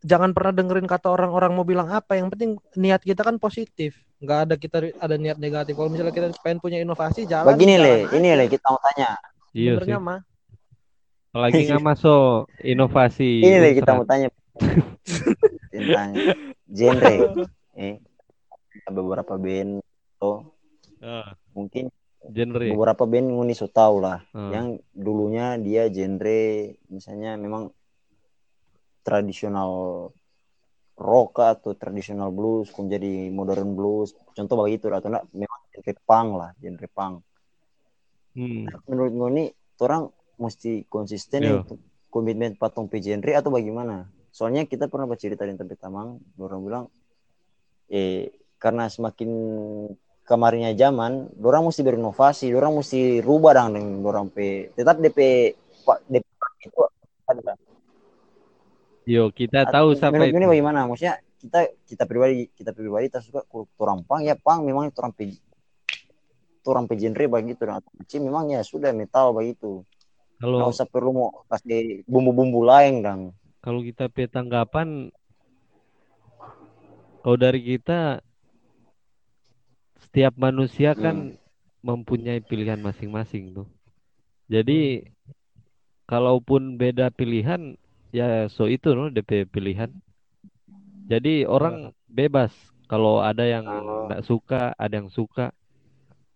[0.00, 2.16] jangan pernah dengerin kata orang-orang mau bilang apa.
[2.16, 4.00] Yang penting niat kita kan positif.
[4.18, 5.76] Nggak ada kita ada niat negatif.
[5.76, 7.52] Kalau misalnya kita pengen punya inovasi jalan.
[7.52, 9.20] begini le ini le kita mau tanya
[9.52, 9.76] iya sih.
[9.76, 10.20] Sebenarnya mah
[11.30, 12.30] Apalagi nggak masuk
[12.62, 13.30] inovasi.
[13.42, 14.28] ini le kita mau tanya
[15.68, 16.10] tentang
[16.64, 17.14] genre
[17.76, 17.98] eh
[18.86, 19.82] beberapa band
[20.16, 20.48] tuh
[20.98, 21.92] Ah, mungkin
[22.30, 22.64] genre.
[22.70, 24.50] beberapa band nguni so tahu lah Ah.
[24.50, 26.44] yang dulunya dia genre
[26.88, 27.68] misalnya memang
[29.04, 29.70] tradisional
[30.94, 36.28] rock atau tradisional blues kemudian jadi modern blues contoh begitu atau enggak memang genre punk
[36.34, 37.16] lah genre punk
[38.34, 38.66] Hmm.
[38.90, 39.44] menurut ngoni
[39.78, 40.10] orang
[40.42, 41.62] mesti konsisten Iya.
[41.62, 41.78] untuk
[42.10, 46.84] komitmen patung pe genre atau bagaimana soalnya kita pernah bercerita di tempat tamang orang bilang
[47.86, 49.30] eh karena semakin
[50.24, 54.72] kemarinnya zaman orang mesti berinovasi orang mesti rubah dong dengan orang pe.
[54.72, 55.18] Tetap DP
[55.84, 56.26] pak DP
[56.64, 56.80] itu
[57.28, 57.52] ada
[59.04, 60.38] Yo, kita tahu siapa menurut itu.
[60.40, 60.88] ini bagaimana?
[60.88, 64.24] Maksudnya kita kita pribadi kita pribadi tak suka kalau orang pang.
[64.24, 65.12] Ya pang memang itu orang
[66.64, 69.84] itu orang pe genre begitu dan kecil memang ya sudah metal begitu
[70.40, 73.22] Kalau nggak usah perlu mau kasih bumbu-bumbu lain dong
[73.60, 75.12] kalau kita pe tanggapan
[77.20, 78.24] kalau dari kita
[80.14, 81.34] setiap manusia kan
[81.82, 83.66] mempunyai pilihan masing-masing tuh.
[84.46, 85.10] Jadi
[86.06, 87.74] kalaupun beda pilihan
[88.14, 89.90] ya so itu no DP pilihan.
[91.10, 92.54] Jadi orang bebas
[92.86, 94.06] kalau ada yang Oh.
[94.06, 95.50] nggak suka, ada yang suka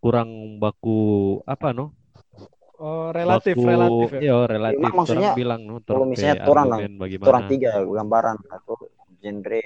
[0.03, 1.95] kurang baku apa no?
[2.79, 4.21] oh, relatif Baku relatif ya.
[4.23, 4.79] iya, relatif.
[4.83, 6.35] Memang maksudnya Orang bilang no, kalau misalnya
[6.99, 7.29] bagaimana.
[7.31, 8.75] orang tiga gambaran atau
[9.23, 9.63] genre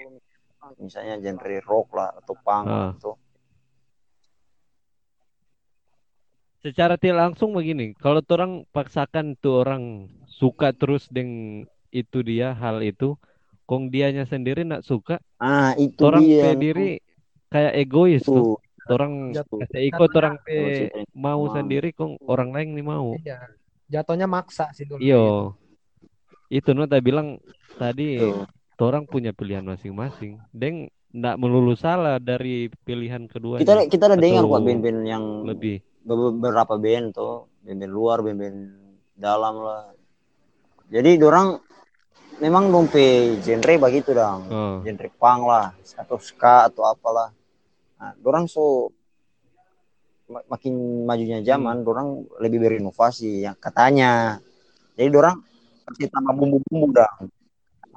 [0.80, 2.92] misalnya genre rock lah atau punk Ah.
[2.96, 3.12] atau
[6.62, 12.86] Secara tidak langsung begini, kalau orang paksakan tuh orang suka terus dengan itu dia hal
[12.86, 13.18] itu,
[13.66, 16.88] kong dianya sendiri nak suka, ah itu orang dia pe diri
[17.50, 18.56] kayak egois tuh.
[18.62, 23.18] tuh Orang kasih ikut orang pe mau sama- sendiri, kong orang lain nih mau.
[23.18, 23.38] Iya.
[23.90, 25.02] Jatuhnya maksa sih dulu.
[25.02, 25.58] Iyo,
[26.46, 27.42] itu no tak bilang
[27.74, 28.46] tadi, tuh.
[28.78, 30.38] orang punya pilihan masing-masing.
[30.54, 33.62] Deng ndak melulu salah dari pilihan keduanya.
[33.66, 35.82] kita kita ada dengar kok band-band yang lebih.
[36.02, 38.58] Be- beberapa band tuh band-band luar band-band
[39.14, 39.84] dalam lah
[40.92, 41.62] jadi orang
[42.42, 45.66] memang dompe genre begitu dong Oh, genre punk lah
[45.98, 47.30] atau ska atau apalah
[47.98, 48.90] nah orang so
[50.26, 54.42] ma- makin majunya zaman orang lebih berinovasi yang katanya
[54.98, 55.40] jadi orang
[55.88, 57.28] kasih tambah bumbu-bumbu dong?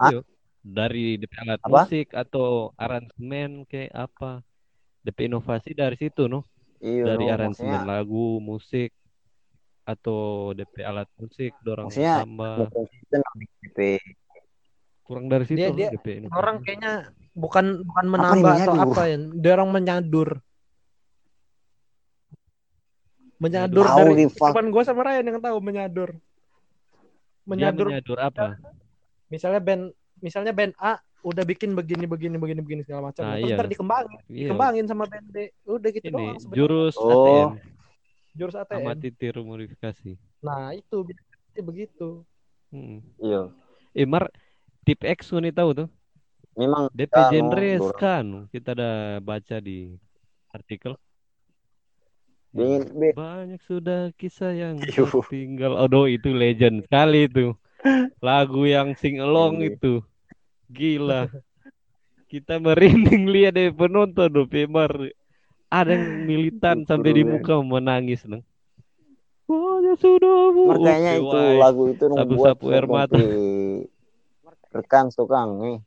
[0.10, 0.20] Iyo.
[0.66, 1.86] Dari DP alat Apa?
[1.86, 4.42] musik atau aransemen kayak apa.
[5.06, 6.42] DP inovasi dari situ no.
[6.86, 8.94] Iya Dari aransemen maksudnya lagu, musik
[9.84, 12.70] atau DP alat musik dorang Maksudnya, tambah.
[13.62, 13.78] DP.
[15.02, 16.34] Kurang dari situ Dia- dia- DP inovasi.
[16.34, 16.94] Orang kayaknya
[17.34, 18.94] bukan bukan menambah atau menyadur?
[18.94, 19.18] apa ya.
[19.34, 20.30] Dia orang menyadur.
[23.36, 26.10] Menyadur Tahu dari cuman gue sama Ryan yang tahu menyadur.
[26.16, 28.58] Dia Menyadur menyadur apa?
[29.26, 33.26] misalnya band misalnya band A udah bikin begini begini begini begini segala macam.
[33.26, 33.56] Nah, Terus iya.
[33.56, 34.40] ntar dikembangin, Iya.
[34.46, 35.38] dikembangin sama band B.
[35.66, 36.60] Udah gitu Ini doang sebenarnya.
[36.62, 37.10] jurus Oh.
[37.10, 37.50] ATM
[38.36, 38.78] jurus ATM.
[38.78, 40.12] sama titir modifikasi.
[40.40, 40.98] Nah, itu
[41.58, 42.10] begitu.
[42.68, 43.00] Hmm.
[43.18, 43.50] iya
[43.94, 44.28] Eh Mar,
[44.84, 45.90] tip X nih tahu tuh.
[46.54, 47.72] memang DP Ska, no, genre
[48.22, 48.40] no.
[48.48, 49.92] Kita udah baca di
[50.50, 50.96] artikel.
[52.50, 55.04] Band- Banyak sudah kisah yang Yuh.
[55.04, 55.76] tertinggal.
[55.78, 57.52] Aduh itu legend sekali itu.
[58.20, 59.76] Lagu yang sing along Iya.
[59.76, 59.94] itu.
[60.70, 61.30] Gila.
[62.26, 64.92] Kita merinding lihat deh penonton tuh Pemar.
[65.70, 68.42] Ada yang militan sampai di muka menangis neng.
[69.46, 70.62] Banyak sudah bu.
[70.74, 73.14] makanya itu lagu itu nung buat Sapu-sapu air mata.
[73.14, 73.30] sampai
[74.74, 75.78] rekan tuh kang nih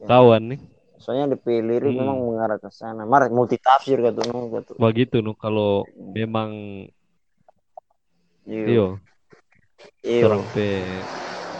[0.00, 0.60] Kawan nih.
[0.98, 2.00] soalnya DP lirik Hmm.
[2.02, 6.50] memang mengarah ke sana mar multi tafsir kata nung kata Begitu no kalau memang
[8.44, 8.98] iya
[10.02, 10.66] iyo orang pe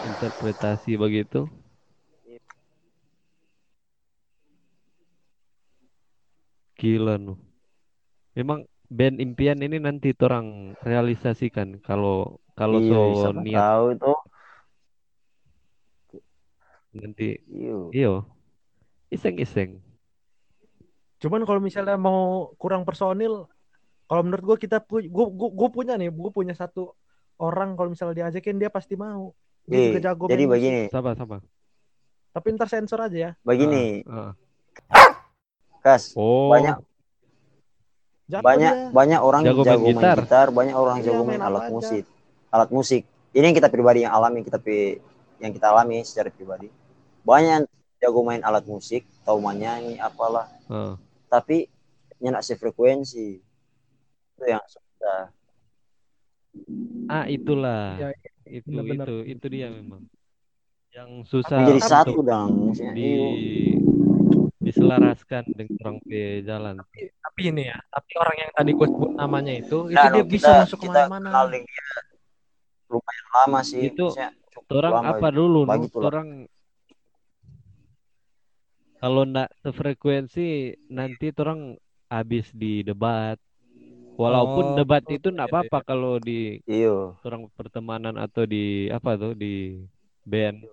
[0.01, 1.47] interpretasi begitu.
[6.77, 7.37] Gila nu.
[8.33, 14.13] Memang band impian ini nanti orang realisasikan kalau kalau iya so niat tahu itu
[16.91, 17.87] nanti Iyo.
[17.95, 18.13] iyo
[19.07, 19.79] iseng-iseng
[21.21, 23.45] Cuman kalau misalnya mau kurang personil,
[24.09, 26.97] kalau menurut gue kita pu gue, gue, punya nih, gue punya satu
[27.37, 29.29] orang kalau misalnya diajakin dia pasti mau.
[29.63, 30.55] Dia Eh, juga jago jadi main musik.
[30.57, 31.37] begini, sama sama
[32.31, 33.31] Tapi ntar sensor aja ya.
[33.41, 34.31] begini, Ah,
[34.87, 35.11] ah.
[35.79, 36.13] Kas.
[36.13, 36.79] oh Banyak
[38.25, 38.89] Jago banyak dia.
[38.89, 40.17] banyak orang Jago jago, main main gitar.
[40.17, 41.71] gitar, banyak orang Iya, jago main main alat aja.
[41.73, 42.03] musik.
[42.47, 43.03] Alat musik.
[43.29, 44.99] Ini yang kita pribadi yang alami kita pi-
[45.37, 46.71] yang kita alami secara pribadi.
[47.21, 47.65] Banyak yang
[47.99, 50.95] jago main alat musik, tahu menyanyi apalah, Ah.
[51.27, 51.67] tapi
[52.17, 53.43] nyenak sefrekuensi.
[54.31, 55.27] Itu yang susah.
[57.07, 58.11] ah itulah Iya,
[58.47, 59.05] itu benar-benar.
[59.07, 60.01] itu itu dia memang
[60.91, 62.51] yang susah Jadi untuk satu dong.
[62.75, 63.79] Di iyo.
[64.61, 69.11] diselaraskan dengan orang pe jalan Tapi, tapi ini ya, tapi orang yang tadi gue sebut
[69.17, 71.59] namanya itu, itu Nah, dia no, bisa kita, masuk kita ke mana-mana.
[72.91, 73.81] lumayan lama sih.
[73.87, 74.05] Itu
[74.69, 76.07] orang apa dulu Bagi nu tulang.
[76.11, 76.27] orang
[79.01, 80.47] kalau ndak sefrekuensi
[80.93, 81.73] nanti orang
[82.05, 83.39] habis di debat
[84.19, 87.15] walaupun Oh, debat itu ndak iya, apa-apa kalau di Iyo.
[87.25, 89.81] orang pertemanan atau di apa tuh di
[90.25, 90.65] band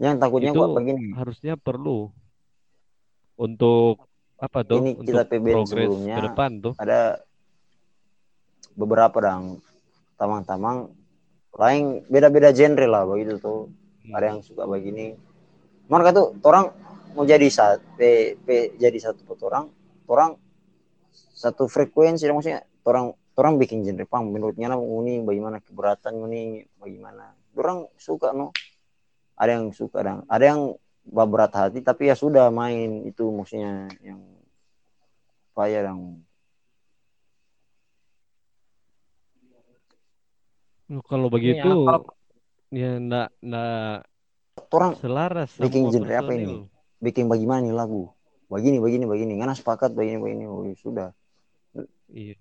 [0.00, 1.14] Yang takutnya Itu gua begini.
[1.14, 2.10] harusnya perlu
[3.38, 4.02] untuk
[4.38, 6.16] apa tuh Ini untuk kita PBN progres sebelumnya.
[6.16, 7.00] ke depan tuh ada
[8.74, 9.60] beberapa dong
[10.16, 10.88] tamang-tamang
[11.52, 13.68] lain beda-beda genre lah begitu tuh
[14.02, 14.18] Hmm.
[14.18, 15.14] ada yang suka begini
[15.86, 16.74] mereka tuh orang
[17.14, 18.00] mau jadi satu P,
[18.42, 19.70] P, jadi satu orang
[20.10, 20.34] orang
[21.30, 27.32] satu frekuensi maksudnya orang orang bikin genre pang menurutnya lah ini bagaimana keberatan ini bagaimana?
[27.56, 28.52] Orang suka no.
[29.38, 30.76] Ada yang suka dan ada yang
[31.08, 33.02] berat hati tapi ya sudah main.
[33.08, 34.20] Itu maksudnya yang
[35.56, 36.20] payah yang
[41.08, 42.12] kalau Ini begitu ya, kalau-
[42.68, 44.04] ya ndak ndak
[44.72, 46.68] orang selaras Bikin genre apa ini?
[47.02, 48.12] bikin bagaimana nih lagu?
[48.52, 49.40] Begini begini begini.
[49.40, 50.44] Karena sepakat begini begini.
[50.44, 51.08] Oh, ya sudah.
[52.12, 52.36] Iya.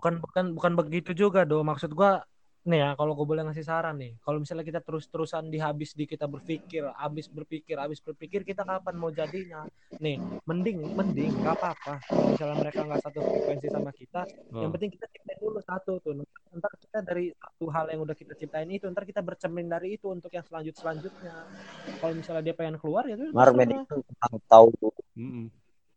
[0.00, 2.24] Bukan bukan bukan begitu juga do maksud gua
[2.60, 6.28] nih ya kalau gue boleh ngasih saran nih kalau misalnya kita terus-terusan dihabis di kita
[6.28, 9.64] berpikir habis berpikir habis berpikir kita kapan mau jadinya
[9.96, 14.72] nih mending mending gak apa-apa kalau misalnya mereka nggak satu frekuensi sama kita yang Oh.
[14.76, 16.12] penting kita ciptain dulu satu tuh
[16.52, 20.12] ntar kita dari satu hal yang udah kita ciptain itu ntar kita bercermin dari itu
[20.12, 21.32] untuk yang selanjut selanjutnya
[21.96, 23.88] kalau misalnya dia pengen keluar ya Marben terserah.
[23.88, 23.96] itu
[24.52, 24.68] tahu
[25.16, 25.48] Mm-mm.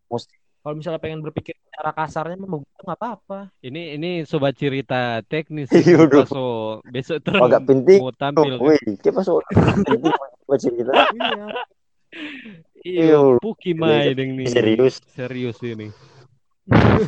[0.08, 3.52] musik kalau misalnya pengen berpikir secara kasarnya mah nggak apa-apa.
[3.60, 8.00] Ini ini sobat cerita teknis Iya, so besok terus agak penting.
[8.00, 9.20] mau tampil oh, wih kita
[9.52, 10.00] penting
[10.48, 10.92] buat cerita.
[11.12, 11.48] Iya.
[12.80, 14.48] Iya, Iya, Puki main ini.
[14.48, 15.04] serius.
[15.12, 15.92] Serius ini.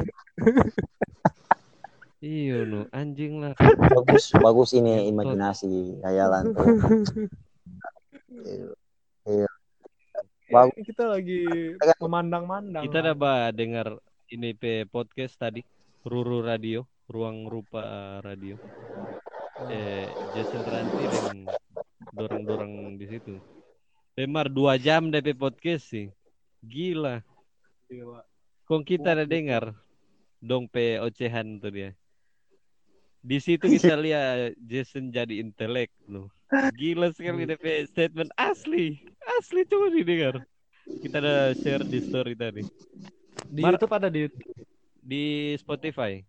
[2.25, 3.53] Iya no, anjing lah.
[3.93, 6.65] bagus bagus ini imajinasi hayalan tuh.
[9.29, 9.45] Iya.
[10.45, 10.85] Bagus.
[10.85, 11.41] kita lagi
[11.97, 13.97] memandang-mandang Kita udah bah dengar
[14.29, 15.61] ini pe podcast tadi,
[16.05, 18.57] Ruru Radio, Ruang Rupa Radio.
[19.69, 20.05] Eh,
[20.35, 21.37] Jason Ranti dan
[22.13, 23.37] dorong-dorong di situ.
[24.13, 26.13] Pemar dua jam DP podcast sih.
[26.61, 27.25] Gila.
[28.65, 29.73] Kong kita ada dengar
[30.41, 31.89] dong pe ocehan tuh dia.
[33.25, 36.29] Di situ kita lihat Jason jadi intelek loh.
[36.77, 39.01] Gila sekali DP statement asli.
[39.41, 40.35] Asli coba didengar.
[41.01, 42.61] Kita ada share di story tadi
[43.49, 44.53] di Mar- YouTube ada di YouTube.
[45.05, 46.21] di Spotify.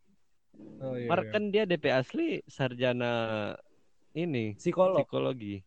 [0.80, 1.30] Oh, iya, Mar iya.
[1.32, 3.52] kan dia DP asli sarjana
[4.16, 5.60] ini psikolog psikologi.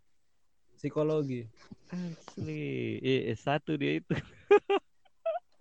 [0.78, 1.42] psikologi
[1.90, 2.98] Asli.
[3.02, 4.14] Eh, satu dia itu.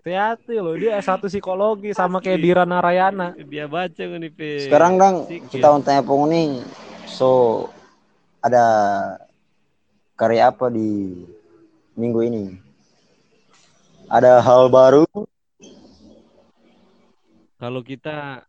[0.08, 2.46] hati-hati loh dia S1 psikologi sama kayak Asli.
[2.48, 4.32] Dira Narayana Dia baca nih
[4.64, 4.96] sekarang
[5.28, 5.52] psikis.
[5.52, 6.64] kita mau tanya penguning
[7.04, 7.28] so
[8.48, 8.66] ada
[10.16, 11.22] karya apa di
[11.94, 12.44] minggu ini?
[14.08, 15.04] Ada hal baru?
[17.60, 18.48] Kalau kita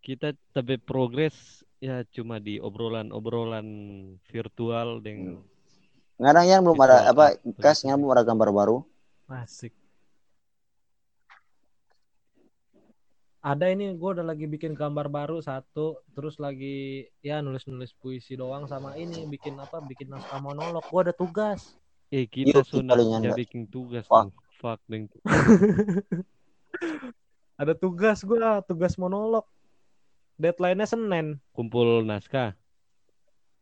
[0.00, 3.66] kita tapi progres ya cuma di obrolan-obrolan
[4.24, 5.44] virtual dengan
[6.16, 8.76] ngadang yang belum ada apa kasnya belum ada gambar baru?
[9.28, 9.83] Asik
[13.44, 18.64] ada ini gue udah lagi bikin gambar baru satu terus lagi ya nulis-nulis puisi doang
[18.64, 21.76] sama ini bikin apa bikin naskah monolog gue ada tugas
[22.08, 23.38] eh kita Yuk, sunat palingan jadi nggak.
[23.38, 24.30] bikin tugas Fuck.
[24.30, 24.40] tuh.
[24.56, 25.12] Fuck deng.
[27.54, 29.44] ada tugas gue tugas monolog
[30.34, 32.56] deadline-nya Senin Kumpul naskah,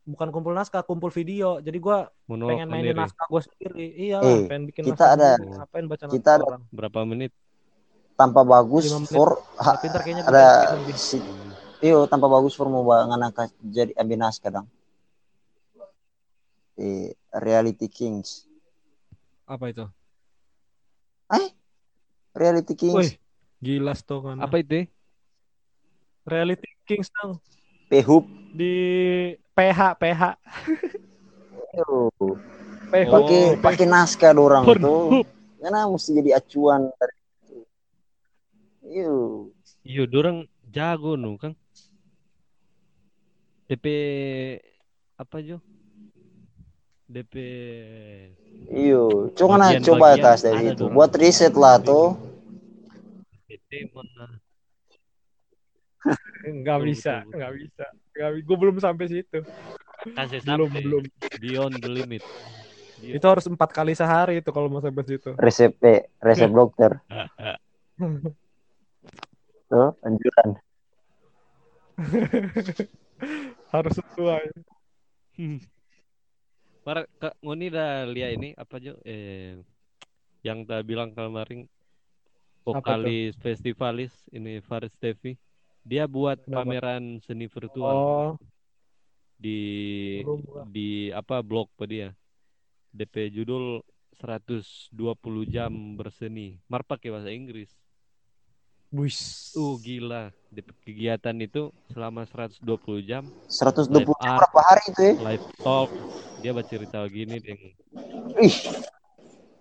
[0.04, 3.02] bukan kumpul naskah kumpul video jadi gue monolog pengen mainin sendiri.
[3.02, 5.52] naskah gue sendiri iya Eh, lah pengen bikin kita naskah ada- sendiri.
[5.54, 7.32] ngapain baca kita naskah ada- orang Berapa menit?
[8.22, 9.82] Tanpa bagus for ha-
[10.30, 11.18] ada si
[11.82, 13.34] iyo tanpa bagus for mau ngana
[13.66, 14.66] jadi ambil naskah dang
[16.78, 18.44] eh, Reality Kings.
[19.48, 19.84] Apa itu?
[22.32, 22.96] Reality Kings.
[22.96, 23.12] Wih,
[23.60, 24.36] gila tuh kan.
[24.40, 24.88] Apa itu?
[26.22, 27.42] Reality Kings dong
[27.90, 28.24] Pehub.
[28.52, 28.74] di
[29.56, 30.22] PH PH.
[32.92, 35.24] Pakai pakai naskah dorang tuh.
[35.62, 37.16] Karena mesti jadi acuan dari
[38.92, 39.00] itu.
[39.00, 39.16] Yo.
[39.82, 41.56] Iya, dorang jago nu kan.
[43.66, 43.86] DP
[45.16, 45.58] apa jo?
[47.08, 47.34] DP
[48.72, 50.86] Iyo, coba nah coba atas dari itu.
[50.86, 50.96] dorang.
[50.96, 52.16] Buat riset lah tuh.
[53.48, 54.38] DP mana?
[56.48, 57.86] Enggak bisa, enggak bisa.
[58.12, 59.38] Enggak, gue belum sampai situ.
[60.02, 61.02] Kasih Belum, sampai belum.
[61.38, 62.22] beyond the limit.
[62.98, 63.18] Iya.
[63.18, 65.30] Itu harus empat kali sehari itu kalau mau sampai situ.
[65.38, 66.98] Resep eh, resep dokter.
[69.72, 70.48] Tuh, anjuran.
[73.72, 74.52] harus sesuai.
[76.84, 79.00] Mar Kak Ngoni dah lihat ini apa jo?
[79.00, 79.56] Eh,
[80.44, 81.64] yang tak bilang kemarin
[82.68, 85.40] vokalis festivalis ini Faris Devi.
[85.88, 86.68] Dia buat Kenapa?
[86.68, 88.30] pameran seni virtual Oh,
[89.40, 90.20] di
[90.68, 92.08] di apa blog apa dia.
[92.92, 93.80] DP judul
[94.20, 94.92] 120
[95.48, 96.60] jam berseni.
[96.68, 97.81] Mar pakai bahasa Inggris.
[98.92, 99.50] Wis.
[99.56, 100.28] Uh gila.
[100.52, 102.60] DP kegiatan itu selama 120
[103.08, 104.38] jam 120 Live jam art.
[104.44, 105.12] berapa hari itu ya?
[105.32, 105.88] live talk.
[106.44, 107.60] Dia bercerita gini deng.
[108.36, 108.56] Ih,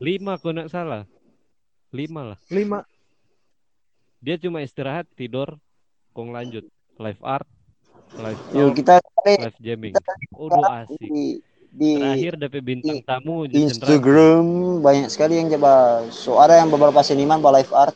[0.04, 1.08] Lima kalau nggak salah.
[1.96, 2.40] Lima lah.
[2.52, 2.84] Lima.
[4.20, 5.56] Dia cuma istirahat, tidur,
[6.12, 6.68] kong lanjut.
[7.00, 7.48] Live art,
[8.20, 9.94] live yuk talk, kita cari live jamming.
[10.36, 11.00] Udah asik.
[11.00, 11.40] di,
[11.72, 13.64] di Terakhir DP bintang di tamu Ranti.
[13.64, 14.44] Instagram
[14.84, 16.04] banyak sekali yang coba.
[16.12, 17.96] So ada yang beberapa seniman buat live art.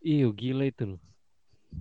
[0.00, 1.00] Iyo gila itu loh.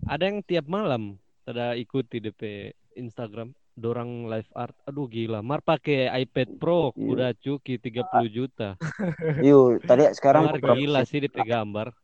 [0.06, 4.76] Ada yang tiap malam tada ikuti DP Instagram dorang live art.
[4.84, 5.40] Aduh gila.
[5.40, 7.08] Mar pakai iPad Pro Iya.
[7.08, 8.76] udah cuki 30 juta.
[9.48, 11.96] Yuk, tadi sekarang Mar gila sih DP gambar.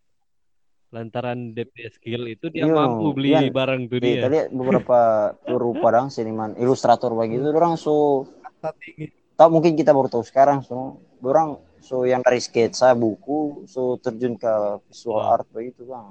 [0.89, 3.51] Lantaran DP skill itu dia Iya, mampu beli Ian.
[3.51, 4.21] barang tuh Iya, dia.
[4.23, 4.99] tadi beberapa
[5.43, 9.11] guru padang seniman ilustrator begitu orang so Kata tinggi.
[9.35, 14.39] Tak mungkin kita baru tahu sekarang so orang so yang dari sketsa buku so terjun
[14.39, 15.35] ke visual Wah.
[15.37, 16.07] art begitu bang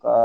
[0.00, 0.16] ke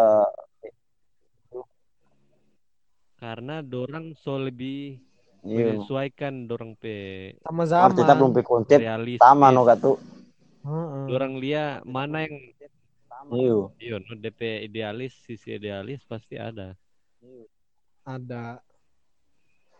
[3.21, 4.97] Karena dorang so lebih
[5.45, 8.37] iya menyesuaikan dorang pe Sama arti tak belum zaman.
[8.37, 8.79] pe konsep
[9.21, 9.93] sama no katu
[10.61, 11.05] Heeh.
[11.09, 12.37] Dorang lihat mana yang
[13.33, 16.77] iya iyo no DP idealis, sisi idealis pasti ada.
[18.05, 18.61] Ada.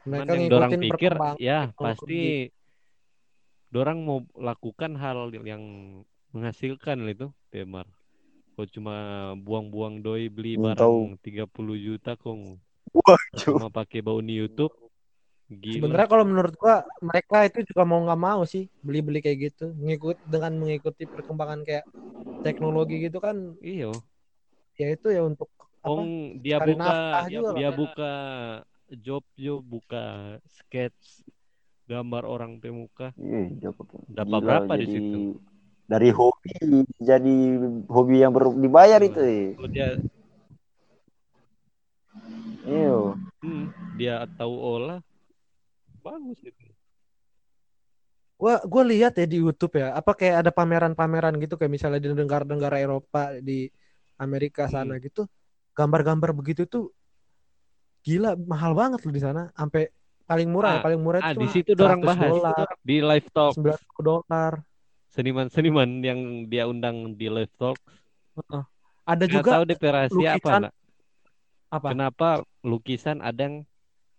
[0.01, 2.21] Cuman Mereka yang dorang ngikutin pikir perkembangan ya pasti
[3.71, 5.63] dorang mau lakukan hal yang
[6.33, 7.85] menghasilkan itu Temar.
[8.57, 8.95] Kau cuma
[9.39, 11.47] buang-buang doi beli barang 30
[11.79, 12.59] juta kong
[12.91, 14.75] wah cuma pakai bau di YouTube.
[15.51, 15.83] Gila.
[15.83, 20.23] Sebenarnya kalau menurut gua mereka itu juga mau nggak mau sih beli-beli kayak gitu, ngikut
[20.23, 21.83] dengan mengikuti perkembangan kayak
[22.39, 23.91] teknologi gitu kan, Iyo.
[24.79, 25.51] ya itu ya untuk
[25.83, 25.91] apa?
[25.91, 27.77] Kong dia buka juga dia kan.
[27.83, 28.13] buka
[28.99, 31.23] job job buka sketch
[31.87, 33.85] gambar orang pemuka Iya, dapat.
[34.11, 35.19] Dapat Gila, berapa di jadi situ?
[35.91, 36.51] dari hobi
[37.03, 37.35] jadi
[37.91, 39.39] hobi yang ber- dibayar itu ya.
[39.59, 39.87] Kalau dia
[42.67, 42.91] iya
[43.43, 43.63] hmm,
[43.99, 44.99] dia tahu olah
[46.03, 46.67] bagus itu.
[48.41, 52.09] Gua gua lihat ya di YouTube ya, apa kayak ada pameran-pameran gitu kayak misalnya di
[52.09, 53.69] negara-negara Eropa di
[54.17, 54.73] Amerika Hmm.
[54.73, 55.29] sana gitu,
[55.77, 56.89] gambar-gambar begitu tuh
[58.01, 59.89] gila mahal banget loh di sana, sampai
[60.25, 62.97] paling murah ya, Ah, paling murah Ah, itu di situ dorang 100 bahas dolar, di
[62.99, 64.53] live talk 90 dolar.
[65.11, 67.75] seniman-seniman yang dia undang di live talk.
[69.03, 70.73] Ada Nggak juga tahu DP rahasia apa nak?
[71.67, 71.87] apa?
[71.91, 72.27] Kenapa
[72.63, 73.55] lukisan ada yang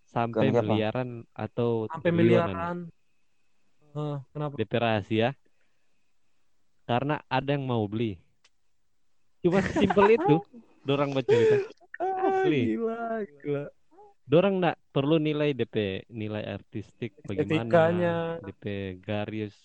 [0.04, 0.68] sampai Bukan siapa?
[0.68, 2.76] miliaran atau Sampai miliaran.
[3.92, 4.54] Hah, kenapa?
[4.56, 5.28] DP rahasia
[6.84, 8.20] karena ada yang mau beli.
[9.40, 10.44] Cuma simpel itu
[10.84, 11.66] dorang bercerita.
[12.22, 12.78] Asli.
[12.78, 13.02] Gila,
[13.42, 13.64] gila.
[14.22, 18.16] Dorang nggak perlu nilai DP nilai artistik bagaimana Estetikanya.
[18.40, 18.64] DP
[19.02, 19.56] garis.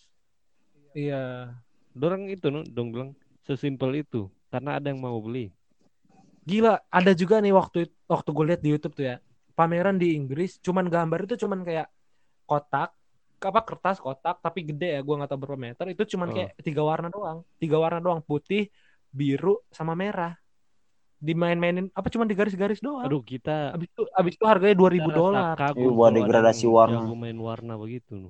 [0.97, 1.53] Iya.
[1.93, 3.09] Dorang itu no, dong bilang
[3.45, 5.53] sesimpel itu karena ada yang mau beli.
[6.47, 9.17] Gila, ada juga nih waktu waktu gue lihat di YouTube tuh ya.
[9.53, 11.89] Pameran di Inggris, cuman gambar itu cuman kayak
[12.45, 12.93] kotak,
[13.41, 15.85] apa kertas kotak tapi gede ya, gua nggak tahu berapa meter.
[15.91, 16.33] Itu cuman Oh.
[16.37, 18.69] kayak tiga warna doang, tiga warna doang, putih,
[19.09, 20.37] biru, sama merah.
[21.17, 23.01] Dimain-mainin apa cuman digaris-garis doang.
[23.01, 25.55] Aduh kita Abis itu abis itu harganya 2000 kita rasa dolar.
[25.57, 26.93] kagum Iya, buat degradasi warna.
[27.01, 28.29] jago main warna begitu no.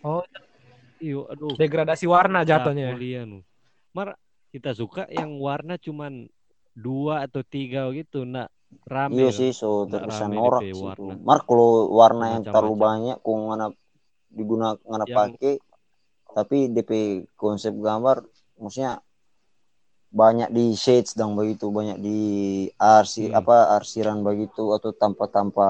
[0.00, 0.24] Oh,
[0.98, 1.52] Iyo, aduh.
[1.54, 2.92] degradasi warna jatuhnya.
[2.92, 3.44] kuliah no.
[3.92, 4.16] Mar
[4.48, 6.32] kita suka yang warna cuman
[6.72, 8.24] dua atau tiga gitu.
[8.24, 8.48] Nah,
[8.84, 10.80] rame Iya sih, so terkesan norak sih itu.
[10.80, 11.12] warna.
[11.18, 13.66] Mar kalau warna yang terlalu banyak kok ngana
[14.28, 15.54] diguna ngana Yang- pakai
[16.26, 16.90] tapi DP
[17.34, 18.24] konsep gambar
[18.56, 18.98] maksudnya
[20.14, 22.18] banyak di shades dan begitu, banyak di
[22.78, 23.42] arsi Hmm.
[23.42, 25.66] apa arsiran begitu atau tanpa-tanpa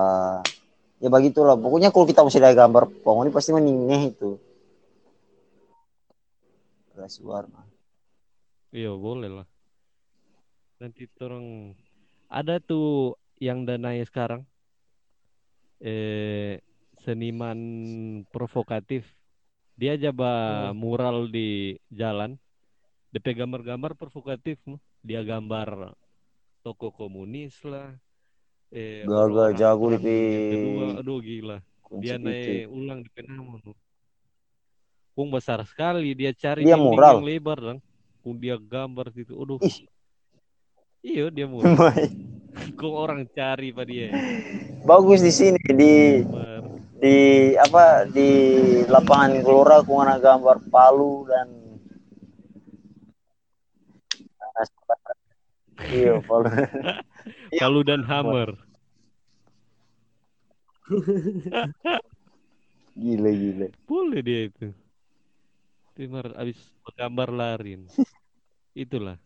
[1.00, 1.56] ya begitulah.
[1.56, 4.36] Pokoknya kalau kita masih ada gambar pokoknya pasti meningeh itu.
[6.94, 7.64] Kasih warna.
[8.70, 9.46] Iya boleh lah.
[10.78, 11.72] Nanti orang
[12.28, 14.44] ada tuh yang dananya sekarang
[15.80, 16.60] eh
[17.02, 17.58] seniman
[18.28, 19.08] provokatif.
[19.74, 22.38] Dia coba mural di jalan.
[23.14, 24.58] DP gambar-gambar provokatif.
[25.06, 25.94] Dia gambar
[26.66, 27.94] toko komunis lah.
[28.74, 30.06] Eh, Gagal jago DP
[30.50, 30.86] kedua.
[30.98, 31.58] Aduh gila.
[32.02, 32.26] Dia itu.
[32.26, 33.72] naik ulang di nama no.
[35.14, 37.22] Kung besar sekali dia cari Dia mural.
[37.22, 37.80] yang lebar dong.
[38.26, 39.30] Kung dia gambar situ.
[39.38, 39.62] Aduh.
[39.62, 39.86] Ih.
[41.06, 41.70] Iya dia mural.
[42.82, 44.10] Kung orang cari pak dia.
[44.82, 46.62] Bagus di sini di Gambar.
[46.98, 47.16] di
[47.54, 48.30] apa di
[48.90, 51.63] lapangan Gelora aku ngana gambar Palu dan
[55.90, 56.48] iya Palu
[57.60, 58.50] Palu dan Hammer.
[62.94, 64.68] gila gila Boleh dia itu.
[65.94, 66.58] Timar abis
[66.92, 67.86] gambar larin.
[68.74, 69.16] Itulah.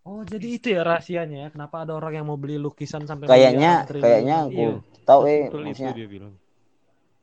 [0.00, 1.48] Oh, jadi itu ya rahasianya ya.
[1.52, 4.70] Kenapa ada orang yang mau beli lukisan sampai kayaknya kayaknya aku Iya.
[5.04, 6.34] tahu eh Betul itu maksudnya dia bilang.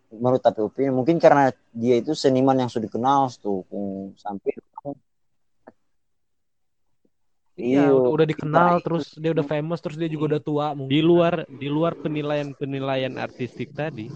[0.07, 3.68] menurut tapi opini mungkin karena dia itu seniman yang sudah dikenal tuh
[4.15, 4.55] sampai
[7.57, 10.65] Iya, Iya, udah, udah dikenal kita- terus dia udah famous terus dia juga udah tua
[10.77, 10.93] mungkin.
[10.93, 14.13] Di luar di luar penilaian-penilaian artistik tadi.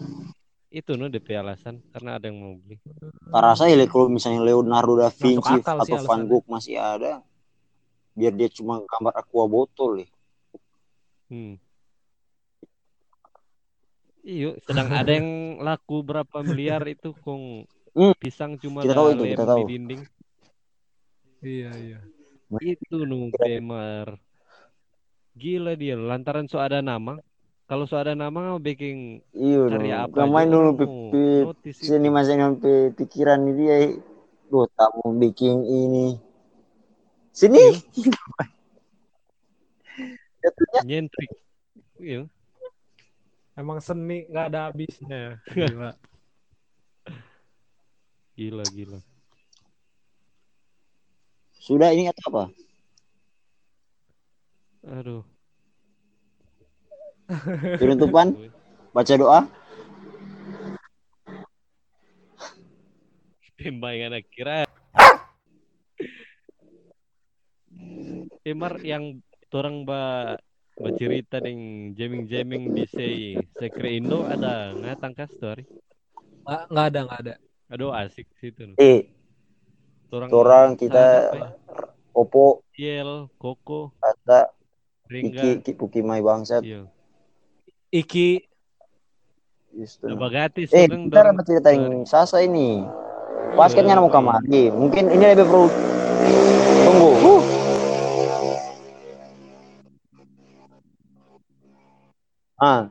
[0.70, 2.78] Itu no DP alasan karena ada yang mau beli.
[3.34, 6.24] rasa ya kalau misalnya Leonardo da Vinci akal sih atau Van.
[6.30, 7.26] Gogh masih ada
[8.12, 10.08] biar dia cuma gambar aqua botol ya
[11.32, 11.56] Hmm.
[14.22, 18.16] Iyo, sedang ada yang laku berapa miliar itu kong Hmm.
[18.16, 19.64] pisang cuma Kita tahu itu, kita di tahu.
[19.68, 20.02] dinding.
[21.42, 22.00] Iya, iya.
[22.60, 24.20] Itu nu Pemar.
[25.32, 27.24] Gila dia lantaran so ada nama.
[27.72, 31.80] Kalau so ada nama bikin iya karya apa main dulu orang pi- mau pi- notice
[31.80, 31.88] itu.
[31.88, 33.76] seniman seniman pi- pikiran ini dia
[34.52, 36.20] Duh, tak mau bikin ini
[37.32, 37.80] sini
[40.44, 41.32] jatuhnya Nyentrik.
[41.96, 42.28] Iya.
[43.56, 45.40] Emang seni nggak ada habisnya.
[45.56, 45.96] Gila.
[48.36, 49.00] Gila gila.
[51.62, 52.44] Sudah ini atau apa
[54.82, 55.22] Aduh.
[57.78, 58.34] penutupan
[58.92, 59.40] baca doa
[63.62, 64.66] Pembayangan kira.
[68.42, 69.22] Emar yang
[69.54, 70.34] orang ba
[70.74, 75.70] bercerita deng jamming-jamming di sekre Indo ada ngatang ka story.
[76.42, 77.34] Nggak, nggak ada, nggak ada.
[77.70, 78.74] Aduh asik situ.
[78.82, 79.06] eh
[80.12, 81.32] Orang orang kita
[82.12, 83.96] opo Yel, Koko,
[85.08, 85.40] Ringga.
[85.40, 86.88] iki iki pukimai bangsat Iya.
[87.92, 88.44] Iki
[89.72, 90.20] Just Udah tuh.
[90.20, 92.84] bagati eh kita dapat cerita yang Sasa ini
[93.56, 94.16] pas kan Iya, mau iya.
[94.16, 95.68] kamari mungkin ini lebih perlu
[96.88, 97.42] tunggu huh.
[102.60, 102.82] ah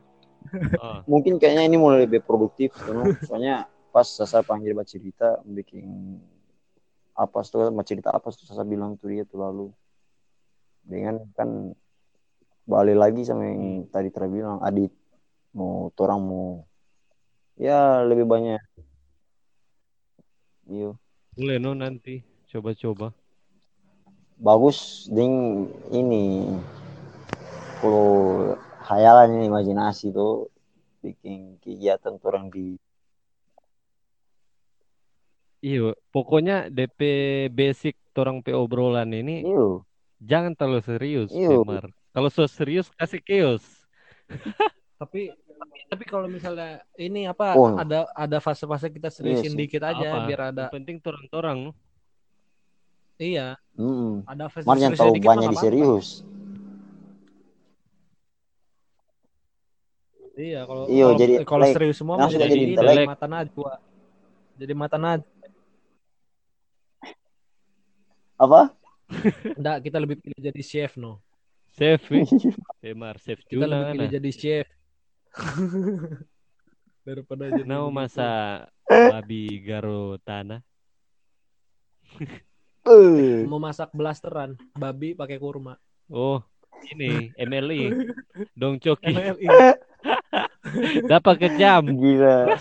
[0.82, 2.72] Ah, mungkin kayaknya ini mulai lebih produktif
[3.28, 6.16] soalnya pas Sasa panggil baca cerita bikin
[7.20, 9.68] apa tuh baca cerita apa tuh Sasa bilang tuh dia tuh lalu
[10.80, 11.76] dengan kan
[12.64, 14.90] balik lagi sama yang tadi Tra bilang Adit.
[15.52, 16.64] Mau orang mau
[17.60, 18.62] ya lebih banyak
[20.70, 20.94] iya.
[21.36, 23.12] Boleh no nanti coba-coba.
[24.40, 26.48] bagus ding ini
[27.84, 28.56] kalau
[28.88, 30.48] hayalan ini imajinasi tuh
[31.04, 32.80] bikin kegiatan orang di
[35.60, 37.00] Iya, pokoknya DP
[37.52, 39.84] basic orang pe obrolan ini iyo
[40.20, 41.60] jangan terlalu serius, Iya.
[41.60, 41.84] Pemar.
[42.16, 43.64] Kalau so serius kasih chaos.
[45.00, 45.28] tapi
[45.60, 47.76] tapi, tapi kalau misalnya ini apa Oh.
[47.76, 49.58] ada ada fase-fase kita seriusin sih.
[49.60, 50.24] dikit aja Apa?
[50.28, 51.72] biar ada Yang penting torang-torang no.
[53.20, 54.24] iya Mm-mm.
[54.24, 56.24] ada fase terlalu dikit mah banyak serius
[60.40, 62.96] Iya, kalau Iya, kalau, jadi kalau like, serius semua langsung mah jadi jadi, intelek.
[62.96, 63.72] jadi mata najwa.
[64.56, 65.39] Jadi mata najwa.
[68.40, 68.72] Apa
[69.58, 71.18] Enggak, kita lebih pilih jadi chef no.
[71.74, 72.22] Chef, eh.
[72.78, 74.14] Pemar, chef Kita lebih juga pilih nah.
[74.14, 74.66] jadi chef.
[77.06, 77.94] Daripada jadi Nah, begitu.
[77.98, 78.30] masa
[78.86, 80.62] babi garo tanah.
[82.86, 85.74] Eh, mau masak blasteran, babi pakai kurma.
[86.10, 86.42] Oh,
[86.90, 87.94] ini MLI
[88.54, 89.46] Dong Coki MLI.
[91.12, 92.58] dapat kejam Gila.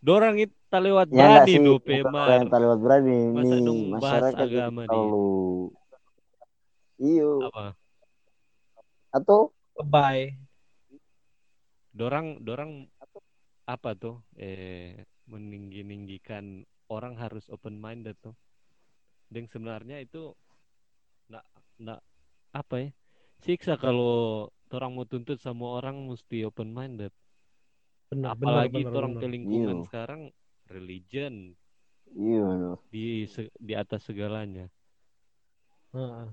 [0.00, 3.18] Dorang itu tak lewat Ya berani sih, do Pemar yang tak lewat berani.
[3.32, 5.28] Masa Nih, dong bahas masyarakat agama terlalu
[6.98, 7.32] Iyo.
[7.48, 7.66] apa?
[9.14, 9.54] Atau?
[9.78, 10.34] Bye.
[11.94, 12.90] dorang dorang
[13.66, 14.22] apa tuh?
[14.38, 18.34] Eh meninggi ninggikan orang harus open minded tuh.
[19.28, 20.34] Dan sebenarnya itu
[21.30, 21.46] nggak
[21.84, 22.00] nggak
[22.54, 22.90] apa ya?
[23.38, 27.14] Siksa kalau orang mau tuntut sama orang mesti open minded
[28.08, 29.22] Benar, benar, apalagi benar, orang benar.
[29.22, 29.84] ke lingkungan Iya.
[29.86, 30.20] sekarang
[30.68, 31.34] religion
[32.08, 32.72] iyo no.
[32.88, 34.72] di se- di atas segalanya
[35.92, 36.26] Heeh.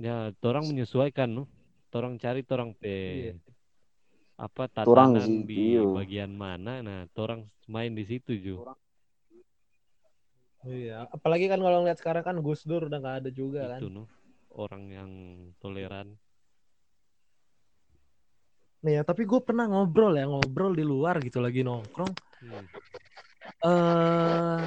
[0.00, 1.44] ya orang menyesuaikan no
[1.92, 2.96] orang cari orang pe
[3.30, 3.34] Iya.
[4.34, 5.84] apa tatanan sih, di iya.
[5.84, 8.56] bagian mana nah orang main di situ ju
[10.64, 13.84] Iya, apalagi kan kalau ngeliat sekarang kan Gus Dur udah nggak ada juga kan.
[13.84, 14.08] itu no
[14.56, 15.10] orang yang
[15.60, 16.16] toleran
[18.84, 22.12] Nih ya, tapi gue pernah ngobrol ya, ngobrol di luar gitu lagi nongkrong.
[22.44, 22.64] Hmm.
[23.64, 24.60] eh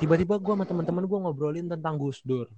[0.00, 2.48] tiba-tiba gue sama teman-teman gue ngobrolin tentang Gus Dur.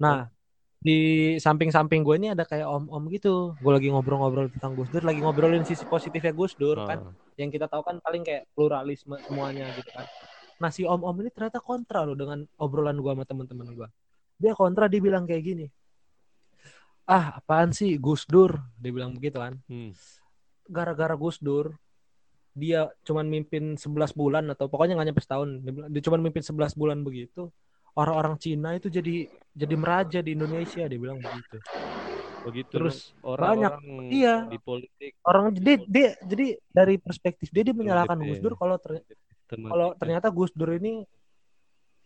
[0.00, 0.32] Nah,
[0.80, 3.52] di samping-samping gue ini ada kayak om-om gitu.
[3.60, 7.04] Gue lagi ngobrol-ngobrol tentang Gus Dur, lagi ngobrolin sisi positifnya Gus Dur kan.
[7.04, 10.08] Ah, Yang kita tahu kan paling kayak pluralisme semuanya gitu kan.
[10.58, 13.88] Nah, si om-om ini ternyata kontra loh dengan obrolan gue sama teman-teman gue.
[14.40, 15.66] Dia kontra, dia bilang kayak gini.
[17.08, 18.60] Ah, apaan sih Gus Dur?
[18.76, 19.96] Dia bilang begitu kan hmm.
[20.68, 21.72] gara-gara Gus Dur
[22.58, 26.42] dia cuman mimpin 11 bulan atau pokoknya nggak nyampe setahun dia, bilang- dia cuman mimpin
[26.42, 27.48] 11 bulan begitu
[27.94, 31.56] orang-orang Cina itu jadi jadi meraja di Indonesia dia bilang begitu
[32.46, 34.46] begitu Terus no, orang-orang iya.
[34.46, 38.18] di politik orang dia, dia jadi dari perspektif dia dia menyalahkan.
[38.22, 39.04] Gus Dur kalau ter-
[39.48, 41.02] kalau ternyata Gus Dur ini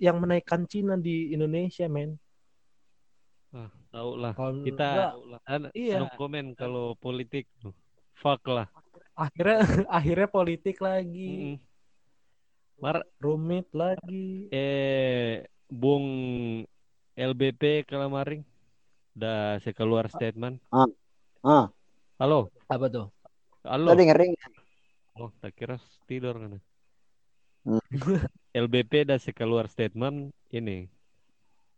[0.01, 2.17] yang menaikkan Cina di Indonesia men
[3.53, 6.01] Ah, tahu lah kalau kita enggak, iya.
[6.01, 7.45] no comment kalau politik.
[8.17, 8.65] Fuck lah.
[9.13, 9.61] Akhirnya
[10.01, 11.57] akhirnya politik lagi.
[11.57, 11.57] Mm-mm.
[12.81, 14.49] Mar rumit lagi.
[14.49, 16.09] Eh Bung
[17.13, 18.41] LBP kelamaring
[19.13, 20.57] dah saya keluar statement.
[21.45, 21.69] Ah,
[22.17, 22.49] halo?
[22.73, 23.13] Apa tuh?
[23.69, 23.93] Halo?
[23.93, 24.33] Tadi ngering.
[25.21, 25.77] oh tak kira
[26.09, 26.57] tidur kan
[27.63, 27.79] Hmm.
[28.67, 30.91] LBP dah saya keluar statement ini.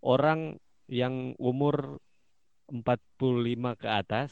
[0.01, 1.99] Orang yang umur
[2.69, 4.31] 45 ke atas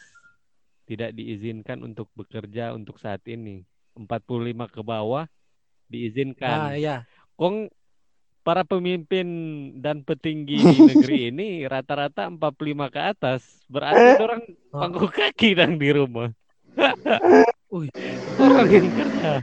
[0.84, 3.64] tidak diizinkan untuk bekerja untuk saat ini
[3.94, 5.24] 45 ke bawah
[5.86, 7.04] diizinkan ah iya
[7.36, 7.68] Kong
[8.42, 9.26] para pemimpin
[9.78, 13.42] dan petinggi di negeri ini rata-rata 45 ke atas.
[13.70, 14.42] Berarti orang
[14.72, 14.88] Ah.
[14.88, 16.32] pangku kaki dang di rumah.
[17.72, 17.88] Wih,
[18.36, 19.40] Orang yang kerja.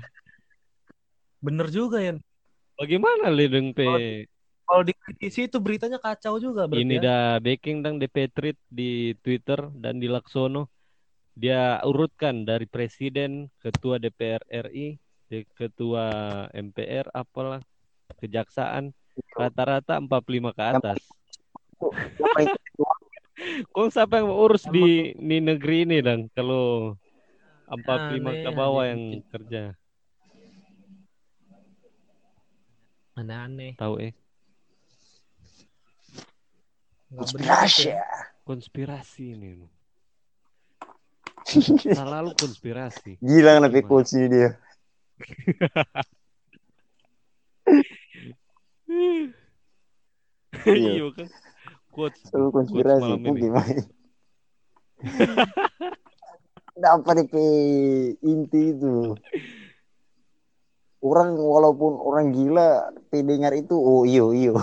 [1.40, 2.14] bener juga ya
[2.76, 3.80] Bagaimana Lideng P?
[4.70, 7.02] Kalau dikritisi itu beritanya kacau juga berarti Ini ya.
[7.02, 10.70] dah backing DP tweet di Twitter dan di Laksono.
[11.34, 15.02] Dia urutkan dari presiden, ketua DPR RI,
[15.58, 16.06] ketua
[16.54, 17.66] MPR, apalah,
[18.22, 18.94] kejaksaan,
[19.34, 21.00] rata-rata 45 ke atas.
[23.74, 26.94] Kok siapa yang urus di, di negeri ini dan kalau
[27.72, 28.92] 45 ke bawah aneh.
[28.92, 29.64] yang kerja
[33.20, 34.12] aneh-aneh tahu eh
[37.10, 37.90] Konspirasi.
[37.90, 38.06] ya.
[38.46, 39.66] konspirasi ini
[41.94, 44.50] selalu konspirasi Gila coach ini dia.
[50.66, 50.98] Iya.
[50.98, 51.30] iya kan
[51.94, 53.02] quotes Selalu quotes konspirasi.
[53.06, 53.82] malam gimana?
[56.82, 57.36] Dapat DP
[58.24, 59.14] inti itu.
[61.00, 64.56] Orang walaupun orang gila, tapi dengar itu oh iyo iyo.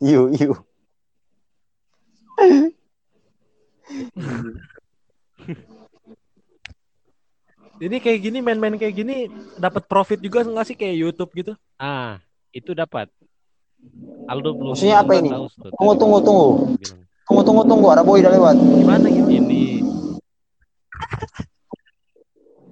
[0.00, 0.52] iyo iyo.
[7.76, 9.28] ini kayak gini main-main kayak gini
[9.60, 12.16] dapat profit juga nggak sih kayak YouTube gitu ah
[12.52, 13.08] itu dapat
[14.26, 15.30] Aldo belum Maksudnya apa ini?
[15.30, 15.46] tahu.
[15.78, 16.74] Tunggu, tunggu, tunggu.
[17.22, 18.58] Tunggu tunggu tunggu, ada boy udah lewat.
[18.58, 19.78] gimana gimana ini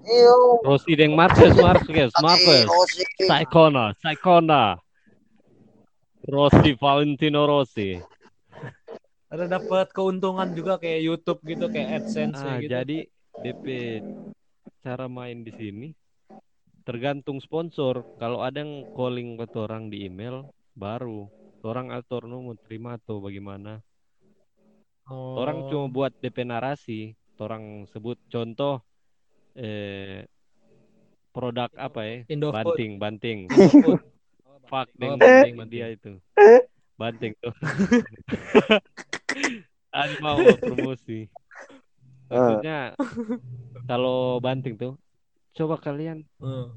[0.04, 0.60] Iyo.
[0.66, 3.02] Rossi Deng Marquez Marquez Marquez Rossi.
[3.24, 4.76] Saikona Saikona
[6.28, 7.96] Rossi Valentino Rossi
[9.34, 12.98] ada dapat keuntungan juga kayak YouTube gitu kayak AdSense Ah, gitu jadi
[13.42, 13.66] DP
[14.86, 15.88] cara main di sini
[16.84, 18.04] tergantung sponsor.
[18.20, 21.26] Kalau ada yang calling ke orang di email, baru
[21.64, 23.80] orang atur nu mau terima atau bagaimana.
[25.08, 25.40] Oh.
[25.40, 27.16] Orang cuma buat DP narasi.
[27.40, 28.84] Orang sebut contoh
[29.58, 30.28] eh
[31.34, 32.16] produk apa ya?
[32.30, 33.38] Indofood Banting, banting.
[33.50, 34.00] Indofood.
[34.64, 36.20] Fuck Oh, deng banting, dia itu.
[36.94, 37.54] Banting tuh.
[39.94, 41.30] Ada mau promosi.
[42.26, 42.58] Ah.
[42.58, 42.80] Maksudnya
[43.86, 44.94] kalau banting tuh,
[45.54, 46.74] coba kalian Hmm.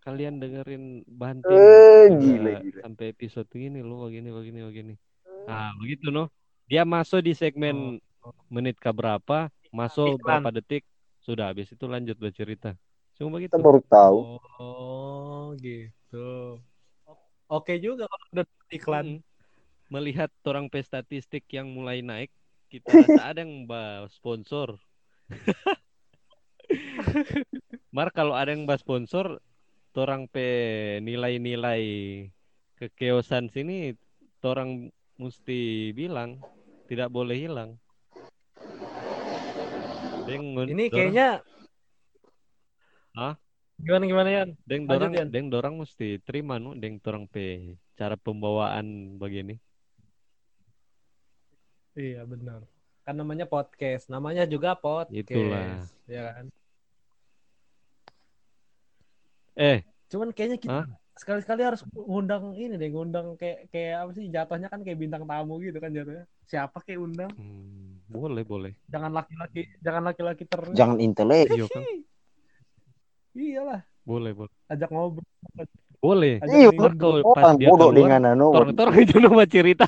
[0.00, 2.80] kalian dengerin banting udah gila, gila.
[2.80, 4.94] sampai episode ini lo begini begini begini.
[5.44, 6.32] Nah begitu no.
[6.64, 8.00] Dia masuk di segmen
[8.48, 10.40] menit ke berapa, masuk Iklan.
[10.40, 10.86] berapa detik,
[11.20, 12.72] sudah habis itu lanjut bercerita.
[13.18, 13.52] Cuma begitu.
[13.52, 14.18] Kita baru tahu.
[14.56, 16.56] Oh, gitu.
[17.50, 19.06] Oke juga kalau udah iklan.
[19.18, 19.20] Mm.
[19.90, 22.30] Melihat orang pe statistik yang mulai naik,
[22.70, 24.78] kita rasa ada yang bah sponsor.
[27.90, 29.42] Mar kalau ada yang bah sponsor,
[29.98, 30.46] orang pe
[31.02, 31.82] nilai-nilai
[32.78, 33.98] kekeosan sini,
[34.46, 36.38] orang mesti bilang
[36.86, 37.74] tidak boleh hilang.
[40.30, 41.28] Deng, Ini dorang- kayaknya
[43.10, 43.34] Hah?
[43.80, 44.48] Gimana gimana Yan?
[44.68, 49.58] deng dorang, deng dorang mesti terima nu, deng orang pe cara pembawaan begini.
[52.00, 52.64] Iya benar.
[53.04, 55.12] Kan namanya podcast, namanya juga podcast.
[55.12, 55.84] Itulah.
[56.08, 56.46] Ya kan.
[59.52, 60.80] Eh, Cuman kayaknya kita
[61.14, 65.60] sekali-sekali harus ngundang ini deh, ngundang kayak kayak apa sih jatuhnya kan kayak bintang tamu
[65.60, 66.24] gitu kan jatuhnya.
[66.48, 67.30] Siapa kayak undang?
[67.36, 68.72] hmm, boleh boleh.
[68.88, 70.72] Jangan laki-laki, jangan laki-laki terus.
[70.72, 71.52] Jangan intelek.
[71.52, 71.82] Iya kan?
[73.30, 74.50] Iyalah, Boleh boleh.
[74.66, 75.26] ajak ngobrol.
[76.00, 76.40] Boleh.
[76.42, 77.20] Ajak Iya, ngobrol.
[77.22, 78.46] Kalau pas dia bodoh keluar, dengan anu.
[78.50, 79.86] Torang torang itu nama cerita.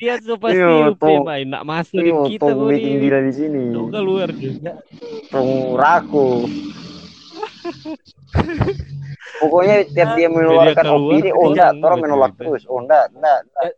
[0.00, 3.62] Dia so pasti Iya, tong- main nak masuk di Iyo, kita gila di sini.
[3.68, 4.54] Tuh keluar tuh.
[5.28, 6.28] Tong raku.
[9.40, 12.44] Pokoknya tiap dia mengeluarkan keluar, opini, oh enggak, orang orang menolak bercerita.
[12.44, 12.62] terus.
[12.68, 13.72] Oh enggak, enggak, enggak.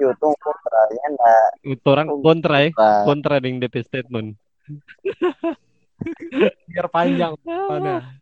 [0.00, 1.48] Yo, tong kontra, ya enggak.
[1.84, 2.68] Orang kontra ya,
[3.04, 4.28] kontra dengan DP statement.
[6.68, 7.32] biar panjang.
[7.70, 8.21] Mana?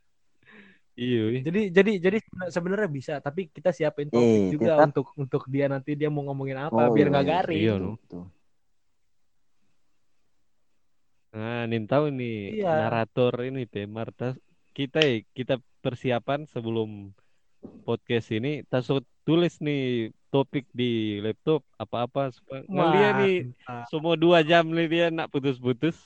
[1.01, 1.23] Iya.
[1.33, 1.41] iya.
[1.41, 2.19] Jadi jadi jadi
[2.53, 4.87] sebenarnya bisa, tapi kita siapin topik Eh, juga tetap.
[4.93, 7.33] untuk untuk dia nanti dia mau ngomongin apa Oh, biar iya, nggak iya.
[7.41, 7.63] garing.
[7.65, 7.93] Iya, no.
[8.05, 8.27] Tuh.
[11.31, 12.73] Nah, nih tahu nih Iya.
[12.85, 14.35] narator ini Marta
[14.77, 15.01] kita
[15.33, 17.15] kita persiapan sebelum
[17.87, 23.37] podcast ini tasuk tulis nih topik di laptop apa-apa supaya ngeliat nih
[23.89, 25.97] semua dua jam nih dia nak putus-putus.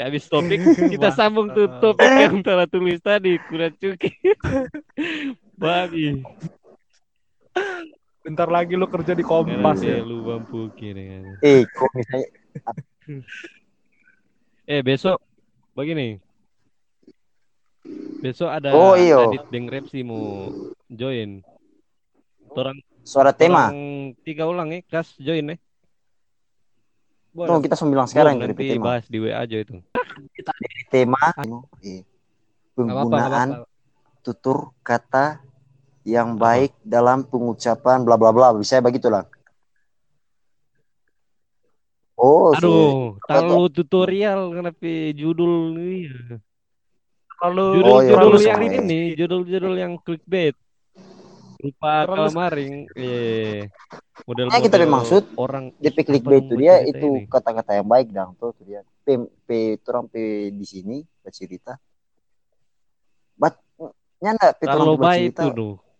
[0.00, 0.60] Habis topik
[0.96, 4.10] kita sambung tuh topik yang telah tulis tadi kurang cuki.
[5.60, 6.24] Babi.
[8.20, 10.00] Bentar lagi lu kerja di Karena Kompas ya.
[10.00, 11.20] lu mampu kiri.
[11.40, 12.28] Eh, kok misalnya
[14.70, 15.18] Eh besok
[15.74, 16.20] begini.
[18.20, 19.32] Besok ada Oh, iyo.
[19.32, 20.52] Adit Deng Repsi mau
[20.86, 21.40] join.
[22.52, 23.72] Orang suara tema.
[23.72, 25.56] orang tiga ulang ya, kas join ya.
[27.30, 28.84] Tuh kita sembilan sekarang Belum, dari nanti tema.
[28.90, 29.74] bahas di WA aja itu.
[30.90, 32.02] Tema eh, Nggak apa-apa,
[32.82, 33.48] nggak penggunaan
[34.20, 35.38] tutur kata
[36.02, 38.50] yang baik dalam pengucapan bla bla bla.
[38.58, 39.30] Bisa begitulah.
[42.20, 46.36] Oh, si- Aduh, apa terlalu tutorial kenapa judul ini.
[47.40, 48.76] Terlalu Judul Oh, iya, judul yang Mas.
[48.76, 50.52] ini, judul-judul yang clickbait.
[51.60, 53.68] Rupa Terlalu- kemarin, eh
[54.24, 58.08] model Yang kita maksud, orang DP apa clickbait yang itu dia itu kata-kata yang baik
[58.10, 58.80] dong tuh dia.
[59.04, 59.06] P,
[59.44, 59.48] P
[59.84, 60.14] orang P
[60.50, 61.76] di sini bercerita.
[63.36, 63.60] Bat
[64.20, 65.42] nyanda P baik bercerita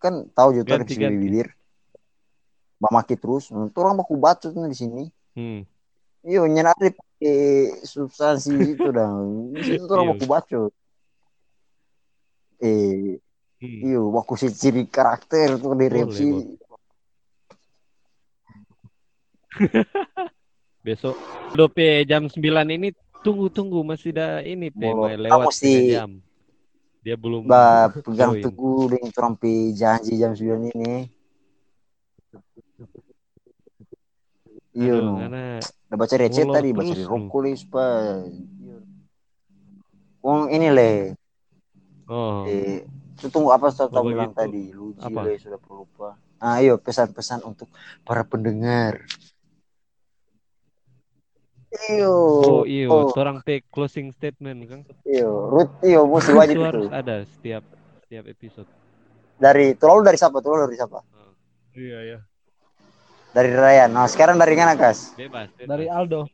[0.01, 1.17] kan tahu juga di Ganti-ganti.
[1.21, 1.47] bibir.
[2.81, 5.05] Mamaki terus, tuh orang baku bacot tuh di sini.
[5.37, 5.61] Hmm.
[6.25, 7.37] Iyo nyana ada pakai
[7.85, 9.53] substansi itu dong.
[9.53, 10.13] Di situ tuh orang Iya.
[10.17, 10.71] baku bacot.
[12.57, 13.21] Eh,
[13.61, 13.79] hmm.
[13.85, 16.57] iyo baku si ciri karakter tuh di boleh.
[20.85, 21.15] Besok
[21.53, 22.41] Dope jam 9
[22.73, 22.89] ini
[23.21, 24.73] tunggu tunggu masih ada ini.
[24.73, 26.17] Mai, lewat sih- jam.
[27.01, 31.09] Dia belum Ba pegang teguh dengan P janji jam 9 ini.
[34.71, 35.19] Iyo Aduh, no.
[35.19, 35.45] karena
[35.91, 37.09] Udah baca recet Molor tadi, baca di lu.
[37.11, 38.31] rokulis, Pak.
[40.23, 40.91] Wong ini le,
[42.07, 42.85] oh eh,
[43.21, 44.41] itu tunggu apa saya Oh, bilang begitu.
[44.41, 45.29] tadi, lu Apa?
[45.29, 46.17] le sudah pelupa.
[46.41, 47.69] Ah, ayo pesan-pesan untuk
[48.01, 49.05] para pendengar.
[51.87, 54.81] Iyo, oh iyo, oh, orang Pe closing statement kan.
[55.07, 57.63] iyo, Ruth, iyo, mesti wajib Itu harus ada setiap
[58.03, 58.67] setiap episode.
[59.37, 60.41] Dari, terlalu dari siapa?
[60.41, 60.99] Terlalu dari siapa?
[61.71, 62.19] Iya ya.
[63.31, 63.89] Dari Ryan.
[63.95, 65.15] Nah, sekarang dari mana, Kas?
[65.15, 65.69] Bebas, bebas.
[65.69, 66.27] Dari Aldo.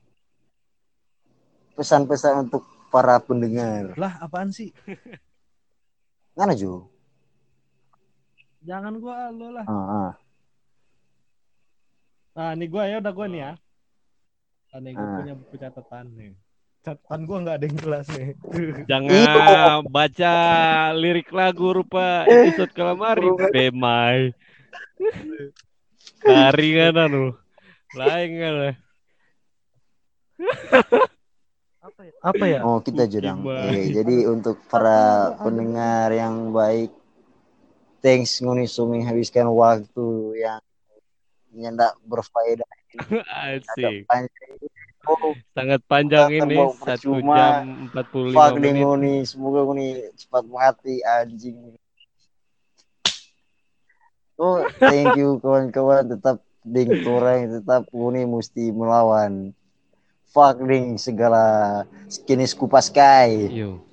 [1.77, 3.93] Pesan-pesan untuk para pendengar.
[3.93, 4.71] Lah apaan sih?
[6.37, 6.85] Mana, Ju?
[8.61, 9.65] Jangan gua Aldo lah.
[9.65, 10.11] Ah, ah.
[12.37, 13.51] Nah, ini gua ya udah gua nih ya.
[14.69, 15.15] Nah, nih gua Ah.
[15.17, 16.31] punya buku catatan nih.
[16.85, 18.29] Catatan gua nggak ada yang jelas nih.
[18.91, 20.33] Jangan baca
[20.93, 23.25] lirik lagu rupa episode calamari.
[23.49, 24.29] Bemai.
[26.27, 27.33] Dari kan anu.
[27.97, 28.75] Lain kan lah.
[31.87, 32.13] Apa ya?
[32.19, 32.59] Apa ya?
[32.67, 33.47] Oh kita jodang.
[33.47, 33.71] baik.
[33.71, 35.47] Eh, jadi untuk para aduh.
[35.47, 36.91] pendengar yang baik,
[38.03, 40.07] thanks ngoni so menghabiskan waktu
[40.43, 40.59] yang
[41.55, 42.67] nyendak berfaedah.
[43.31, 44.03] Asik.
[44.03, 44.51] Panjang.
[45.07, 48.83] Oh, Sangat panjang ini satu jam 45 fuck deh menit.
[48.83, 49.15] ngoni.
[49.23, 49.87] Semoga ngoni
[50.19, 51.79] cepat mati anjing.
[54.35, 59.55] Oh, thank you kawan-kawan tetap ding orang tetap ngoni mesti melawan.
[60.27, 63.47] Fuck ding segala sekinis kupas kai.
[63.51, 63.86] Yo.